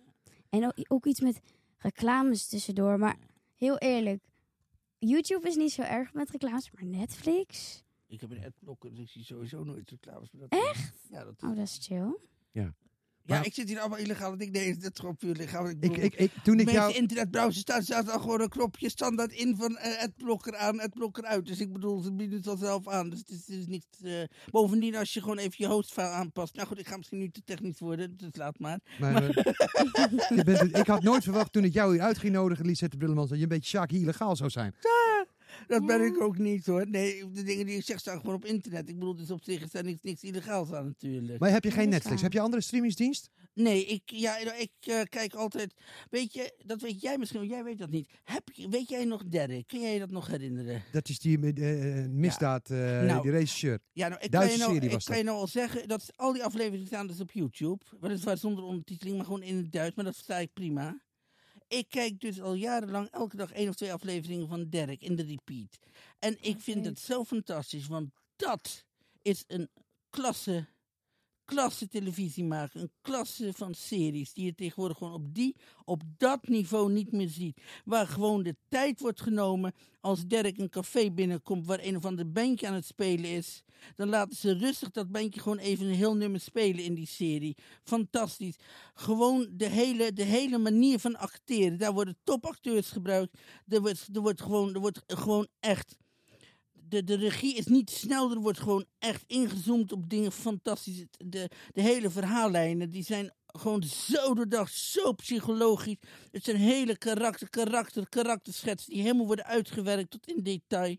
En 0.51 0.73
ook 0.89 1.07
iets 1.07 1.21
met 1.21 1.41
reclames 1.83 2.47
tussendoor. 2.49 2.99
Maar 2.99 3.17
heel 3.55 3.79
eerlijk, 3.79 4.25
YouTube 4.99 5.49
is 5.49 5.57
niet 5.57 5.73
zo 5.73 5.83
erg 5.83 6.13
met 6.15 6.31
reclames, 6.31 6.71
maar 6.71 6.85
Netflix? 6.85 7.83
Ik 8.07 8.21
heb 8.21 8.31
een 8.31 8.45
adblocker, 8.45 8.91
dus 8.91 9.01
ik 9.01 9.09
zie 9.09 9.25
sowieso 9.25 9.65
nooit 9.65 9.91
reclames. 9.91 10.31
maar 10.31 10.49
Dat 10.49 10.61
Echt? 10.69 10.95
Ja, 11.11 11.25
dat, 11.25 11.43
Oh, 11.43 11.49
dat 11.49 11.59
is 11.67 11.79
chill. 11.83 12.17
ja 12.51 12.75
maar- 13.27 13.47
ik 13.47 13.55
zit 13.55 13.69
hier 13.69 13.79
allemaal 13.81 13.99
illegaal. 13.99 14.35
Ik 14.39 14.51
nee, 14.53 14.77
dat 14.77 14.99
gewoon 14.99 15.17
puur 15.17 15.35
legaal. 15.35 15.65
Ik 15.69 15.71
Ik, 15.73 15.81
bedoel, 15.81 16.05
ik, 16.05 16.15
ik, 16.15 16.33
toen 16.45 16.61
ik 16.61 16.71
jou... 16.71 16.93
internetbrowser 16.93 17.61
staat, 17.61 17.85
staat 17.85 18.11
al 18.11 18.21
gewoon 18.21 18.41
een 18.41 18.49
knopje 18.49 18.89
standaard 18.91 19.33
in 19.33 19.57
van 19.57 19.77
eh, 19.77 20.03
adblocker 20.03 20.57
aan, 20.57 20.81
adblocker 20.81 21.25
uit. 21.25 21.47
Dus 21.47 21.61
ik 21.61 21.73
bedoel, 21.73 22.01
ze 22.01 22.13
bieden 22.13 22.37
het 22.39 22.47
al 22.47 22.57
zelf 22.57 22.89
aan. 22.89 23.11
Dus 23.11 23.19
het 23.19 23.29
is, 23.29 23.37
het 23.47 23.57
is 23.57 23.67
niet... 23.67 23.87
eh, 24.03 24.23
bovendien, 24.51 24.97
als 24.97 25.15
je 25.15 25.21
gewoon 25.21 25.39
even 25.39 25.55
je 25.57 25.67
hostfile 25.67 26.07
aanpast. 26.07 26.55
Nou 26.55 26.69
goed, 26.69 26.79
ik 26.79 26.89
ga 26.89 26.97
misschien 26.97 27.19
nu 27.19 27.29
te 27.31 27.43
technisch 27.45 27.79
worden, 27.79 28.17
dus 28.17 28.31
laat 28.33 28.59
maar. 28.59 28.79
Maar, 28.99 29.23
eh, 29.29 29.45
je 30.37 30.43
bent, 30.45 30.77
ik 30.77 30.87
had 30.87 31.03
nooit 31.03 31.23
verwacht 31.23 31.53
toen 31.53 31.65
ik 31.65 31.73
jou 31.73 31.93
hier 31.93 32.03
uit 32.03 32.19
ging 32.19 32.33
nodigen, 32.33 32.67
Lisette 32.67 32.97
Brillemans, 32.97 33.29
dat 33.29 33.37
je 33.39 33.43
een 33.43 33.49
beetje 33.49 33.69
Sjaak 33.69 33.91
illegaal 33.93 34.37
zou 34.37 34.51
zijn. 34.51 34.75
Dat 35.67 35.87
ben 35.87 35.99
Ja. 36.01 36.07
ik 36.07 36.21
ook 36.21 36.39
niet 36.39 36.67
hoor. 36.67 36.89
Nee, 36.89 37.31
de 37.31 37.43
dingen 37.43 37.67
die 37.67 37.77
ik 37.77 37.85
zeg 37.85 37.99
staan 37.99 38.21
gewoon 38.21 38.35
op 38.35 38.45
internet. 38.45 38.89
Ik 38.89 38.99
bedoel, 38.99 39.15
dus 39.17 39.31
op 39.31 39.43
zich 39.43 39.63
is 39.63 39.71
daar 39.71 39.85
niks, 39.85 40.03
niks 40.03 40.23
illegaals 40.23 40.73
aan 40.73 40.85
natuurlijk. 40.85 41.39
Maar 41.39 41.51
heb 41.51 41.63
je 41.65 41.69
Ja, 41.69 41.75
geen 41.75 41.85
dat 41.85 41.93
is 41.93 41.99
Netflix? 41.99 42.15
waar. 42.15 42.31
Heb 42.31 42.33
je 42.33 42.41
andere 42.45 42.63
streamingsdienst? 42.63 43.31
Nee, 43.55 43.85
ik, 43.87 44.03
ja, 44.05 44.37
ik 44.39 44.71
eh, 44.81 45.01
kijk 45.09 45.35
altijd. 45.35 45.75
Weet 46.11 46.33
je, 46.33 46.55
dat 46.65 46.81
weet 46.81 47.01
jij 47.01 47.19
misschien, 47.19 47.47
jij 47.47 47.65
weet 47.65 47.79
dat 47.79 47.91
niet. 47.91 48.09
Heb 48.25 48.49
je, 48.53 48.69
weet 48.69 48.89
jij 48.89 49.05
nog 49.05 49.25
Derek? 49.25 49.67
Kun 49.67 49.81
jij 49.81 49.93
je 49.93 49.99
dat 49.99 50.11
nog 50.11 50.27
herinneren? 50.27 50.83
Dat 50.93 51.09
is 51.09 51.19
die 51.19 51.39
met, 51.39 51.59
eh, 51.59 52.07
misdaad, 52.09 52.71
eh, 52.71 52.79
Nou, 53.03 53.23
die 53.23 53.31
regisseur. 53.31 53.79
Ja, 53.93 54.09
nou, 54.09 54.21
ik 54.21 54.31
Duitse 54.31 54.59
kan 54.59 54.75
je 54.75 54.81
nou, 54.81 54.93
ik 54.93 55.05
kan 55.05 55.17
je 55.17 55.23
nou 55.25 55.39
al 55.39 55.47
zeggen 55.47 55.89
dat 55.89 56.13
al 56.17 56.33
die 56.33 56.45
afleveringen 56.45 56.87
staan 56.87 57.07
dus 57.07 57.21
op 57.21 57.31
YouTube. 57.31 57.85
Weliswaar 58.01 58.39
zonder 58.39 58.65
ondertiteling, 58.65 59.17
maar 59.17 59.27
gewoon 59.27 59.43
in 59.43 59.57
het 59.57 59.73
Duits. 59.73 59.97
Maar 59.97 60.05
dat 60.05 60.15
versta 60.15 60.39
ik 60.39 60.53
prima. 60.53 61.01
Ik 61.73 61.89
kijk 61.89 62.21
dus 62.21 62.41
al 62.41 62.55
jarenlang 62.55 63.09
elke 63.11 63.37
dag 63.37 63.53
één 63.53 63.69
of 63.69 63.75
twee 63.75 63.93
afleveringen 63.93 64.49
van 64.49 64.69
Derek 64.69 65.03
in 65.03 65.17
de 65.17 65.23
repeat. 65.23 65.79
En 66.19 66.37
ik 66.41 66.61
vind 66.61 66.85
het 66.85 66.99
zo 66.99 67.25
fantastisch, 67.25 67.87
want 67.87 68.11
dat 68.37 68.85
is 69.23 69.45
een 69.47 69.69
klasse, 70.11 70.67
klasse 71.53 71.89
televisie 71.89 72.45
maken. 72.45 72.81
Een 72.81 72.91
klasse 73.01 73.53
van 73.53 73.75
series 73.75 74.33
die 74.33 74.45
je 74.45 74.55
tegenwoordig 74.55 74.99
gewoon 74.99 75.13
op, 75.13 75.35
die, 75.35 75.57
op 75.85 76.03
dat 76.17 76.49
niveau 76.49 76.93
niet 76.93 77.13
meer 77.13 77.29
ziet. 77.29 77.61
Waar 77.85 78.07
gewoon 78.07 78.43
de 78.43 78.57
tijd 78.69 79.01
wordt 79.01 79.21
genomen 79.21 79.73
als 80.01 80.27
Derek 80.27 80.59
een 80.59 80.69
café 80.69 81.11
binnenkomt 81.11 81.67
waar 81.67 81.79
een 81.83 81.97
of 81.97 82.05
ander 82.05 82.33
bandje 82.33 82.67
aan 82.67 82.75
het 82.75 82.87
spelen 82.87 83.31
is. 83.31 83.63
Dan 83.97 84.09
laten 84.09 84.37
ze 84.37 84.53
rustig 84.53 84.91
dat 84.91 85.11
bandje 85.11 85.41
gewoon 85.41 85.59
even 85.59 85.87
een 85.87 85.95
heel 85.95 86.17
nummer 86.17 86.41
spelen 86.41 86.85
in 86.85 86.95
die 86.95 87.07
serie. 87.07 87.57
Fantastisch. 87.85 88.57
Gewoon 88.95 89.49
de 89.51 89.69
hele, 89.69 90.13
de 90.13 90.25
hele 90.25 90.59
manier 90.59 90.99
van 90.99 91.17
acteren. 91.17 91.79
Daar 91.79 91.93
worden 91.93 92.17
topacteurs 92.25 92.91
gebruikt. 92.91 93.39
Er 93.69 93.81
wordt, 93.81 94.09
er 94.13 94.21
wordt, 94.21 94.43
gewoon, 94.43 94.75
er 94.75 94.81
wordt 94.81 95.03
gewoon 95.07 95.47
echt 95.61 95.97
de, 96.93 97.05
de 97.05 97.15
regie 97.15 97.55
is 97.55 97.67
niet 97.67 97.91
snel, 97.91 98.31
er 98.31 98.41
wordt 98.41 98.61
gewoon 98.61 98.85
echt 98.99 99.25
ingezoomd 99.27 99.93
op 99.93 100.11
dingen 100.11 100.33
fantastisch. 100.33 101.05
De, 101.11 101.51
de 101.73 101.81
hele 101.81 102.11
verhaallijnen 102.11 102.91
die 102.91 103.05
zijn 103.05 103.35
gewoon 103.47 103.83
zo 103.83 104.35
doordacht, 104.35 104.75
zo 104.75 105.13
psychologisch. 105.13 105.97
Het 106.31 106.45
zijn 106.45 106.57
hele 106.57 106.97
karakter, 106.97 107.51
karakter, 107.51 108.09
karakterschetsen 108.09 108.93
die 108.93 109.03
helemaal 109.03 109.27
worden 109.27 109.45
uitgewerkt 109.45 110.11
tot 110.11 110.27
in 110.27 110.43
detail. 110.43 110.97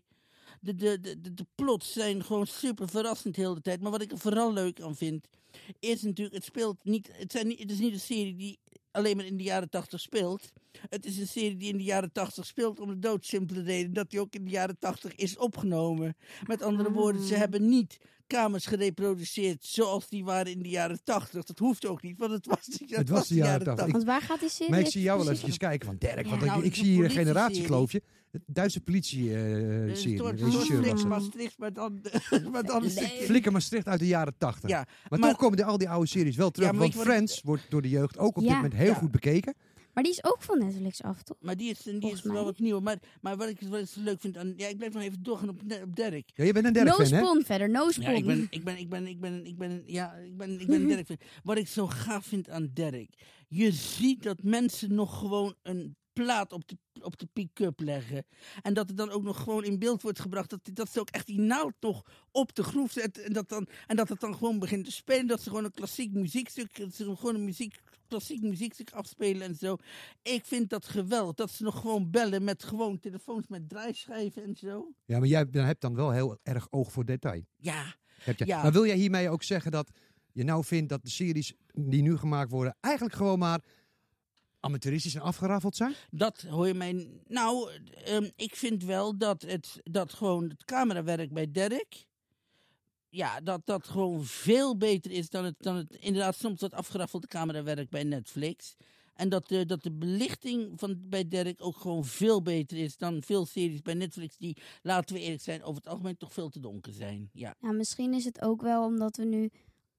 De, 0.60 0.74
de, 0.74 1.00
de, 1.00 1.34
de, 1.34 1.46
plots 1.54 1.92
zijn 1.92 2.24
gewoon 2.24 2.46
super 2.46 2.88
verrassend 2.88 3.34
de 3.34 3.40
hele 3.40 3.60
tijd. 3.60 3.80
Maar 3.80 3.90
wat 3.90 4.02
ik 4.02 4.12
er 4.12 4.18
vooral 4.18 4.52
leuk 4.52 4.80
aan 4.80 4.96
vind, 4.96 5.26
is 5.78 6.02
natuurlijk, 6.02 6.36
het 6.36 6.44
speelt 6.44 6.84
niet, 6.84 7.08
het, 7.12 7.32
zijn 7.32 7.50
het 7.50 7.70
is 7.70 7.78
niet 7.78 7.92
een 7.92 8.00
serie 8.00 8.36
die 8.36 8.58
alleen 8.94 9.16
maar 9.16 9.26
in 9.26 9.36
de 9.36 9.42
jaren 9.42 9.70
tachtig 9.70 10.00
speelt. 10.00 10.52
Het 10.88 11.06
is 11.06 11.18
een 11.18 11.26
serie 11.28 11.56
die 11.56 11.68
in 11.68 11.76
de 11.76 11.82
jaren 11.82 12.12
tachtig 12.12 12.46
speelt 12.46 12.80
om 12.80 12.88
de 12.88 12.98
doodsimpele 12.98 13.62
reden 13.62 13.92
dat 13.92 14.10
die 14.10 14.20
ook 14.20 14.34
in 14.34 14.44
de 14.44 14.50
jaren 14.50 14.78
tachtig 14.78 15.14
is 15.14 15.36
opgenomen. 15.36 16.16
Met 16.46 16.62
andere 16.62 16.90
woorden, 16.92 17.22
ze 17.22 17.32
Ah. 17.34 17.40
hebben 17.40 17.68
niet 17.68 17.98
kamers 18.26 18.66
gereproduceerd 18.66 19.64
zoals 19.64 20.08
die 20.08 20.24
waren 20.24 20.52
in 20.52 20.62
de 20.62 20.68
jaren 20.68 21.00
tachtig. 21.04 21.44
Dat 21.44 21.58
hoeft 21.58 21.86
ook 21.86 22.02
niet, 22.02 22.18
want 22.18 22.32
het 22.32 22.46
was, 22.46 22.68
Het 22.86 23.08
was 23.08 23.28
de 23.28 23.34
jaren 23.34 23.64
80. 23.64 23.92
Want 23.92 24.04
waar 24.04 24.22
gaat 24.22 24.40
die 24.40 24.48
serie? 24.48 24.70
Maar 24.70 24.80
ik 24.80 24.86
zie 24.90 25.02
jou 25.02 25.18
wel 25.18 25.30
eventjes 25.32 25.56
kijken 25.56 25.86
van 25.86 25.96
Dirk, 25.98 26.14
want 26.26 26.40
Ja. 26.40 26.46
ik, 26.46 26.52
Nou, 26.52 26.64
ik 26.64 26.74
de 26.74 26.76
zie 26.80 26.92
hier 26.92 27.04
een 27.04 27.10
generatiekloofje. 27.10 27.98
De 28.00 28.04
Duitse 28.46 28.80
politie-serie, 28.80 30.16
Flix 30.66 31.00
het. 31.00 31.04
Maastricht, 31.08 31.58
maar 31.58 31.72
dan, 31.72 32.00
maar 32.52 32.64
dan 32.64 32.82
Flikker 33.24 33.52
Maastricht 33.52 33.86
uit 33.86 34.00
de 34.00 34.06
jaren 34.06 34.34
80. 34.38 34.70
Ja, 34.70 34.86
maar, 35.08 35.18
maar- 35.18 35.28
toch 35.30 35.38
komen 35.38 35.56
die, 35.56 35.64
al 35.66 35.78
die 35.78 35.88
oude 35.88 36.06
series 36.08 36.36
wel 36.36 36.50
terug. 36.50 36.70
Ja, 36.70 36.76
want 36.78 36.94
Friends 36.94 37.40
wordt 37.42 37.62
door 37.68 37.82
de 37.82 37.88
jeugd 37.88 38.18
ook 38.18 38.36
op 38.36 38.42
dit 38.42 38.50
Ja. 38.50 38.54
moment 38.54 38.74
heel 38.74 38.86
Ja. 38.86 38.94
goed 38.94 39.10
bekeken. 39.10 39.54
Maar 39.92 40.02
die 40.02 40.12
is 40.12 40.24
ook 40.24 40.42
van 40.42 40.58
Netflix 40.58 41.02
af, 41.02 41.22
toch? 41.22 41.36
Maar 41.40 41.56
die 41.56 41.70
is, 41.70 41.78
die 41.82 42.12
is 42.12 42.22
wel 42.22 42.44
wat 42.44 42.58
nieuwer. 42.58 42.82
Maar, 42.82 42.98
maar 43.20 43.36
wat, 43.36 43.48
ik, 43.48 43.60
wat 43.68 43.80
ik 43.80 43.86
zo 43.88 44.00
leuk 44.00 44.20
vind 44.20 44.36
aan... 44.36 44.52
Ja, 44.56 44.66
ik 44.68 44.76
blijf 44.76 44.92
nog 44.92 45.02
even 45.02 45.22
doorgaan 45.22 45.48
op, 45.48 45.60
op 45.82 45.96
Dirk. 45.96 46.30
Ja, 46.34 46.44
je 46.44 46.52
bent 46.52 46.66
een 46.66 46.72
derde 46.72 46.90
No 46.90 46.96
fan, 46.96 47.06
hè? 47.12 47.18
Spawn 47.24 47.42
verder, 47.44 47.70
no 47.70 47.84
Ja, 47.84 47.90
Spawn. 47.90 48.14
ik 48.16 48.24
ben, 48.26 48.46
ik 48.50 48.64
ben, 48.64 48.76
ik 48.78 48.88
ben, 48.88 49.06
ik 49.06 49.20
ben, 49.20 49.46
ik 49.46 49.58
ben, 49.58 49.82
ja, 49.86 50.14
ik 50.14 50.36
ben, 50.36 50.60
ik 50.60 50.66
ben 50.66 50.80
een 50.80 50.86
Dirk 50.88 51.06
fan. 51.06 51.16
Wat 51.42 51.56
ik 51.58 51.68
zo 51.68 51.86
gaaf 51.86 52.26
vind 52.26 52.48
aan 52.48 52.70
Dirk. 52.72 53.08
Je 53.48 53.72
ziet 53.72 54.22
dat 54.22 54.42
mensen 54.42 54.94
nog 54.94 55.18
gewoon 55.18 55.54
een 55.62 55.96
plaat 56.14 56.52
op 56.52 56.68
de, 56.68 56.76
op 57.00 57.18
de 57.18 57.28
pick-up 57.32 57.80
leggen. 57.80 58.26
En 58.62 58.74
dat 58.74 58.88
het 58.88 58.96
dan 58.96 59.10
ook 59.10 59.22
nog 59.22 59.42
gewoon 59.42 59.64
in 59.64 59.78
beeld 59.78 60.02
wordt 60.02 60.20
gebracht. 60.20 60.50
Dat, 60.50 60.60
dat 60.72 60.92
ze 60.92 61.00
ook 61.00 61.10
echt 61.10 61.26
die 61.26 61.40
naald 61.40 61.74
nog 61.80 62.02
op 62.30 62.54
de 62.54 62.62
groef 62.62 62.92
zetten. 62.92 63.24
En 63.24 63.32
dat, 63.32 63.48
dan, 63.48 63.68
en 63.86 63.96
dat 63.96 64.08
het 64.08 64.20
dan 64.20 64.34
gewoon 64.36 64.58
begint 64.58 64.84
te 64.84 64.92
spelen. 64.92 65.26
Dat 65.26 65.40
ze 65.40 65.48
gewoon 65.48 65.64
een 65.64 65.70
klassiek 65.70 66.12
muziekstuk, 66.12 66.78
dat 66.78 66.94
ze 66.94 67.16
gewoon 67.16 67.34
een 67.34 67.44
muziek, 67.44 67.80
klassiek 68.08 68.42
muziekstuk 68.42 68.90
afspelen 68.90 69.42
en 69.42 69.54
zo. 69.54 69.76
Ik 70.22 70.44
vind 70.44 70.70
dat 70.70 70.86
geweldig. 70.86 71.34
Dat 71.34 71.50
ze 71.50 71.62
nog 71.62 71.80
gewoon 71.80 72.10
bellen 72.10 72.44
met 72.44 72.64
gewoon 72.64 73.00
telefoons 73.00 73.48
met 73.48 73.68
draaischijven 73.68 74.42
en 74.44 74.56
zo. 74.56 74.92
Ja, 75.04 75.18
maar 75.18 75.28
jij 75.28 75.50
dan 75.50 75.64
hebt 75.64 75.80
dan 75.80 75.94
wel 75.94 76.10
heel 76.10 76.38
erg 76.42 76.66
oog 76.70 76.92
voor 76.92 77.04
detail. 77.04 77.42
Ja, 77.56 77.94
Heb 78.22 78.38
je. 78.38 78.46
Ja. 78.46 78.62
Maar 78.62 78.72
wil 78.72 78.86
jij 78.86 78.96
hiermee 78.96 79.30
ook 79.30 79.42
zeggen 79.42 79.70
dat 79.70 79.90
je 80.32 80.44
nou 80.44 80.64
vindt 80.64 80.88
dat 80.88 81.02
de 81.02 81.10
series 81.10 81.52
die 81.72 82.02
nu 82.02 82.16
gemaakt 82.16 82.50
worden 82.50 82.76
eigenlijk 82.80 83.14
gewoon 83.14 83.38
maar 83.38 83.64
amateuristisch 84.64 85.14
en 85.14 85.20
afgeraffeld 85.20 85.76
zijn? 85.76 85.94
Dat 86.10 86.42
hoor 86.42 86.66
je 86.66 86.74
mij. 86.74 87.08
Nou, 87.26 87.70
ehm, 88.04 88.30
ik 88.36 88.56
vind 88.56 88.84
wel 88.84 89.18
dat 89.18 89.42
het 89.42 89.80
dat 89.82 90.12
gewoon 90.12 90.48
het 90.48 90.64
camerawerk 90.64 91.32
bij 91.32 91.50
Derek. 91.50 92.06
Ja, 93.08 93.40
dat 93.40 93.66
dat 93.66 93.88
gewoon 93.88 94.24
veel 94.24 94.76
beter 94.76 95.10
is 95.10 95.28
dan 95.28 95.44
het, 95.44 95.54
dan 95.58 95.76
het 95.76 95.96
inderdaad 96.00 96.36
soms 96.36 96.60
wat 96.60 96.72
afgeraffelde 96.72 97.26
camerawerk 97.26 97.90
bij 97.90 98.04
Netflix. 98.04 98.76
En 99.14 99.28
dat 99.28 99.48
de, 99.48 99.66
dat 99.66 99.82
de 99.82 99.92
belichting 99.92 100.72
van, 100.76 101.08
bij 101.08 101.28
Derek 101.28 101.64
ook 101.64 101.76
gewoon 101.76 102.04
veel 102.04 102.42
beter 102.42 102.78
is 102.78 102.96
dan 102.96 103.22
veel 103.22 103.46
series 103.46 103.82
bij 103.82 103.94
Netflix 103.94 104.36
die, 104.36 104.56
laten 104.82 105.14
we 105.14 105.22
eerlijk 105.22 105.42
zijn, 105.42 105.62
over 105.62 105.82
het 105.82 105.88
algemeen 105.88 106.16
toch 106.16 106.32
veel 106.32 106.48
te 106.48 106.60
donker 106.60 106.92
zijn. 106.92 107.30
Ja, 107.32 107.54
Ja, 107.60 107.72
misschien 107.72 108.14
is 108.14 108.24
het 108.24 108.40
ook 108.40 108.62
wel 108.62 108.84
omdat 108.84 109.16
we 109.16 109.24
nu 109.24 109.50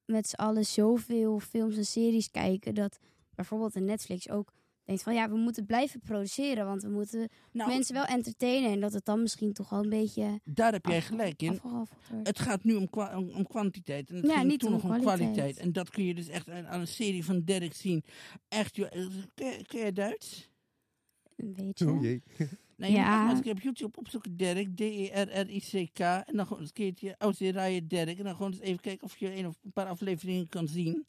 met 0.06 0.28
z'n 0.28 0.36
allen 0.36 0.66
zoveel 0.66 1.40
films 1.40 1.78
en 1.78 1.86
series 1.86 2.32
kijken. 2.32 2.76
Dat 2.76 3.00
bijvoorbeeld 3.36 3.74
de 3.74 3.80
Netflix 3.80 4.30
ook 4.30 4.52
denkt 4.84 5.04
van 5.04 5.14
ja, 5.14 5.30
we 5.30 5.38
moeten 5.38 5.66
blijven 5.66 6.00
produceren. 6.00 6.66
Want 6.66 6.82
we 6.84 6.90
moeten 6.90 7.30
nou, 7.52 7.70
mensen 7.70 7.94
wel 7.94 8.06
entertainen. 8.06 8.72
En 8.72 8.80
dat 8.80 8.94
het 8.94 9.06
dan 9.06 9.22
misschien 9.22 9.54
toch 9.54 9.72
al 9.72 9.84
een 9.84 9.90
beetje 9.90 10.40
daar 10.44 10.72
heb 10.72 10.86
jij 10.86 10.98
af- 10.98 11.06
gelijk 11.06 11.42
in. 11.42 11.60
Het 12.24 12.40
gaat 12.40 12.64
nu 12.64 12.76
om, 12.76 12.90
kwa- 12.90 13.18
om, 13.18 13.30
om 13.30 13.48
kwantiteit. 13.48 14.10
En 14.10 14.16
het 14.16 14.26
Ja, 14.26 14.38
ging 14.38 14.48
niet 14.50 14.60
toen 14.60 14.68
om 14.70 14.74
nog 14.76 14.84
om 14.84 14.90
kwaliteit. 14.90 15.18
kwaliteit. 15.32 15.58
En 15.58 15.72
dat 15.72 15.90
kun 15.90 16.04
je 16.04 16.14
dus 16.16 16.28
echt 16.28 16.50
aan, 16.50 16.68
aan 16.68 16.80
een 16.80 16.88
serie 16.88 17.26
van 17.26 17.44
Derek 17.44 17.74
zien. 17.74 18.04
Echt, 18.48 18.76
joh. 18.76 18.88
eh, 18.96 19.06
Ken, 19.66 19.86
je- 19.86 19.92
Duits? 19.94 20.50
Een 21.36 21.54
beetje. 21.54 21.92
Oh 21.92 22.02
jee. 22.02 22.24
Nee, 22.78 22.92
je 22.92 22.98
moet 22.98 23.06
Ja. 23.36 23.40
keer 23.42 23.52
op 23.52 23.62
YouTube 23.62 23.98
opzoeken 24.00 24.38
Derek. 24.38 24.76
D-E-R-R-I-C-K. 24.76 26.00
En 26.00 26.36
dan 26.36 26.46
gewoon 26.46 26.60
eens 26.60 26.68
een 26.70 26.74
keertje 26.74 27.16
Auseraie 27.18 27.88
Derek. 27.88 28.18
En 28.18 28.24
dan 28.24 28.36
gewoon 28.36 28.52
eens 28.52 28.62
even 28.62 28.80
kijken 28.82 29.04
of 29.04 29.18
je 29.18 29.36
een 29.36 29.48
of 29.48 29.56
een 29.64 29.72
paar 29.72 29.88
afleveringen 29.88 30.50
kan 30.50 30.68
zien. 30.68 31.06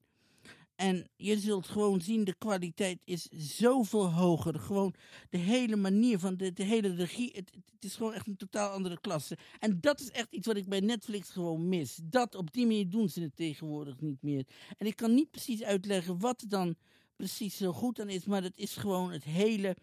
En 0.76 1.08
je 1.16 1.38
zult 1.38 1.68
gewoon 1.68 2.00
zien, 2.00 2.24
de 2.24 2.34
kwaliteit 2.34 3.00
is 3.04 3.28
zoveel 3.30 4.12
hoger. 4.12 4.58
Gewoon 4.60 4.94
de 5.30 5.38
hele 5.38 5.76
manier 5.76 6.18
van 6.18 6.36
de, 6.36 6.52
de 6.52 6.62
hele 6.62 6.94
regie. 6.94 7.30
Het, 7.34 7.50
het 7.72 7.84
is 7.84 7.96
gewoon 7.96 8.12
echt 8.12 8.26
een 8.26 8.36
totaal 8.36 8.70
andere 8.70 9.00
klasse. 9.00 9.38
En 9.58 9.80
dat 9.80 10.00
is 10.00 10.10
echt 10.10 10.32
iets 10.32 10.46
wat 10.46 10.56
ik 10.56 10.68
bij 10.68 10.80
Netflix 10.80 11.28
gewoon 11.28 11.68
mis. 11.68 12.00
Dat 12.02 12.34
op 12.34 12.52
die 12.52 12.66
manier 12.66 12.90
doen 12.90 13.08
ze 13.08 13.20
het 13.20 13.36
tegenwoordig 13.36 14.00
niet 14.00 14.22
meer. 14.22 14.46
En 14.76 14.86
ik 14.86 14.96
kan 14.96 15.14
niet 15.14 15.30
precies 15.30 15.62
uitleggen 15.62 16.18
wat 16.18 16.40
er 16.40 16.48
dan 16.48 16.76
precies 17.16 17.56
zo 17.56 17.72
goed 17.72 18.00
aan 18.00 18.08
is. 18.08 18.24
Maar 18.24 18.42
het 18.42 18.58
is 18.58 18.76
gewoon 18.76 19.10
het 19.10 19.24
hele, 19.24 19.76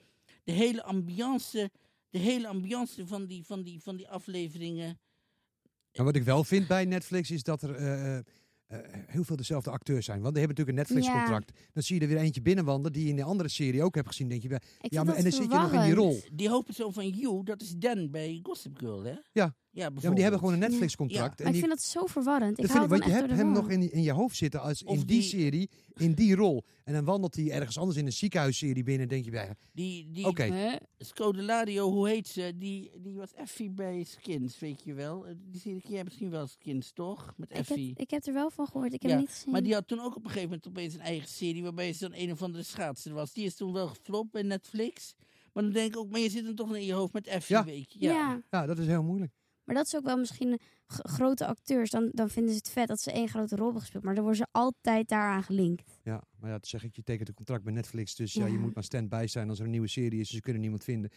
de 0.43 0.51
hele 0.51 0.83
ambiance. 0.83 1.71
De 2.09 2.19
hele 2.19 2.47
ambiance 2.47 3.07
van 3.07 3.25
die, 3.25 3.45
van 3.45 3.63
die, 3.63 3.81
van 3.81 3.95
die 3.95 4.09
afleveringen. 4.09 4.99
Maar 5.95 6.05
wat 6.05 6.15
ik 6.15 6.23
wel 6.23 6.43
vind 6.43 6.67
bij 6.67 6.85
Netflix 6.85 7.31
is 7.31 7.43
dat 7.43 7.61
er 7.61 7.75
eh, 7.75 8.17
eh, 8.17 8.23
heel 9.07 9.23
veel 9.23 9.35
dezelfde 9.35 9.69
acteurs 9.69 10.05
zijn. 10.05 10.21
Want 10.21 10.35
die 10.35 10.45
hebben 10.45 10.65
natuurlijk 10.65 10.89
een 10.89 10.95
Netflix-contract. 10.95 11.51
Dan 11.73 11.83
zie 11.83 11.95
je 11.95 12.01
er 12.01 12.07
weer 12.07 12.17
eentje 12.17 12.41
binnenwandelen 12.41 12.93
die 12.93 13.03
je 13.03 13.09
in 13.09 13.15
de 13.15 13.23
andere 13.23 13.49
serie 13.49 13.83
ook 13.83 13.95
hebt 13.95 14.07
gezien. 14.07 14.29
Denk 14.29 14.41
je, 14.41 14.47
bij, 14.47 14.61
ja, 14.79 15.03
maar, 15.03 15.15
en 15.15 15.23
dan 15.23 15.31
zit 15.31 15.51
je 15.51 15.57
nog 15.57 15.73
in 15.73 15.81
die 15.81 15.93
rol. 15.93 16.21
Die 16.33 16.49
hoofdpersoon 16.49 16.93
van 16.93 17.09
You, 17.09 17.43
dat 17.43 17.61
is 17.61 17.75
Dan 17.77 18.11
bij 18.11 18.39
Gossip 18.43 18.77
Girl, 18.77 19.03
hè? 19.03 19.15
Ja. 19.31 19.55
Ja, 19.75 19.83
Ja, 19.83 19.89
maar 20.01 20.11
die 20.13 20.21
hebben 20.21 20.39
gewoon 20.39 20.53
een 20.55 20.61
Ja. 20.61 20.67
Netflix-contract. 20.67 21.39
Maar 21.39 21.47
ik 21.53 21.57
vind 21.59 21.69
dat 21.69 21.81
zo 21.81 22.05
verwarrend. 22.05 22.57
Ik 22.59 22.67
dat 22.67 22.75
hou 22.75 22.87
vind 22.87 23.01
ik- 23.01 23.07
want 23.07 23.21
je 23.21 23.27
hebt 23.27 23.39
hem 23.39 23.51
nog 23.51 23.69
in, 23.69 23.91
in 23.91 24.01
je 24.01 24.11
hoofd 24.11 24.35
zitten 24.35 24.61
als 24.61 24.83
Of 24.83 24.91
in 24.93 24.97
die, 25.05 25.05
die- 25.19 25.21
serie, 25.21 25.69
in 25.95 26.13
die 26.13 26.35
rol. 26.35 26.63
En 26.83 26.93
dan 26.93 27.05
wandelt 27.05 27.35
hij 27.35 27.51
ergens 27.51 27.77
anders 27.77 27.97
in 27.97 28.05
een 28.05 28.11
ziekenhuisserie 28.13 28.83
binnen. 28.83 29.01
En 29.03 29.07
denk 29.07 29.25
je 29.25 29.31
bij, 29.31 29.55
Die, 29.73 30.11
die. 30.11 30.25
Hè? 30.43 30.75
Scodelario, 30.97 31.91
hoe 31.91 32.07
heet 32.09 32.27
ze? 32.27 32.53
Die, 32.57 32.91
die 33.01 33.15
was 33.15 33.33
Effie 33.33 33.69
bij 33.71 34.03
Skins, 34.03 34.59
weet 34.59 34.83
je 34.83 34.93
wel. 34.93 35.25
Die 35.49 35.61
serie 35.61 35.81
ken 35.81 35.91
jij 35.91 36.03
misschien 36.03 36.29
wel 36.29 36.47
Skins, 36.47 36.91
toch? 36.91 37.33
Met 37.37 37.49
Ik 37.49 37.55
heb, 37.55 37.65
Effie. 37.69 37.93
ik 37.95 38.09
heb 38.11 38.25
er 38.25 38.33
wel 38.33 38.49
van 38.49 38.65
gehoord. 38.67 38.93
Ik 38.93 39.01
heb 39.01 39.11
Ja, 39.11 39.17
hem 39.17 39.19
niet 39.19 39.29
gezien. 39.29 39.51
Maar 39.51 39.63
die 39.63 39.73
had 39.73 39.87
toen 39.87 39.99
ook 39.99 40.15
op 40.15 40.23
een 40.23 40.29
gegeven 40.29 40.49
moment 40.49 40.67
opeens 40.67 40.93
een 40.93 40.99
eigen 40.99 41.29
serie... 41.29 41.63
waarbij 41.63 41.93
ze 41.93 42.09
dan 42.09 42.17
een 42.19 42.31
of 42.31 42.41
andere 42.41 42.63
schaatser 42.63 43.13
was. 43.13 43.33
Die 43.33 43.45
is 43.45 43.55
toen 43.55 43.73
wel 43.73 43.87
geflopt 43.87 44.31
bij 44.31 44.41
Netflix. 44.41 45.15
Maar 45.53 45.63
dan 45.63 45.71
denk 45.71 45.87
ik 45.93 45.97
ook, 45.97 46.09
maar 46.09 46.19
je 46.19 46.29
zit 46.29 46.45
dan 46.45 46.55
toch 46.55 46.75
in 46.75 46.85
je 46.85 46.93
hoofd 46.93 47.13
met 47.13 47.27
Effie, 47.27 47.55
Ja. 47.55 47.63
weet 47.65 47.93
je. 47.93 47.99
ja. 47.99 48.11
Ja. 48.13 48.41
ja, 48.51 48.65
dat 48.65 48.77
is 48.79 48.85
heel 48.87 49.03
moeilijk. 49.03 49.31
Maar 49.65 49.75
dat 49.75 49.85
is 49.85 49.95
ook 49.95 50.03
wel 50.03 50.17
misschien 50.17 50.59
grote 50.87 51.45
acteurs. 51.45 51.89
Dan, 51.89 52.09
dan 52.11 52.29
vinden 52.29 52.51
ze 52.51 52.57
het 52.57 52.69
vet 52.69 52.87
dat 52.87 52.99
ze 53.01 53.11
één 53.11 53.27
grote 53.27 53.55
rol 53.55 53.63
hebben 53.63 53.81
gespeeld. 53.81 54.03
Maar 54.03 54.13
dan 54.15 54.23
worden 54.23 54.41
ze 54.41 54.51
altijd 54.51 55.07
daaraan 55.09 55.43
gelinkt. 55.43 55.99
Ja, 56.03 56.23
maar 56.39 56.49
ja, 56.49 56.55
dat 56.55 56.67
zeg 56.67 56.83
ik, 56.83 56.95
je 56.95 57.03
tekent 57.03 57.27
een 57.27 57.33
contract 57.33 57.63
bij 57.63 57.73
Netflix. 57.73 58.15
Dus 58.15 58.33
ja, 58.33 58.45
je 58.45 58.57
moet 58.57 58.73
maar 58.73 58.83
stand-by 58.83 59.25
zijn 59.27 59.49
als 59.49 59.59
er 59.59 59.65
een 59.65 59.71
nieuwe 59.71 59.87
serie 59.87 60.19
is. 60.19 60.27
en 60.29 60.35
Ze 60.35 60.41
kunnen 60.41 60.61
niemand 60.61 60.83
vinden. 60.83 61.11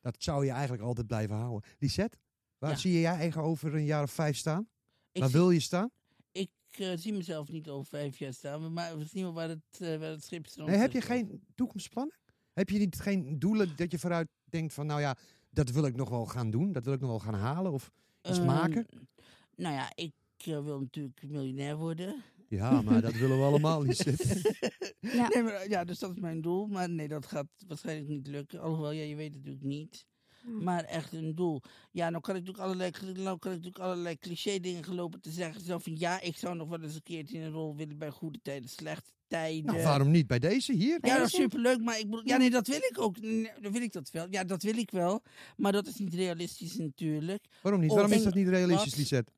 Dat 0.00 0.14
zou 0.18 0.44
je 0.44 0.50
eigenlijk 0.50 0.82
altijd 0.82 1.06
blijven 1.06 1.36
houden. 1.36 1.70
Lisette, 1.78 2.18
waar 2.58 2.70
Ja. 2.70 2.76
zie 2.76 2.92
je 2.92 3.00
jij 3.00 3.14
eigen 3.16 3.42
over 3.42 3.74
een 3.74 3.84
jaar 3.84 4.02
of 4.02 4.10
vijf 4.12 4.36
staan? 4.36 4.68
Ik, 5.12 5.20
waar 5.20 5.30
zie, 5.30 5.38
wil 5.38 5.50
je 5.50 5.60
staan? 5.60 5.90
ik 6.32 6.50
eh, 6.70 6.92
zie 6.96 7.12
mezelf 7.12 7.48
niet 7.48 7.68
over 7.68 7.86
vijf 7.86 8.18
jaar 8.18 8.32
staan, 8.32 8.72
maar 8.72 8.98
we 8.98 9.04
zien 9.04 9.22
wel 9.22 9.32
waar 9.32 9.48
het, 9.48 9.78
eh, 9.78 9.96
waar 9.98 10.10
het 10.10 10.24
schip 10.24 10.46
stroomt. 10.46 10.70
Nee, 10.70 10.78
heb 10.78 10.92
je 10.92 11.00
geen 11.00 11.44
toekomstplannen? 11.54 12.14
Heb 12.52 12.68
je 12.68 12.78
niet 12.78 13.00
geen 13.00 13.38
doelen 13.38 13.76
dat 13.76 13.90
je 13.90 13.98
vooruit 13.98 14.28
denkt 14.44 14.72
van, 14.72 14.86
nou 14.86 15.00
ja, 15.00 15.16
dat 15.52 15.70
wil 15.70 15.84
ik 15.84 15.96
nog 15.96 16.08
wel 16.08 16.26
gaan 16.26 16.50
doen, 16.50 16.72
dat 16.72 16.84
wil 16.84 16.94
ik 16.94 17.00
nog 17.00 17.10
wel 17.10 17.18
gaan 17.18 17.34
halen? 17.34 17.72
Of 17.72 17.90
iets 18.22 18.38
Ehm, 18.38 18.46
maken? 18.46 18.86
Nou 19.56 19.74
ja, 19.74 19.92
ik 19.94 20.12
eh, 20.36 20.62
wil 20.64 20.80
natuurlijk 20.80 21.22
miljonair 21.26 21.76
worden. 21.76 22.22
ja, 22.48 22.82
maar 22.82 23.00
dat 23.00 23.12
willen 23.12 23.38
we 23.38 23.44
allemaal, 23.44 23.82
Lisette. 23.82 24.40
Ja. 25.00 25.28
Nee, 25.28 25.42
maar, 25.42 25.68
ja, 25.68 25.84
dus 25.84 25.98
dat 25.98 26.10
is 26.10 26.18
mijn 26.20 26.40
doel. 26.40 26.66
Maar 26.66 26.90
nee, 26.90 27.08
dat 27.08 27.26
gaat 27.26 27.46
waarschijnlijk 27.66 28.08
niet 28.08 28.26
lukken. 28.26 28.60
Alhoewel, 28.60 28.90
ja, 28.90 29.02
je 29.02 29.16
weet 29.16 29.34
het 29.34 29.36
natuurlijk 29.44 29.64
niet. 29.64 30.06
Ja. 30.44 30.50
Maar 30.52 30.84
echt 30.84 31.12
een 31.12 31.34
doel. 31.34 31.62
Ja, 31.90 32.10
nou 32.10 32.22
kan 32.22 32.36
ik 32.36 32.40
natuurlijk 32.46 32.64
allerlei, 32.64 32.90
nou 33.22 33.38
kan 33.38 33.52
ik 33.52 33.56
natuurlijk 33.56 33.84
allerlei 33.84 34.18
cliché 34.18 34.60
dingen 34.60 34.84
gelopen 34.84 35.20
te 35.20 35.30
zeggen. 35.30 35.60
Zo 35.60 35.78
van, 35.78 35.96
ja, 35.96 36.20
ik 36.20 36.36
zou 36.36 36.56
nog 36.56 36.68
wel 36.68 36.80
eens 36.82 36.94
een 36.94 37.02
keertje 37.02 37.36
in 37.38 37.42
een 37.42 37.52
rol 37.52 37.76
willen 37.76 37.98
bij 37.98 38.10
goede 38.10 38.38
tijden, 38.42 38.68
slechte 38.68 39.10
tijden. 39.26 39.64
nou, 39.64 39.82
waarom 39.82 40.10
niet 40.10 40.26
bij 40.26 40.38
deze 40.38 40.72
hier? 40.72 40.98
Ja, 41.02 41.16
dat 41.18 41.26
is 41.26 41.32
superleuk, 41.34 41.80
maar 41.80 41.98
ik 41.98 42.04
bedoel, 42.10 42.26
ja, 42.26 42.36
nee, 42.36 42.50
dat 42.50 42.66
wil 42.66 42.76
ik 42.82 42.94
ook. 43.00 43.20
Nee, 43.20 43.50
dan 43.60 43.72
wil 43.72 43.82
ik 43.82 43.92
dat 43.92 44.10
wel. 44.10 44.26
Ja, 44.30 44.44
dat 44.44 44.62
wil 44.62 44.76
ik 44.76 44.90
wel. 44.90 45.22
Maar 45.56 45.72
dat 45.72 45.86
is 45.86 45.96
niet 45.96 46.14
realistisch 46.14 46.76
natuurlijk. 46.76 47.44
Waarom 47.62 47.80
niet? 47.80 47.90
Of- 47.90 47.96
Waarom 47.96 48.12
is 48.12 48.22
dat 48.22 48.34
niet 48.34 48.48
realistisch, 48.48 48.88
Wat? 48.90 48.98
Lisette? 48.98 49.32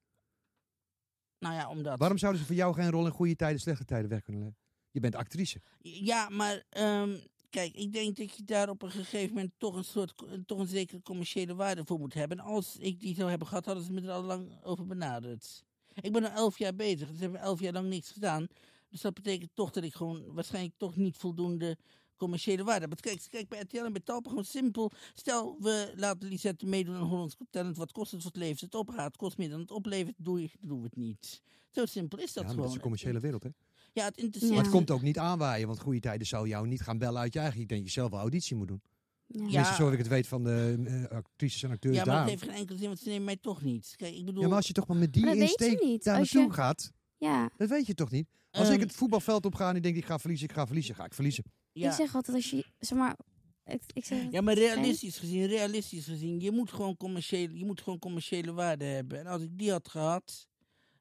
Nou 1.39 1.55
ja, 1.55 1.69
omdat. 1.69 1.99
Waarom 1.99 2.19
zouden 2.19 2.41
ze 2.41 2.47
voor 2.47 2.57
jou 2.57 2.75
geen 2.75 2.91
rol 2.91 3.07
in 3.07 3.13
goede 3.13 3.37
tijden, 3.37 3.61
slechte 3.61 3.85
tijden 3.85 4.11
weg 4.11 4.23
kunnen 4.23 4.43
leggen? 4.43 4.61
Je 4.91 5.01
bent 5.01 5.15
actrice. 5.15 5.61
Ja, 5.79 6.29
maar 6.29 6.65
ehm, 6.69 7.17
kijk, 7.55 7.75
ik 7.75 7.93
denk 7.93 8.17
dat 8.17 8.37
je 8.37 8.45
daar 8.45 8.69
op 8.69 8.83
een 8.83 8.91
gegeven 8.91 9.35
moment 9.35 9.53
toch 9.59 9.75
een 9.75 9.85
soort, 9.85 10.15
toch 10.47 10.59
een 10.59 10.67
zekere 10.67 11.03
commerciële 11.03 11.55
waarde 11.55 11.85
voor 11.85 11.99
moet 11.99 12.15
hebben. 12.15 12.39
En 12.39 12.45
als 12.45 12.77
ik 12.79 13.01
die 13.01 13.15
zou 13.15 13.29
hebben 13.29 13.49
gehad, 13.49 13.65
hadden 13.65 13.85
ze 13.85 13.93
me 13.93 14.01
er 14.01 14.11
al 14.11 14.23
lang 14.23 14.65
over 14.65 14.87
benaderd. 14.87 15.65
Ik 16.01 16.13
ben 16.13 16.25
al 16.25 16.31
elf 16.31 16.59
jaar 16.59 16.75
bezig, 16.75 17.11
dus 17.11 17.21
hebben 17.21 17.41
elf 17.41 17.61
jaar 17.61 17.73
lang 17.73 17.89
niks 17.89 18.11
gedaan. 18.11 18.47
Dus 18.91 19.01
dat 19.01 19.15
betekent 19.15 19.51
toch 19.55 19.71
dat 19.71 19.85
ik 19.85 19.95
gewoon 19.95 20.35
waarschijnlijk 20.35 20.75
toch 20.77 20.97
niet 20.97 21.17
voldoende 21.17 21.77
commerciële 22.17 22.65
waarde 22.65 22.87
heb. 22.89 23.01
Kijk, 23.01 23.27
kijk 23.31 23.49
bij 23.49 23.61
RTL 23.61 23.85
en 23.85 23.93
bij 23.93 24.03
Talpa 24.05 24.29
gewoon 24.29 24.45
simpel. 24.45 24.91
Stel, 25.15 25.57
we 25.61 25.93
laten 25.97 26.29
Lisette 26.29 26.67
meedoen 26.67 26.95
aan 26.95 27.07
Hollands 27.07 27.37
Talent. 27.51 27.77
Wat 27.77 27.93
kost 27.93 28.13
het, 28.13 28.23
wat 28.25 28.37
levert 28.37 28.61
het 28.61 28.75
op? 28.75 28.91
Gaat 28.91 29.07
het 29.07 29.17
kost 29.17 29.39
meer 29.39 29.51
dan 29.51 29.61
het 29.61 29.71
oplevert, 29.71 30.15
doe 30.19 30.41
je, 30.41 30.51
doen 30.61 30.79
we 30.79 30.85
het 30.85 30.97
niet. 30.97 31.43
Zo 31.71 31.87
simpel 31.87 32.19
is 32.19 32.33
dat 32.33 32.43
ja, 32.43 32.49
gewoon. 32.49 32.57
dat 32.57 32.69
is 32.69 32.75
een 32.75 32.83
commerciële 32.83 33.21
wereld, 33.21 33.43
hè? 33.43 33.51
Ja, 33.95 34.05
het 34.05 34.17
interesseert 34.17 34.51
Ja. 34.51 34.55
Maar 34.57 34.65
het 34.65 34.75
komt 34.75 34.91
ook 34.91 35.03
niet 35.03 35.19
aanwaaien, 35.19 35.67
want 35.67 35.81
goede 35.81 36.01
tijden 36.01 36.27
zou 36.27 36.49
jou 36.49 36.67
niet 36.67 36.81
gaan 36.83 36.99
bellen 36.99 37.21
uit 37.21 37.33
je 37.33 37.39
eigen. 37.39 37.61
Ik 37.61 37.69
denk 37.69 37.81
dat 37.81 37.93
je 37.93 38.01
zelf 38.01 38.11
wel 38.11 38.21
auditie 38.21 38.57
moet 38.57 38.69
doen. 38.69 38.81
Ja. 39.27 39.39
Ja. 39.41 39.45
Tenminste, 39.47 39.75
zoals 39.75 39.93
ik 39.93 39.99
het 39.99 40.09
weet 40.09 40.27
van 40.27 40.45
de 40.45 40.83
eh, 41.11 41.17
actrices 41.17 41.63
en 41.63 41.71
acteurs 41.71 41.97
Ja, 41.97 42.05
maar 42.05 42.15
daar. 42.15 42.23
het 42.23 42.31
heeft 42.31 42.43
geen 42.43 42.61
enkele 42.61 42.79
zin, 42.79 42.87
want 42.87 42.99
ze 42.99 43.09
nemen 43.09 43.25
mij 43.25 43.37
toch 43.37 43.63
niet. 43.63 43.93
Kijk, 43.97 44.15
ik 44.15 44.25
bedoel... 44.25 44.43
Ja, 44.43 44.49
maar 44.49 44.57
als 44.57 44.67
je 44.67 44.73
toch 44.73 44.87
maar 44.87 44.97
met 44.97 45.13
die 45.13 45.25
Maar 45.25 45.31
dat 45.37 45.41
weet 45.49 45.59
je 45.59 45.65
insteek 45.65 45.89
niet. 45.89 46.05
daar 46.05 46.19
Als 46.19 46.33
naartoe 46.33 46.51
je- 46.53 46.57
gaat, 46.57 46.91
Ja. 47.19 47.51
dat 47.57 47.69
weet 47.69 47.87
je 47.87 47.95
toch 47.95 48.11
niet? 48.11 48.29
Als 48.51 48.65
Ehm, 48.67 48.75
ik 48.75 48.81
het 48.81 48.93
voetbalveld 48.93 49.45
op 49.47 49.55
ga 49.55 49.69
en 49.69 49.77
ik 49.77 49.83
denk 49.83 49.97
ik 49.97 50.05
ga 50.05 50.19
verliezen, 50.19 50.49
ik 50.49 50.55
ga 50.55 50.67
verliezen, 50.67 50.95
ga 50.95 51.05
ik 51.05 51.15
verliezen. 51.15 51.45
ja. 51.73 51.89
Ik 51.89 51.95
zeg 51.95 52.15
altijd 52.15 52.37
als 52.37 52.51
je, 52.51 52.65
zeg 52.79 52.99
maar, 52.99 53.17
ik, 53.65 53.83
ik 53.93 54.05
zeg 54.05 54.19
ja, 54.31 54.41
maar 54.41 54.55
realistisch 54.55 55.19
gezien, 55.19 55.47
realistisch 55.47 56.05
gezien, 56.05 56.41
je 56.41 56.51
moet, 56.51 56.73
gewoon 56.73 56.97
commerciële, 56.97 57.59
je 57.59 57.65
moet 57.65 57.81
gewoon 57.81 57.99
commerciële 57.99 58.53
waarde 58.53 58.85
hebben. 58.85 59.19
En 59.19 59.27
als 59.27 59.43
ik 59.43 59.59
die 59.59 59.71
had 59.71 59.89
gehad, 59.89 60.47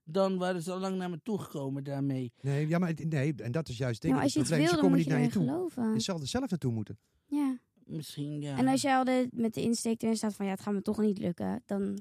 dan 0.03 0.37
waren 0.37 0.61
ze 0.61 0.71
al 0.71 0.79
lang 0.79 0.97
naar 0.97 1.09
me 1.09 1.19
toegekomen 1.23 1.83
daarmee. 1.83 2.31
Nee, 2.41 2.67
ja, 2.67 2.77
maar 2.77 2.89
het- 2.89 3.09
nee, 3.09 3.33
en 3.35 3.51
dat 3.51 3.69
is 3.69 3.77
juist 3.77 4.01
denk 4.01 4.13
maar 4.13 4.23
ik 4.23 4.27
als 4.27 4.33
je 4.33 4.39
het 4.39 4.49
iets 4.49 4.57
probleem. 4.57 4.59
wil, 4.59 4.67
Ze 4.67 4.73
dan 4.73 4.83
komen 4.83 4.89
moet 4.89 4.97
niet 4.97 5.05
je 5.07 5.11
naar 5.11 5.21
je 5.21 5.27
erin 5.27 5.63
toe. 5.69 5.73
geloven. 5.75 5.93
Je 5.93 5.99
zal 5.99 6.19
er 6.19 6.27
zelf 6.27 6.49
naartoe 6.49 6.71
moeten. 6.71 6.97
Ja. 7.25 7.57
Misschien, 7.85 8.41
ja. 8.41 8.57
En 8.57 8.67
als 8.67 8.81
jij 8.81 8.95
al 8.95 9.03
de, 9.03 9.27
met 9.31 9.53
de 9.53 9.61
insteek 9.61 10.01
erin 10.01 10.15
staat 10.17 10.33
van 10.35 10.45
ja, 10.45 10.51
het 10.51 10.61
gaat 10.61 10.73
me 10.73 10.81
toch 10.81 10.97
niet 10.97 11.17
lukken, 11.17 11.61
dan, 11.65 11.99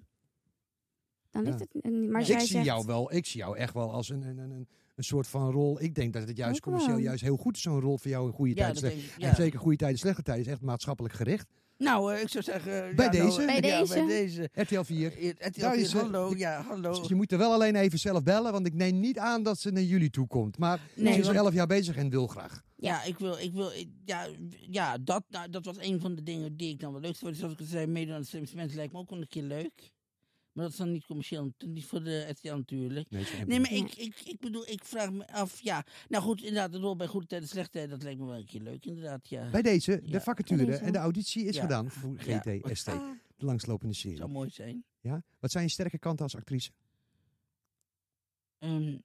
dan 1.30 1.44
Ja. 1.44 1.50
het 1.50 1.68
niet. 1.72 2.08
Maar 2.08 2.18
als 2.20 2.28
ik 2.28 2.34
jij 2.36 2.38
zie 2.44 2.48
zegt, 2.54 2.64
jou 2.64 2.86
wel, 2.86 3.12
ik 3.14 3.26
zie 3.26 3.40
jou 3.40 3.56
echt 3.56 3.74
wel 3.74 3.92
als 3.92 4.08
een, 4.08 4.22
een, 4.22 4.38
een, 4.38 4.50
een, 4.50 4.68
een 4.94 5.04
soort 5.04 5.26
van 5.26 5.50
rol. 5.50 5.80
Ik 5.82 5.94
denk 5.94 6.12
dat 6.12 6.28
het 6.28 6.36
juist 6.36 6.64
wel. 6.64 6.96
juist 6.98 7.22
heel 7.22 7.36
goed 7.36 7.56
is, 7.56 7.62
zo'n 7.62 7.80
rol 7.80 7.98
voor 7.98 8.10
jou 8.10 8.26
in 8.26 8.32
goede 8.32 8.50
ja, 8.54 8.56
tijden. 8.56 8.74
dat 8.82 8.82
slechte- 8.90 9.00
denk 9.06 9.16
ik, 9.16 9.22
ja. 9.22 9.28
En 9.28 9.34
zeker 9.34 9.58
goede 9.58 9.76
tijden, 9.76 9.98
slechte 9.98 10.22
tijden 10.22 10.44
is 10.44 10.50
echt 10.50 10.60
maatschappelijk 10.60 11.14
gericht. 11.14 11.48
Nou, 11.82 12.14
eh, 12.14 12.22
ik 12.22 12.28
zou 12.28 12.44
zeggen... 12.44 12.96
Bij 12.96 13.04
ja, 13.06 13.12
nou, 13.12 13.24
deze? 13.26 13.40
eh, 13.40 13.46
Bij 13.60 13.70
ja, 13.70 13.78
deze? 13.78 13.94
bij 13.94 14.06
deze. 14.06 14.48
RTL 14.52 14.80
4. 14.82 15.18
Eh, 15.18 15.28
RTL 15.28 15.60
Daar 15.60 15.76
is, 15.76 15.90
4, 15.90 15.96
eh, 16.00 16.04
hallo, 16.04 16.34
ja, 16.36 16.62
hallo. 16.62 16.98
Dus 16.98 17.08
je 17.08 17.14
moet 17.14 17.32
er 17.32 17.38
wel 17.38 17.52
alleen 17.52 17.76
even 17.76 17.98
zelf 17.98 18.22
bellen, 18.22 18.52
want 18.52 18.66
ik 18.66 18.74
neem 18.74 19.00
niet 19.00 19.18
aan 19.18 19.42
dat 19.42 19.58
ze 19.58 19.70
naar 19.70 19.82
jullie 19.82 20.10
toe 20.10 20.26
komt. 20.26 20.58
Maar 20.58 20.80
Nee, 20.94 21.12
ze 21.12 21.18
is 21.18 21.26
al 21.26 21.32
want- 21.34 21.44
elf 21.44 21.54
jaar 21.54 21.66
bezig 21.66 21.96
en 21.96 22.10
wil 22.10 22.26
graag. 22.26 22.62
Ja, 22.76 23.02
ik 23.04 23.18
wil, 23.18 23.38
ik 23.38 23.52
wil, 23.52 23.70
ik- 23.72 23.88
ja, 24.04 24.26
ja 24.70 24.98
dat, 24.98 25.24
nou, 25.28 25.50
dat 25.50 25.64
was 25.64 25.76
een 25.78 26.00
van 26.00 26.14
de 26.14 26.22
dingen 26.22 26.56
die 26.56 26.68
ik 26.70 26.80
dan 26.80 26.92
wel 26.92 27.00
leuk 27.00 27.16
vond. 27.16 27.36
Zoals 27.36 27.52
ik 27.52 27.60
al 27.60 27.66
zei, 27.66 27.86
meedoen 27.86 28.14
aan 28.14 28.20
de 28.20 28.26
slimste 28.26 28.56
mensen 28.56 28.76
lijkt 28.76 28.92
me 28.92 28.98
ook 28.98 29.10
wel 29.10 29.20
een 29.20 29.28
keer 29.28 29.42
leuk. 29.42 29.92
Maar 30.52 30.64
dat 30.64 30.72
is 30.72 30.78
dan 30.78 30.92
niet 30.92 31.06
commercieel, 31.06 31.52
niet 31.66 31.84
voor 31.84 32.02
de 32.02 32.26
RTL 32.28 32.54
natuurlijk. 32.54 33.10
Nee, 33.10 33.24
ze 33.24 33.36
Nee, 33.46 33.60
maar 33.60 33.72
ik, 33.72 33.94
ik, 33.94 34.20
ik 34.20 34.40
bedoel, 34.40 34.68
ik 34.68 34.84
vraag 34.84 35.12
me 35.12 35.28
af, 35.32 35.60
ja. 35.60 35.84
Nou 36.08 36.22
goed, 36.24 36.40
inderdaad, 36.40 36.72
de 36.72 36.78
rol 36.78 36.96
bij 36.96 37.06
goede 37.06 37.26
tijden, 37.26 37.48
slechte 37.48 37.70
tijden, 37.70 37.90
dat 37.90 38.02
lijkt 38.02 38.18
me 38.20 38.26
wel 38.26 38.36
een 38.36 38.46
keer 38.46 38.60
leuk, 38.60 38.84
inderdaad, 38.86 39.28
ja. 39.28 39.50
Bij 39.50 39.62
deze, 39.62 40.00
de 40.02 40.08
Ja. 40.10 40.20
vacature 40.20 40.64
deze. 40.64 40.78
en 40.78 40.92
de 40.92 40.98
auditie 40.98 41.44
is 41.44 41.54
Ja. 41.56 41.62
gedaan 41.62 41.90
voor 41.90 42.16
Ja. 42.26 42.38
GTST, 42.38 42.84
de 42.86 43.44
langslopende 43.44 43.94
serie. 43.94 44.16
zou 44.16 44.30
mooi 44.30 44.50
zijn. 44.50 44.84
Ja? 45.00 45.22
Wat 45.38 45.50
zijn 45.50 45.64
je 45.64 45.70
sterke 45.70 45.98
kanten 45.98 46.24
als 46.24 46.36
actrice? 46.36 46.70
Ehm, 48.58 48.98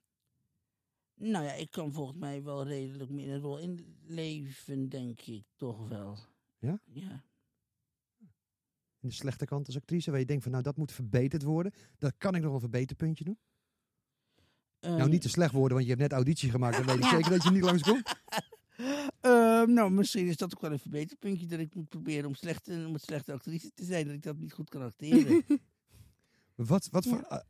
nou 1.14 1.44
ja, 1.44 1.52
ik 1.52 1.70
kan 1.70 1.92
volgens 1.92 2.18
mij 2.18 2.42
wel 2.42 2.66
redelijk 2.66 3.10
meer 3.10 3.28
een 3.34 3.40
rol 3.40 3.58
inleven, 3.58 4.88
denk 4.88 5.20
ik, 5.20 5.44
toch 5.56 5.88
wel. 5.88 6.18
Ja? 6.58 6.80
Ja. 6.84 7.24
En 9.00 9.08
de 9.08 9.14
slechte 9.14 9.44
kant 9.44 9.66
als 9.66 9.76
actrice, 9.76 10.10
waar 10.10 10.20
je 10.20 10.26
denkt 10.26 10.42
van 10.42 10.52
nou 10.52 10.64
dat 10.64 10.76
moet 10.76 10.92
verbeterd 10.92 11.42
worden. 11.42 11.72
Dat 11.98 12.12
kan 12.18 12.34
ik 12.34 12.42
nog 12.42 12.52
een 12.54 12.60
verbeterpuntje 12.60 13.24
doen. 13.24 13.38
nou, 14.80 15.00
Ehm, 15.00 15.10
niet 15.10 15.22
te 15.22 15.28
slecht 15.28 15.52
worden, 15.52 15.72
want 15.72 15.82
je 15.82 15.88
hebt 15.88 16.02
net 16.02 16.12
auditie 16.12 16.50
gemaakt. 16.50 16.76
Dan 16.76 16.86
weet 16.86 16.96
ik 17.04 17.10
zeker 17.16 17.30
dat 17.30 17.42
je 17.42 17.50
niet 17.50 17.62
langskomt. 17.62 18.12
Ehm, 19.20 19.72
nou, 19.72 19.90
misschien 19.90 20.26
is 20.26 20.36
dat 20.36 20.54
ook 20.54 20.60
wel 20.60 20.72
een 20.72 20.78
verbeterpuntje 20.78 21.46
dat 21.46 21.58
ik 21.58 21.74
moet 21.74 21.88
proberen 21.88 22.26
om, 22.26 22.34
slecht, 22.34 22.68
om 22.68 22.74
een 22.74 23.00
slechte 23.00 23.32
actrice 23.32 23.70
te 23.74 23.84
zijn, 23.84 24.06
dat 24.06 24.14
ik 24.14 24.22
dat 24.22 24.36
niet 24.38 24.52
goed 24.52 24.68
kan 24.68 24.82
acteren. 24.82 25.44
Wat, 26.54 26.88
wat 26.90 27.04
Ja. 27.04 27.10
voor, 27.10 27.44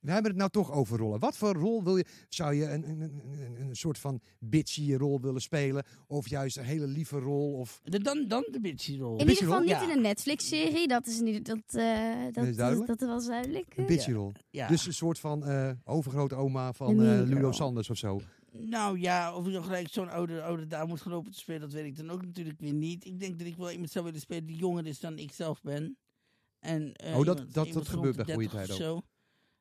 we 0.00 0.10
hebben 0.10 0.30
het 0.30 0.40
nou 0.40 0.50
toch 0.50 0.72
over 0.72 0.98
rollen. 0.98 1.18
Wat 1.20 1.36
voor 1.36 1.52
rol 1.54 1.82
wil 1.84 1.96
je? 1.96 2.04
Zou 2.28 2.54
je 2.54 2.64
een, 2.70 2.88
een, 2.88 3.00
een, 3.00 3.22
een, 3.40 3.60
een 3.68 3.76
soort 3.76 3.98
van 3.98 4.20
bitchy 4.38 4.94
rol 4.94 5.20
willen 5.20 5.40
spelen? 5.42 5.84
Of 6.06 6.28
juist 6.28 6.56
een 6.56 6.64
hele 6.64 6.86
lieve 6.86 7.18
rol? 7.18 7.52
Of, 7.52 7.80
De- 7.84 7.98
dan, 8.00 8.24
dan 8.28 8.48
de 8.50 8.60
bitchy 8.60 8.98
rol. 8.98 9.12
in 9.14 9.20
ieder 9.20 9.36
geval 9.36 9.52
rol? 9.52 9.60
niet 9.60 9.70
Ja. 9.70 9.82
in 9.82 9.90
een 9.90 10.02
Netflix-serie, 10.02 10.88
dat 10.88 11.06
is 11.06 11.20
niet, 11.20 11.46
dat, 11.46 11.58
eh, 11.66 12.24
dat, 12.32 12.44
is 12.46 12.56
duidelijk. 12.56 12.86
dat, 12.88 12.98
dat 12.98 13.08
was 13.08 13.26
duidelijk. 13.26 13.76
een 13.76 13.86
bitchy 13.86 14.12
rol. 14.12 14.32
Ja. 14.50 14.68
Dus 14.68 14.86
een 14.86 14.92
soort 14.94 15.18
van 15.18 15.44
eh 15.44 15.70
overgrote 15.84 16.34
oma 16.34 16.72
van 16.72 16.90
eh, 16.90 16.96
mean 16.96 17.22
Ludo. 17.28 17.52
Sanders 17.52 17.90
of 17.90 17.96
zo. 17.96 18.20
Nou 18.52 19.00
ja, 19.00 19.34
of 19.34 19.46
ik 19.46 19.52
dan 19.52 19.64
gelijk 19.64 19.88
zo'n 19.88 20.08
oude, 20.08 20.42
oude 20.42 20.66
dame 20.66 20.86
moet 20.88 21.00
gelopen 21.00 21.32
te 21.32 21.38
spelen, 21.38 21.60
dat 21.60 21.72
weet 21.72 21.84
ik 21.84 21.96
dan 21.96 22.10
ook 22.10 22.24
natuurlijk 22.24 22.60
weer 22.60 22.72
niet. 22.74 23.04
Ik 23.04 23.20
denk 23.20 23.38
dat 23.38 23.46
ik 23.46 23.56
wel 23.56 23.70
iemand 23.70 23.90
zou 23.90 24.04
willen 24.04 24.20
spelen 24.20 24.46
die 24.46 24.56
jonger 24.56 24.86
is 24.86 25.00
dan 25.00 25.18
ik 25.18 25.32
zelf 25.32 25.62
ben. 25.62 25.96
En, 26.58 26.92
eh, 26.92 27.18
Oh, 27.18 27.24
dat- 27.24 27.36
iemand- 27.38 27.54
dat- 27.54 27.66
iemand 27.66 27.84
dat 27.86 27.94
gebeurt 27.94 28.16
de 28.16 28.24
bij 28.24 28.34
goede 28.34 28.48
30 28.50 28.70
of 28.70 28.76
tijden 28.76 28.94
zo. 28.96 29.02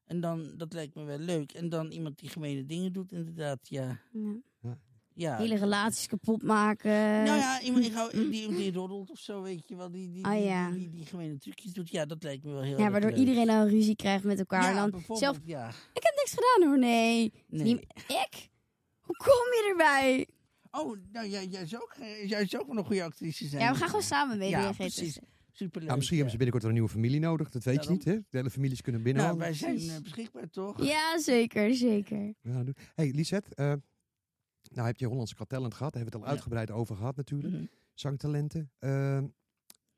En 0.10 0.20
dan, 0.20 0.52
dat 0.58 0.74
lijkt 0.74 0.96
me 0.96 1.04
wel 1.04 1.18
leuk. 1.18 1.52
En 1.52 1.70
dan 1.70 1.92
iemand 1.92 2.20
die 2.20 2.30
gemene 2.30 2.66
dingen 2.66 2.94
doet, 2.94 3.12
inderdaad, 3.12 3.60
ja. 3.62 4.00
Ja. 4.62 4.78
ja. 5.14 5.38
Hele 5.38 5.56
relaties 5.56 6.08
kapot 6.08 6.44
maken. 6.44 6.92
Nou 7.24 7.38
ja, 7.38 7.62
iemand 7.68 8.12
die, 8.12 8.56
die 8.56 8.74
roddelt 8.74 9.10
of 9.10 9.20
zo, 9.20 9.42
weet 9.42 9.68
je 9.68 9.76
wel. 9.76 9.92
Die, 9.92 10.12
die, 10.12 10.26
Ah, 10.26 10.32
die, 10.32 10.44
ja. 10.44 10.70
die, 10.70 10.80
die, 10.80 10.90
die 10.90 11.06
gemene 11.06 11.38
trucjes 11.38 11.74
doet. 11.74 11.90
Ja, 11.90 12.06
dat 12.06 12.24
lijkt 12.24 12.44
me 12.44 12.52
wel 12.52 12.62
heel 12.62 12.80
ja, 12.80 12.92
waardoor 12.92 13.10
leuk. 13.10 13.20
iedereen 13.20 13.46
nou 13.46 13.70
ruzie 13.70 13.96
krijgt 13.96 14.24
met 14.24 14.40
elkaar. 14.40 14.62
ja, 14.62 14.70
en 14.70 14.76
dan 14.76 14.90
bijvoorbeeld, 14.92 15.20
zelf, 15.20 15.40
ja. 15.46 15.68
ik 15.94 16.04
heb 16.04 16.14
niks 16.16 16.34
gedaan 16.34 16.70
hoor, 16.70 16.80
nee. 16.80 17.34
Nee. 17.48 17.74
Ik? 18.08 18.50
Hoe 19.02 19.16
kom 19.18 19.34
je 19.34 19.68
erbij? 19.70 20.28
Oh, 20.72 20.98
nou, 21.12 21.28
jij, 21.28 21.46
jij, 21.46 21.68
zou 21.68 21.84
ook, 21.84 21.96
jij 22.26 22.48
zou 22.48 22.62
ook 22.62 22.68
wel 22.70 22.78
een 22.78 22.86
goede 22.86 23.04
actrice 23.04 23.48
zijn. 23.48 23.62
Ja, 23.62 23.72
we 23.72 23.78
gaan 23.78 23.88
gewoon 23.88 24.04
samen 24.04 24.38
meedoen 24.38 24.62
Ja, 24.62 24.72
precies. 24.72 25.20
Superleuk. 25.60 25.86
Nou, 25.88 25.98
misschien 25.98 26.18
hebben 26.20 26.38
ze 26.38 26.44
binnenkort 26.44 26.62
wel 26.62 26.72
een 26.72 26.78
nieuwe 26.80 26.90
familie 26.94 27.20
nodig. 27.20 27.50
Dat 27.50 27.64
weet 27.64 27.76
Daarom. 27.76 27.94
je 27.94 28.06
niet, 28.06 28.16
hè? 28.16 28.22
De 28.30 28.38
hele 28.38 28.50
families 28.50 28.82
kunnen 28.82 29.02
Nou, 29.02 29.14
binnenhalen. 29.14 29.40
wij 29.42 29.54
zijn 29.54 29.80
eh, 29.96 30.02
beschikbaar, 30.04 30.50
toch? 30.50 30.84
Ja, 30.86 31.20
zeker, 31.20 31.76
zeker. 31.76 32.34
Ja, 32.42 32.64
hey, 32.96 33.12
Lisette. 33.12 33.56
eh, 33.56 33.74
nou 34.72 34.88
heb 34.88 34.98
je 34.98 35.06
Hollandse 35.08 35.36
Got 35.36 35.50
Talent 35.50 35.74
gehad. 35.74 35.94
Daar 35.94 36.02
hebben 36.02 36.20
we 36.22 36.26
het 36.28 36.28
al 36.28 36.36
Ja. 36.36 36.42
uitgebreid 36.60 36.72
over 36.82 36.96
gehad 36.96 37.16
natuurlijk. 37.16 37.54
Mhm. 37.54 37.64
Zangtalenten. 37.94 38.72
Ehm, 38.80 39.28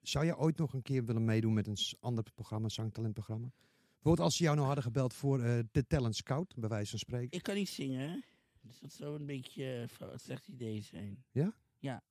zou 0.01 0.25
je 0.25 0.37
ooit 0.37 0.57
nog 0.57 0.73
een 0.73 0.81
keer 0.81 1.05
willen 1.05 1.25
meedoen 1.25 1.53
met 1.53 1.67
een 1.67 1.77
ander 1.99 2.23
programma, 2.35 2.69
zangtalentprogramma? 2.69 3.51
Bijvoorbeeld 3.93 4.19
als 4.27 4.35
ze 4.37 4.43
jou 4.43 4.55
nou 4.55 4.65
hadden 4.67 4.83
gebeld 4.85 5.13
voor 5.13 5.41
eh, 5.41 5.59
de 5.71 5.87
Talent 5.87 6.15
Scout, 6.15 6.53
bij 6.57 6.69
wijze 6.69 6.89
van 6.89 6.99
spreken. 6.99 7.37
Ik 7.37 7.43
kan 7.43 7.55
niet 7.55 7.69
zingen, 7.69 8.09
hè? 8.09 8.19
dus 8.61 8.79
dat 8.79 8.91
zou 8.93 9.19
een 9.19 9.25
beetje 9.25 9.87
eh, 9.99 10.07
een 10.11 10.19
slecht 10.19 10.47
idee 10.47 10.81
zijn. 10.81 11.23
Ja, 11.79 12.03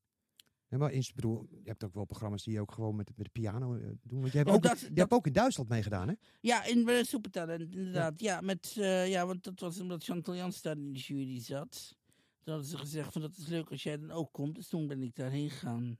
maar 0.78 0.90
eens, 0.90 1.08
ik 1.08 1.14
bedoel, 1.14 1.46
je 1.62 1.68
hebt 1.68 1.84
ook 1.84 1.94
wel 1.94 2.04
programma's 2.04 2.42
die 2.44 2.52
je 2.54 2.60
ook 2.60 2.72
gewoon 2.72 2.96
met, 2.96 3.10
met 3.16 3.24
de 3.26 3.40
piano 3.40 3.74
eh, 3.74 3.80
doen. 4.02 4.20
Want 4.20 4.32
je 4.32 4.38
hebt, 4.38 4.50
Oh, 4.50 4.56
ook, 4.56 4.62
dat- 4.62 4.80
je 4.80 4.88
dat- 4.88 4.96
hebt 4.96 5.12
ook 5.12 5.26
in 5.26 5.32
Duitsland 5.32 5.68
meegedaan, 5.68 6.08
hè? 6.08 6.14
Ja, 6.40 6.64
in 6.64 6.84
de 6.84 7.02
Supertalent, 7.06 7.74
inderdaad. 7.74 8.20
Ja, 8.20 8.40
met, 8.40 8.74
eh, 8.78 9.08
ja, 9.10 9.26
want 9.26 9.44
dat 9.44 9.60
was 9.60 9.80
omdat 9.80 10.04
Chantal 10.04 10.34
Jans 10.34 10.62
daar 10.62 10.76
in 10.76 10.92
de 10.92 10.98
jury 10.98 11.40
zat. 11.40 11.96
Toen 12.42 12.52
hadden 12.54 12.70
ze 12.70 12.78
gezegd 12.78 13.12
van 13.12 13.20
dat 13.20 13.36
is 13.36 13.46
leuk 13.46 13.70
als 13.70 13.82
jij 13.82 13.98
dan 13.98 14.10
ook 14.10 14.32
komt. 14.32 14.54
Dus 14.54 14.68
toen 14.68 14.86
ben 14.86 15.02
ik 15.02 15.14
daarheen 15.14 15.50
gegaan. 15.50 15.98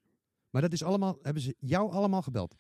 Maar 0.51 0.63
dat 0.63 0.73
is 0.73 0.83
allemaal, 0.83 1.19
hebben 1.23 1.43
ze 1.43 1.55
jou 1.59 1.91
allemaal 1.93 2.23
gebeld? 2.23 2.57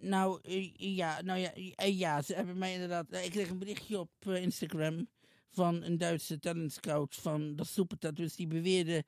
Nou, 0.00 0.38
ja, 0.76 1.22
nou 1.22 1.38
ja, 1.38 1.52
ja, 1.84 2.22
ze 2.22 2.34
hebben 2.34 2.58
mij 2.58 2.72
inderdaad... 2.72 3.12
Ik 3.12 3.30
kreeg 3.30 3.50
een 3.50 3.58
berichtje 3.58 3.98
op 3.98 4.10
Instagram 4.26 5.08
van 5.50 5.82
een 5.82 5.98
Duitse 5.98 6.38
talent 6.38 6.72
scout 6.72 7.14
van 7.14 7.56
de 7.56 7.64
Supertalent. 7.64 8.16
Dus 8.18 8.36
die 8.36 8.46
beweerde 8.46 9.04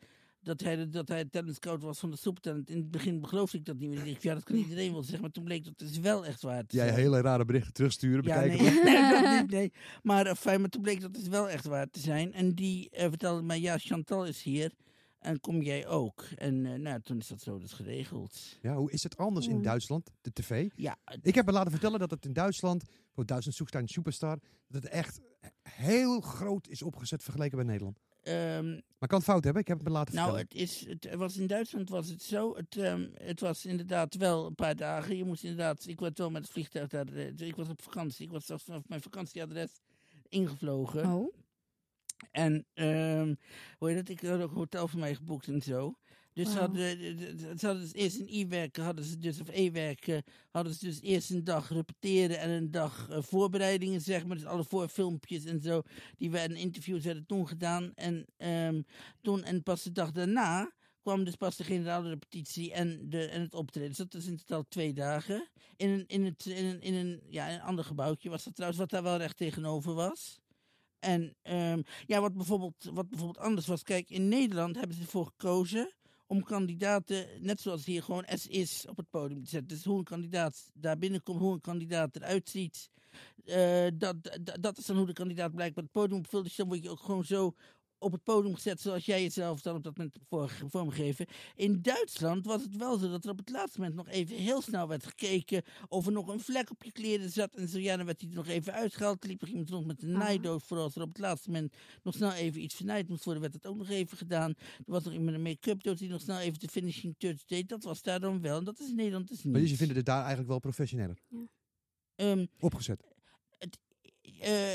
dat 0.47 0.61
hij, 0.61 0.77
de- 0.77 0.89
dat 0.89 1.09
hij 1.09 1.25
talent 1.25 1.55
scout 1.55 1.83
was 1.83 1.99
van 1.99 2.11
de 2.11 2.17
Supertalent. 2.17 2.71
In 2.71 2.77
het 2.77 2.91
begin 2.91 3.27
geloofde 3.27 3.59
ik 3.59 3.65
dat 3.65 3.79
niet 3.79 3.89
meer. 3.89 3.99
Ik 4.07 4.07
dacht, 4.13 4.23
ja, 4.23 4.35
dat 4.35 4.43
kan 4.45 4.57
iedereen 4.57 4.93
wel 4.93 5.03
zeggen. 5.03 5.21
Maar 5.21 5.31
toen 5.31 5.45
bleek 5.45 5.65
dat 5.65 5.73
het 5.81 6.01
wel 6.01 6.27
echt 6.27 6.43
waar 6.43 6.67
te 6.67 6.77
Jij 6.77 6.87
zijn. 6.87 6.99
hele 6.99 7.21
rare 7.21 7.45
berichten 7.45 7.73
terugsturen, 7.73 8.25
Ja, 8.25 8.41
bekijken. 8.43 8.65
nee, 8.65 8.83
nee, 8.93 9.11
dat 9.23 9.41
niet, 9.41 9.51
nee. 9.51 9.73
Maar, 10.03 10.27
eh, 10.27 10.35
fijn, 10.35 10.61
maar 10.61 10.69
toen 10.71 10.83
bleek 10.83 11.01
dat 11.01 11.17
het 11.17 11.29
wel 11.29 11.49
echt 11.49 11.65
waar 11.67 11.91
te 11.91 12.01
zijn. 12.01 12.33
En 12.33 12.55
die 12.55 12.91
eh, 12.91 13.09
vertelde 13.09 13.43
mij, 13.43 13.61
ja, 13.61 13.79
Chantal 13.79 14.27
is 14.27 14.43
hier. 14.43 14.73
En 15.19 15.41
kom 15.41 15.63
jij 15.63 15.87
ook? 15.87 16.25
En 16.37 16.67
eh, 16.67 16.79
nou, 16.79 17.01
toen 17.01 17.19
is 17.19 17.27
dat 17.29 17.41
zo 17.43 17.59
dus 17.59 17.73
geregeld. 17.73 18.59
Ja, 18.63 18.75
hoe 18.77 18.91
is 18.91 19.03
het 19.03 19.17
anders 19.17 19.47
in. 19.47 19.63
Duitsland, 19.63 20.11
de 20.21 20.33
tv? 20.33 20.69
Ja, 20.77 20.97
Ik 21.23 21.35
heb 21.35 21.47
me 21.47 21.53
laten 21.53 21.71
vertellen 21.71 21.99
dat 21.99 22.11
het 22.11 22.25
in 22.25 22.33
Duitsland, 22.33 22.85
voor 23.13 23.27
Duitsland 23.27 23.57
zoekt 23.59 23.73
naar 23.73 23.83
een 23.83 23.89
superstar, 23.89 24.39
dat 24.69 24.83
het 24.83 24.93
echt 24.93 25.21
heel 25.63 26.21
groot 26.21 26.69
is 26.69 26.83
opgezet 26.83 27.23
vergeleken 27.23 27.57
bij 27.57 27.67
Nederland. 27.67 27.99
Ehm, 28.27 28.71
Maar 28.71 28.77
ik 29.01 29.09
kan 29.09 29.19
het 29.19 29.29
fout 29.29 29.45
hebben, 29.45 29.63
ik 29.63 29.69
heb 29.69 29.79
het 29.79 29.87
me 29.87 29.93
laten 29.93 30.15
nou, 30.15 30.37
vertellen. 30.37 30.61
het, 30.61 30.71
is, 30.71 30.87
het 30.89 31.15
was 31.15 31.37
in 31.37 31.47
Duitsland 31.47 31.89
was 31.89 32.09
het 32.09 32.23
zo. 32.23 32.57
Het, 32.57 32.77
ehm, 32.77 33.07
het 33.15 33.41
was 33.41 33.65
inderdaad 33.67 34.15
wel 34.15 34.47
een 34.47 34.55
paar 34.55 34.77
dagen. 34.77 35.17
Je 35.17 35.25
moest 35.25 35.43
inderdaad, 35.43 35.87
ik 35.87 36.01
was 36.01 36.11
wel 36.15 36.31
met 36.31 36.43
het 36.43 36.51
vliegtuig 36.53 36.89
daar. 36.89 37.07
eh, 37.13 37.39
Ik 37.39 37.57
was 37.57 37.69
op 37.69 37.83
vakantie. 37.83 38.25
Ik 38.27 38.33
was 38.33 38.47
zelfs 38.47 38.65
vanaf 38.65 38.89
mijn 38.89 39.03
vakantieadres 39.03 39.71
ingevlogen. 40.29 41.13
Oh. 41.13 41.35
En 42.31 42.67
ehm 42.75 43.35
hoe 43.79 43.89
heet 43.89 43.97
het? 43.97 44.09
Ik 44.09 44.21
had 44.21 44.41
ook 44.41 44.51
een 44.51 44.57
hotel 44.57 44.89
voor 44.89 45.01
mij 45.01 45.15
geboekt 45.15 45.47
en 45.49 45.63
zo. 45.63 45.99
Dus 46.37 46.55
hadden, 46.55 46.99
de- 46.99 47.15
de- 47.15 47.35
de- 47.35 47.55
ze 47.59 47.67
hadden 47.67 47.83
dus 47.85 47.93
eerst 47.93 48.19
een 48.21 48.29
e-werken, 48.31 48.85
hadden 48.85 49.05
ze 49.05 49.19
dus, 49.19 49.41
of 49.41 49.49
e-werken, 49.49 50.23
hadden 50.51 50.75
ze 50.75 50.85
dus 50.85 51.01
eerst 51.01 51.31
een 51.31 51.45
dag 51.45 51.69
repeteren 51.69 52.39
en 52.39 52.51
een 52.51 52.71
dag 52.71 53.09
eh, 53.11 53.23
voorbereidingen, 53.23 54.01
zeg 54.01 54.27
maar. 54.27 54.37
Dus 54.37 54.47
alle 54.47 54.65
voorfilmpjes 54.65 55.45
en 55.45 55.61
zo, 55.61 55.83
die 56.17 56.31
werden, 56.31 56.57
interviews 56.57 57.05
werden 57.05 57.27
toen 57.27 57.49
gedaan. 57.49 57.93
En 57.95 58.27
ehm, 58.37 58.83
toen, 59.23 59.45
en 59.45 59.63
pas 59.63 59.83
de 59.83 59.93
dag 59.93 60.11
daarna 60.11 60.73
kwam 61.03 61.25
dus 61.25 61.35
pas 61.37 61.57
de 61.57 61.65
generale 61.65 62.09
repetitie 62.09 62.73
en, 62.73 63.09
de, 63.11 63.25
en 63.29 63.41
het 63.41 63.55
optreden. 63.55 63.89
Dus 63.89 63.99
dat 63.99 64.15
is 64.15 64.27
in 64.27 64.37
totaal 64.37 64.65
twee 64.69 64.93
dagen. 64.93 65.49
In 65.77 65.89
een, 65.91 66.07
in 66.07 66.25
het, 66.25 66.47
in 66.47 66.65
een, 66.65 66.81
in 66.81 66.95
een, 66.95 67.23
ja, 67.29 67.49
in 67.49 67.55
een 67.55 67.61
ander 67.61 67.85
gebouwtje 67.85 68.31
was 68.31 68.45
dat 68.45 68.55
trouwens, 68.55 68.81
wat 68.81 68.91
daar 68.91 69.03
wel 69.03 69.17
recht 69.17 69.37
tegenover 69.37 69.95
was. 69.95 70.39
En 70.99 71.37
ehm, 71.43 71.83
ja, 72.07 72.21
wat 72.21 72.35
bijvoorbeeld, 72.35 72.91
wat 72.93 73.09
bijvoorbeeld 73.09 73.45
anders 73.45 73.67
was. 73.67 73.83
Kijk, 73.83 74.11
in 74.11 74.29
Nederland 74.29 74.77
hebben 74.77 74.97
ze 74.97 75.03
ervoor 75.03 75.27
gekozen 75.27 75.95
om 76.27 76.43
kandidaten, 76.45 77.27
net 77.41 77.61
zoals 77.61 77.85
hier, 77.85 78.03
gewoon 78.03 78.25
as 78.25 78.47
is 78.47 78.87
op 78.89 78.97
het 78.97 79.11
podium 79.11 79.43
te 79.45 79.51
zetten. 79.51 79.69
Dus 79.69 79.85
hoe 79.85 79.99
een 79.99 80.05
kandidaat 80.05 80.71
daar 80.75 80.99
binnenkomt, 80.99 81.41
hoe 81.41 81.53
een 81.53 81.61
kandidaat 81.61 82.17
eruit 82.17 82.49
ziet. 82.49 82.91
eh, 83.45 83.87
dat, 83.95 84.17
dat, 84.43 84.57
dat 84.61 84.79
is 84.79 84.87
dan 84.87 84.97
hoe 84.97 85.07
de 85.07 85.13
kandidaat 85.13 85.55
blijkbaar 85.55 85.85
het 85.85 85.93
podium 85.93 86.19
opvult. 86.19 86.45
Dus 86.45 86.57
dan 86.57 86.69
word 86.69 86.83
je 86.83 86.91
ook 86.91 87.01
gewoon 87.01 87.25
zo 87.25 87.55
op 87.99 88.13
het 88.13 88.23
podium 88.23 88.55
gezet 88.55 88.81
zoals 88.81 89.05
jij 89.07 89.23
jezelf 89.23 89.61
dan 89.61 89.77
op 89.77 89.83
dat 89.83 89.97
moment 89.97 90.17
voor, 90.29 90.51
vormgegeven. 90.69 91.27
In 91.55 91.83
Duitsland 91.83 92.45
was 92.47 92.63
het 92.63 92.77
wel 92.77 92.99
zo 92.99 93.11
dat 93.11 93.25
er 93.25 93.31
op 93.31 93.39
het 93.39 93.51
laatste 93.51 93.79
moment 93.81 93.97
nog 93.97 94.09
even 94.09 94.37
heel 94.37 94.61
snel 94.63 94.89
werd 94.89 95.07
gekeken 95.07 95.63
of 95.89 96.07
er 96.07 96.13
nog 96.13 96.29
een 96.29 96.41
vlek 96.41 96.71
op 96.71 96.83
je 96.85 96.93
kleren 96.93 97.31
zat. 97.31 97.55
En 97.55 97.69
zo 97.69 97.79
ja, 97.79 97.97
dan 97.97 98.07
werd 98.07 98.21
hij 98.21 98.31
er 98.31 98.37
nog 98.37 98.47
even 98.47 98.73
uitgehaald. 98.73 99.25
Liep 99.25 99.43
er 99.43 99.49
iemand 99.49 99.71
rond 99.71 99.87
met 99.87 100.03
een 100.03 100.13
naaidoos 100.13 100.63
voor 100.65 100.79
als 100.79 100.97
er 100.97 101.03
op 101.03 101.09
het 101.09 101.19
laatste 101.19 101.51
moment 101.51 101.75
nog 102.03 102.15
snel 102.15 102.33
even 102.33 102.63
iets 102.63 102.75
vernaaid 102.75 103.09
moest 103.09 103.25
worden, 103.25 103.43
werd 103.43 103.55
dat 103.55 103.67
ook 103.67 103.77
nog 103.77 103.89
even 103.89 104.17
gedaan. 104.17 104.51
Er 104.61 104.85
was 104.85 105.05
nog 105.05 105.13
iemand 105.13 105.31
met 105.31 105.39
een 105.39 105.43
make-up 105.51 105.83
doos 105.83 105.99
die 105.99 106.09
nog 106.09 106.21
snel 106.21 106.39
even 106.39 106.59
de 106.59 106.69
finishing 106.69 107.15
touch 107.19 107.45
deed. 107.45 107.69
Dat 107.69 107.85
was 107.85 108.03
daar 108.03 108.21
dan 108.21 108.41
wel. 108.41 108.59
En 108.59 108.65
dat 108.65 108.81
is 108.81 108.89
in 108.89 108.97
Nederland 108.97 109.29
dus 109.29 109.43
niet. 109.43 109.53
Maar 109.53 109.61
dus 109.63 109.71
je 109.71 109.77
vindt 109.77 109.95
het 109.97 110.07
daar 110.07 110.19
eigenlijk 110.19 110.49
wel 110.49 110.59
professioneler 110.59 111.19
Ehm, 112.15 112.47
opgezet. 112.59 113.05
eh, 114.41 114.75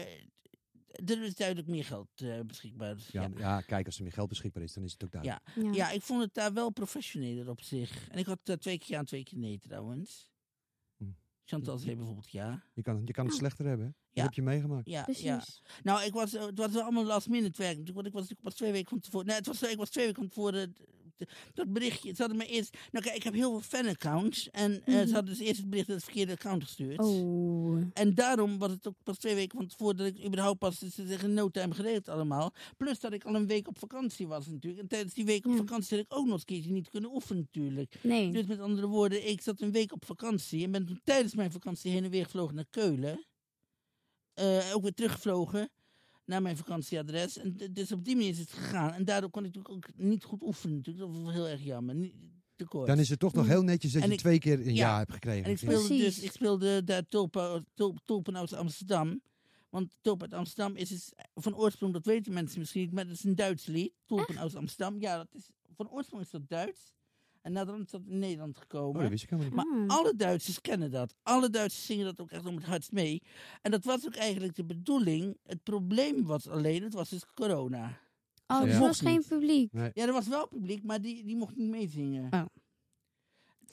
er 1.06 1.24
is 1.24 1.36
duidelijk 1.36 1.68
meer 1.68 1.86
geld 1.86 2.08
eh, 2.16 2.39
beschikbaar. 2.39 2.95
Dus 2.95 3.08
Ja, 3.08 3.22
ja. 3.22 3.30
ja. 3.38 3.62
kijk, 3.62 3.86
als 3.86 3.97
er 3.97 4.04
meer 4.04 4.12
geld 4.12 4.30
beschikbaar 4.30 4.64
is, 4.64 4.74
dan 4.74 4.84
is 4.84 4.91
het 4.91 5.04
ook 5.04 5.12
duidelijk. 5.12 5.41
Ja. 5.56 5.72
Ja, 5.72 5.89
ik 5.91 6.02
vond 6.02 6.22
het 6.22 6.34
daar 6.34 6.54
wel 6.54 6.70
professioneler 6.70 7.49
op 7.49 7.62
zich. 7.62 8.08
En 8.10 8.18
ik 8.18 8.26
had 8.26 8.39
eh, 8.43 8.56
twee 8.56 8.78
keer 8.78 8.89
ja 8.91 8.99
en 8.99 9.06
twee 9.06 9.24
keer 9.24 9.38
nee 9.39 9.60
trouwens. 9.60 10.32
Hm. 10.97 11.06
Chantal 11.45 11.78
zei 11.78 11.95
bijvoorbeeld 11.95 12.32
ja. 12.32 12.64
Je 12.74 12.82
kan, 12.82 13.02
je 13.06 13.14
kan 13.14 13.26
het 13.26 13.34
Ah. 13.34 13.39
slechter 13.39 13.66
hebben, 13.66 13.86
hè? 13.86 13.91
Dat 13.91 14.10
Ja. 14.12 14.24
heb 14.24 14.34
je 14.34 14.41
meegemaakt. 14.41 14.89
Ja, 14.89 15.04
Precies. 15.04 15.24
ja. 15.24 15.43
Nou, 15.84 16.04
ik 16.04 16.14
was, 16.14 16.34
eh, 16.34 16.45
het 16.45 16.58
was 16.58 16.76
allemaal 16.76 17.06
last 17.06 17.28
minute 17.30 17.58
werk. 17.62 17.78
natuurlijk, 17.78 17.95
Want 17.95 18.08
ik 18.08 18.14
was 18.14 18.22
natuurlijk 18.22 18.47
pas 18.49 18.58
twee 18.58 18.72
weken 18.72 18.89
van 18.89 18.99
tevoren. 18.99 19.26
Nee, 19.28 19.36
het 19.36 19.45
was, 19.45 19.62
ik 19.64 19.78
was 19.78 19.89
twee 19.89 20.06
weken 20.06 20.22
van 20.22 20.30
tevoren. 20.32 20.76
Dat 21.53 21.74
berichtje, 21.74 22.09
ze 22.14 22.22
hadden 22.22 22.38
me 22.38 22.45
eerst. 22.45 22.78
Nou, 22.91 23.05
kijk, 23.05 23.16
ik 23.16 23.24
heb 23.24 23.34
heel 23.34 23.49
veel 23.51 23.80
fanaccounts. 23.80 24.49
En 24.49 24.82
eh, 24.86 24.95
Mhm. 24.95 25.07
ze 25.07 25.14
hadden 25.14 25.34
dus 25.38 25.39
eerst 25.47 25.59
het 25.59 25.70
bericht 25.70 25.88
het 25.88 26.03
verkeerde 26.03 26.32
account 26.32 26.64
gestuurd. 26.64 26.99
Oh. 26.99 27.82
En 27.93 28.16
daarom 28.16 28.57
was 28.57 28.72
het 28.72 28.88
ook 28.88 28.95
pas 29.03 29.18
twee 29.18 29.36
weken 29.36 29.57
van 29.57 29.68
tevoren 29.68 29.97
dat 29.97 30.07
ik 30.07 30.26
überhaupt 30.26 30.59
pas 30.59 30.78
ze 30.80 31.07
zeggen 31.07 31.34
no 31.34 31.49
time 31.49 31.74
geregeld 31.74 32.09
allemaal. 32.09 32.53
Plus 32.78 32.99
dat 32.99 33.14
ik 33.14 33.24
al 33.24 33.36
een 33.36 33.47
week 33.47 33.68
op 33.68 33.80
vakantie 33.80 34.28
was 34.28 34.47
natuurlijk. 34.47 34.82
En 34.82 34.88
tijdens 34.88 35.14
die 35.14 35.26
week 35.26 35.45
op 35.45 35.51
Ja. 35.51 35.57
vakantie 35.57 35.97
had 35.97 36.05
ik 36.05 36.14
ook 36.18 36.24
nog 36.26 36.32
eens 36.34 36.41
een 36.41 36.47
keertje 36.47 36.72
niet 36.72 36.89
kunnen 36.89 37.14
oefenen 37.14 37.41
natuurlijk. 37.51 37.95
Nee. 38.03 38.32
Dus 38.32 38.45
met 38.45 38.59
andere 38.59 38.88
woorden, 38.88 39.30
ik 39.30 39.41
zat 39.41 39.62
een 39.62 39.72
week 39.72 39.91
op 39.93 40.05
vakantie 40.05 40.64
en 40.64 40.72
ben 40.72 40.86
toen 40.86 41.01
tijdens 41.03 41.36
mijn 41.36 41.51
vakantie 41.51 41.91
heen 41.91 42.03
en 42.03 42.09
weer 42.09 42.24
gevlogen 42.26 42.55
naar 42.55 42.66
Keulen. 42.70 43.26
Eh, 44.34 44.72
ook 44.74 44.82
weer 44.82 44.93
teruggevlogen 44.93 45.70
naar 46.32 46.42
mijn 46.42 46.58
vakantieadres. 46.58 47.38
En 47.38 47.58
dus 47.72 47.92
op 47.92 48.06
die 48.06 48.16
manier 48.16 48.30
is 48.30 48.40
het 48.40 48.52
gegaan. 48.52 48.92
En 48.94 49.06
daardoor 49.06 49.30
kon 49.30 49.46
ik 49.46 49.56
natuurlijk 49.56 49.88
ook 49.88 49.96
niet 49.98 50.24
goed 50.24 50.42
oefenen. 50.42 50.76
Natuurlijk. 50.76 51.14
Dat 51.14 51.22
was 51.24 51.34
heel 51.34 51.48
erg 51.48 51.64
jammer. 51.64 51.96
Niet, 51.96 52.14
te 52.56 52.66
kort. 52.66 52.88
Dan 52.88 53.00
is 53.00 53.10
het 53.10 53.20
toch 53.20 53.34
nog 53.34 53.48
heel 53.48 53.64
netjes 53.64 53.92
dat 53.92 54.02
En 54.02 54.08
je 54.08 54.14
ik- 54.14 54.20
twee 54.20 54.40
keer 54.40 54.60
een 54.60 54.76
ja. 54.76 54.88
ja 54.90 54.98
hebt 54.98 55.12
gekregen. 55.14 55.44
En 55.46 55.52
ik 55.52 55.58
speelde 55.58 55.88
Precies. 55.88 56.16
dus, 56.16 56.24
ik 56.24 56.32
speelde 56.32 56.84
daar 56.84 57.08
Tulpen, 57.08 57.66
Tulp, 57.74 58.00
Tulpen 58.06 58.38
uit 58.38 58.54
Amsterdam. 58.54 59.22
Want 59.70 59.98
Tulpen 60.02 60.30
uit 60.32 60.40
Amsterdam 60.40 60.76
is 60.76 60.90
dus 60.90 61.12
van 61.36 61.56
oorsprong, 61.56 61.94
dat 61.94 62.06
weten 62.06 62.34
mensen 62.34 62.60
misschien 62.60 62.82
niet, 62.82 62.92
maar 62.92 63.06
dat 63.08 63.14
is 63.16 63.24
een 63.24 63.36
Duits 63.36 63.66
lied. 63.66 63.94
Tulpen 64.06 64.40
uit 64.40 64.56
Amsterdam. 64.56 65.00
Ja, 65.00 65.18
dat 65.18 65.28
is, 65.32 65.50
van 65.76 65.90
oorsprong 65.90 66.24
is 66.24 66.30
dat 66.30 66.48
Duits. 66.50 66.94
En 67.42 67.52
naderhand 67.52 67.86
is 67.86 67.92
dat 67.92 68.02
in 68.08 68.20
Nederland 68.20 68.56
Oh, 68.56 68.62
gekomen. 68.62 69.02
dat 69.02 69.10
wist 69.10 69.24
ik 69.24 69.30
helemaal 69.30 69.66
niet. 69.66 69.74
Maar 69.88 69.88
Ah. 69.89 69.98
alle 69.98 70.16
Duitsers 70.16 70.62
kennen 70.62 70.92
dat. 70.92 71.16
Alle 71.24 71.50
Duitsers 71.50 71.86
zingen 71.86 72.06
dat 72.06 72.20
ook 72.20 72.32
echt 72.32 72.46
om 72.46 72.56
het 72.56 72.66
hardst 72.66 72.92
mee. 72.92 73.22
En 73.62 73.72
dat 73.72 73.84
was 73.86 74.06
ook 74.06 74.16
eigenlijk 74.16 74.56
de 74.56 74.66
bedoeling. 74.66 75.38
Het 75.46 75.64
probleem 75.64 76.24
was 76.26 76.48
alleen, 76.48 76.84
het 76.84 76.94
was 76.94 77.10
dus 77.10 77.26
corona. 77.34 77.86
Oh, 78.48 78.62
Ja. 78.66 78.74
er 78.74 78.80
was 78.80 79.00
geen 79.00 79.24
publiek. 79.28 79.74
Nee. 79.74 79.92
Ja, 79.94 80.06
er 80.06 80.14
was 80.14 80.28
wel 80.28 80.48
publiek, 80.48 80.84
maar 80.84 81.02
die, 81.02 81.24
die 81.26 81.36
mocht 81.36 81.56
niet 81.56 81.70
meezingen. 81.70 82.34
Oh. 82.34 82.46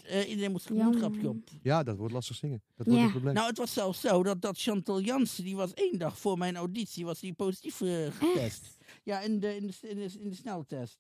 Eh, 0.05 0.29
iedereen 0.29 0.51
moest 0.53 0.71
mondkapje 0.71 1.29
op. 1.29 1.49
Ja, 1.63 1.83
dat 1.83 1.97
wordt 1.97 2.13
lastig 2.13 2.37
zingen. 2.37 2.63
Dat 2.77 2.87
wordt 2.87 3.01
Ja. 3.01 3.07
een 3.07 3.13
probleem. 3.13 3.35
Nou, 3.35 3.47
het 3.49 3.59
was 3.59 3.73
zelfs 3.73 4.01
zo 4.01 4.23
dat, 4.23 4.41
dat 4.43 4.59
Chantal 4.59 5.01
Jansen, 5.01 5.45
die 5.45 5.57
was 5.57 5.75
één 5.75 5.99
dag 5.99 6.19
voor 6.19 6.39
mijn 6.39 6.57
auditie, 6.57 7.05
was 7.05 7.21
die 7.21 7.33
positief 7.33 7.81
eh, 7.81 8.07
getest. 8.11 8.77
Ja, 9.03 9.21
in 9.21 9.41
de, 9.41 9.57
in, 9.57 9.67
de, 9.67 9.89
in, 9.89 9.97
de, 9.97 10.19
in 10.21 10.29
de 10.29 10.35
sneltest. 10.35 10.99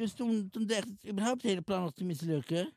Dus 0.00 0.12
toen, 0.12 0.48
toen 0.50 0.66
dacht 0.66 0.88
het 0.88 1.10
überhaupt 1.10 1.42
het 1.42 1.50
hele 1.50 1.60
plan 1.62 1.82
nog 1.82 1.92
te 1.92 2.04
mislukken. 2.04 2.72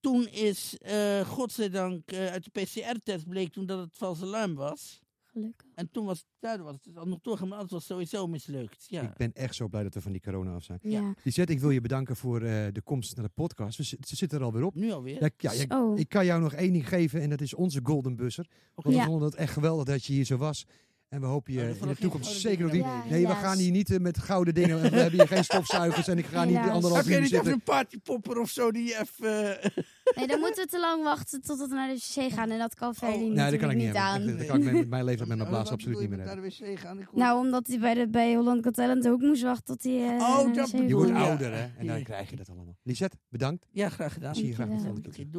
Toen 0.00 0.26
is, 0.28 0.78
eh 0.78 1.20
godzijdank, 1.28 2.10
eh, 2.10 2.26
uit 2.26 2.44
de 2.44 2.50
PCR-test 2.60 3.28
bleek 3.28 3.52
toen 3.52 3.66
dat 3.66 3.78
het 3.78 3.96
vals 3.96 4.22
alarm 4.22 4.54
was. 4.54 5.00
Gelukkig. 5.24 5.68
En 5.74 5.90
toen 5.90 6.06
was 6.06 6.18
het, 6.18 6.26
daardoor 6.38 6.66
was 6.66 6.76
het 6.82 6.96
al 6.96 7.06
nog 7.06 7.20
doorgaan, 7.22 7.48
maar 7.48 7.56
anders 7.58 7.72
was 7.72 7.88
het 7.88 7.90
sowieso 7.92 8.26
mislukt. 8.26 8.84
Ja. 8.88 9.02
Ik 9.02 9.16
ben 9.16 9.32
echt 9.32 9.54
zo 9.54 9.68
blij 9.68 9.82
dat 9.82 9.94
we 9.94 10.00
van 10.00 10.12
die 10.12 10.20
corona 10.20 10.54
af 10.54 10.64
zijn. 10.64 10.78
Ja. 10.82 11.14
Lisette, 11.22 11.52
ik 11.52 11.60
wil 11.60 11.70
je 11.70 11.80
bedanken 11.80 12.16
voor 12.16 12.42
eh, 12.42 12.66
de 12.72 12.80
komst 12.82 13.16
naar 13.16 13.24
de 13.24 13.32
podcast. 13.34 13.76
We, 13.76 13.84
ze 13.84 13.96
zitten 14.00 14.38
er 14.38 14.44
alweer 14.44 14.62
op. 14.64 14.74
Nu 14.74 14.90
alweer. 14.92 15.20
Ja, 15.22 15.30
ja, 15.36 15.52
ja, 15.52 15.64
Zo. 15.68 15.94
ik 15.94 16.08
kan 16.08 16.24
jou 16.24 16.40
nog 16.40 16.52
één 16.52 16.72
ding 16.72 16.88
geven 16.88 17.20
en 17.20 17.30
dat 17.30 17.40
is 17.40 17.54
onze 17.54 17.80
golden 17.82 18.16
busser. 18.16 18.46
Want 18.74 18.94
Ja. 18.96 19.00
we 19.02 19.06
vonden 19.10 19.28
het 19.28 19.36
echt 19.38 19.52
geweldig 19.52 19.84
dat 19.84 20.04
je 20.04 20.12
hier 20.12 20.24
zo 20.24 20.36
was. 20.36 20.66
En 21.10 21.20
we 21.20 21.26
hopen 21.26 21.52
je 21.52 21.74
in 21.80 21.88
de 21.88 21.96
toekomst 21.96 22.40
zeker 22.40 22.62
nog 22.64 22.72
niet... 22.72 22.82
Ja, 22.82 23.02
nee, 23.08 23.26
we 23.26 23.34
gaan 23.34 23.58
hier 23.58 23.70
niet 23.70 23.90
eh, 23.90 23.98
met 23.98 24.18
gouden 24.18 24.54
dingen. 24.54 24.80
We 24.80 24.88
hebben 24.88 25.18
hier 25.18 25.28
geen 25.28 25.44
stofzuigers 25.44 26.08
en 26.08 26.18
ik 26.18 26.26
ga 26.26 26.44
niet 26.44 26.56
anderhalf 26.56 26.96
Heb 26.96 27.04
jij 27.04 27.14
uur 27.16 27.20
niet 27.22 27.32
even 27.32 27.44
zitten. 27.44 27.52
een 27.52 27.60
partypopper 27.62 28.38
of 28.38 28.50
zo 28.50 28.70
die 28.72 28.84
je 28.84 28.98
even... 29.00 29.62
eh, 29.62 29.70
Nee, 30.16 30.26
dan 30.26 30.40
moeten 30.40 30.64
we 30.64 30.70
te 30.70 30.80
lang 30.80 31.02
wachten 31.02 31.40
totdat 31.42 31.68
we 31.68 31.74
naar 31.74 31.88
de 31.88 31.94
wc 31.94 32.32
gaan. 32.32 32.50
En 32.50 32.58
dat 32.58 32.74
kan 32.74 32.94
Oh, 33.02 33.16
niet, 33.18 33.32
Nee, 33.32 33.50
dat 33.50 33.60
kan 33.60 33.70
ik 33.70 33.76
niet 33.76 33.94
aan. 33.94 34.26
Dat 34.26 34.46
kan 34.46 34.62
ik 34.62 34.72
met 34.72 34.88
mijn 34.88 35.04
leeftijd 35.04 35.28
met 35.28 35.38
mijn 35.38 35.48
Oh, 35.50 35.54
blaas 35.56 35.70
absoluut 35.70 35.98
niet 35.98 36.08
je 36.10 36.16
meer 36.16 36.26
hebben. 36.26 36.42
naar 36.42 36.50
de 36.58 36.64
wc 36.72 36.78
gaan? 36.78 37.08
Nou, 37.12 37.38
omdat 37.44 37.66
hij 37.66 37.78
bij, 37.78 37.94
de, 37.94 38.08
bij 38.08 38.34
Holland 38.34 38.64
Got 38.64 38.74
Talent 38.74 39.08
ook 39.08 39.20
moest 39.20 39.42
wachten 39.42 39.64
tot 39.64 39.82
hij... 39.82 40.16
eh, 40.16 40.20
Oh, 40.22 40.44
de 40.46 40.52
dat 40.52 40.70
Je 40.70 40.94
wordt 40.94 41.10
ouder, 41.12 41.52
hè? 41.52 41.66
En 41.78 41.86
dan 41.86 42.02
krijg 42.02 42.30
je 42.30 42.36
dat 42.36 42.48
allemaal. 42.48 42.76
Lisette, 42.82 43.16
bedankt. 43.28 43.66
Ja, 43.70 43.88
graag 43.88 44.12
gedaan. 44.12 44.34
Zie 44.34 44.46
je 44.46 44.54
graag 44.54 44.66
de 44.68 44.72
Dankjewel. 44.72 44.94
volgende 45.02 45.16
keer. 45.16 45.30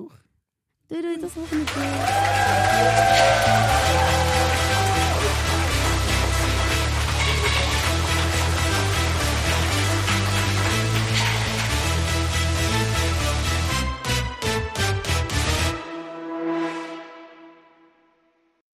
Doei 0.88 1.02
doei, 1.02 1.20
tot 1.20 1.32
volgende 1.32 1.64
keer. 1.64 2.00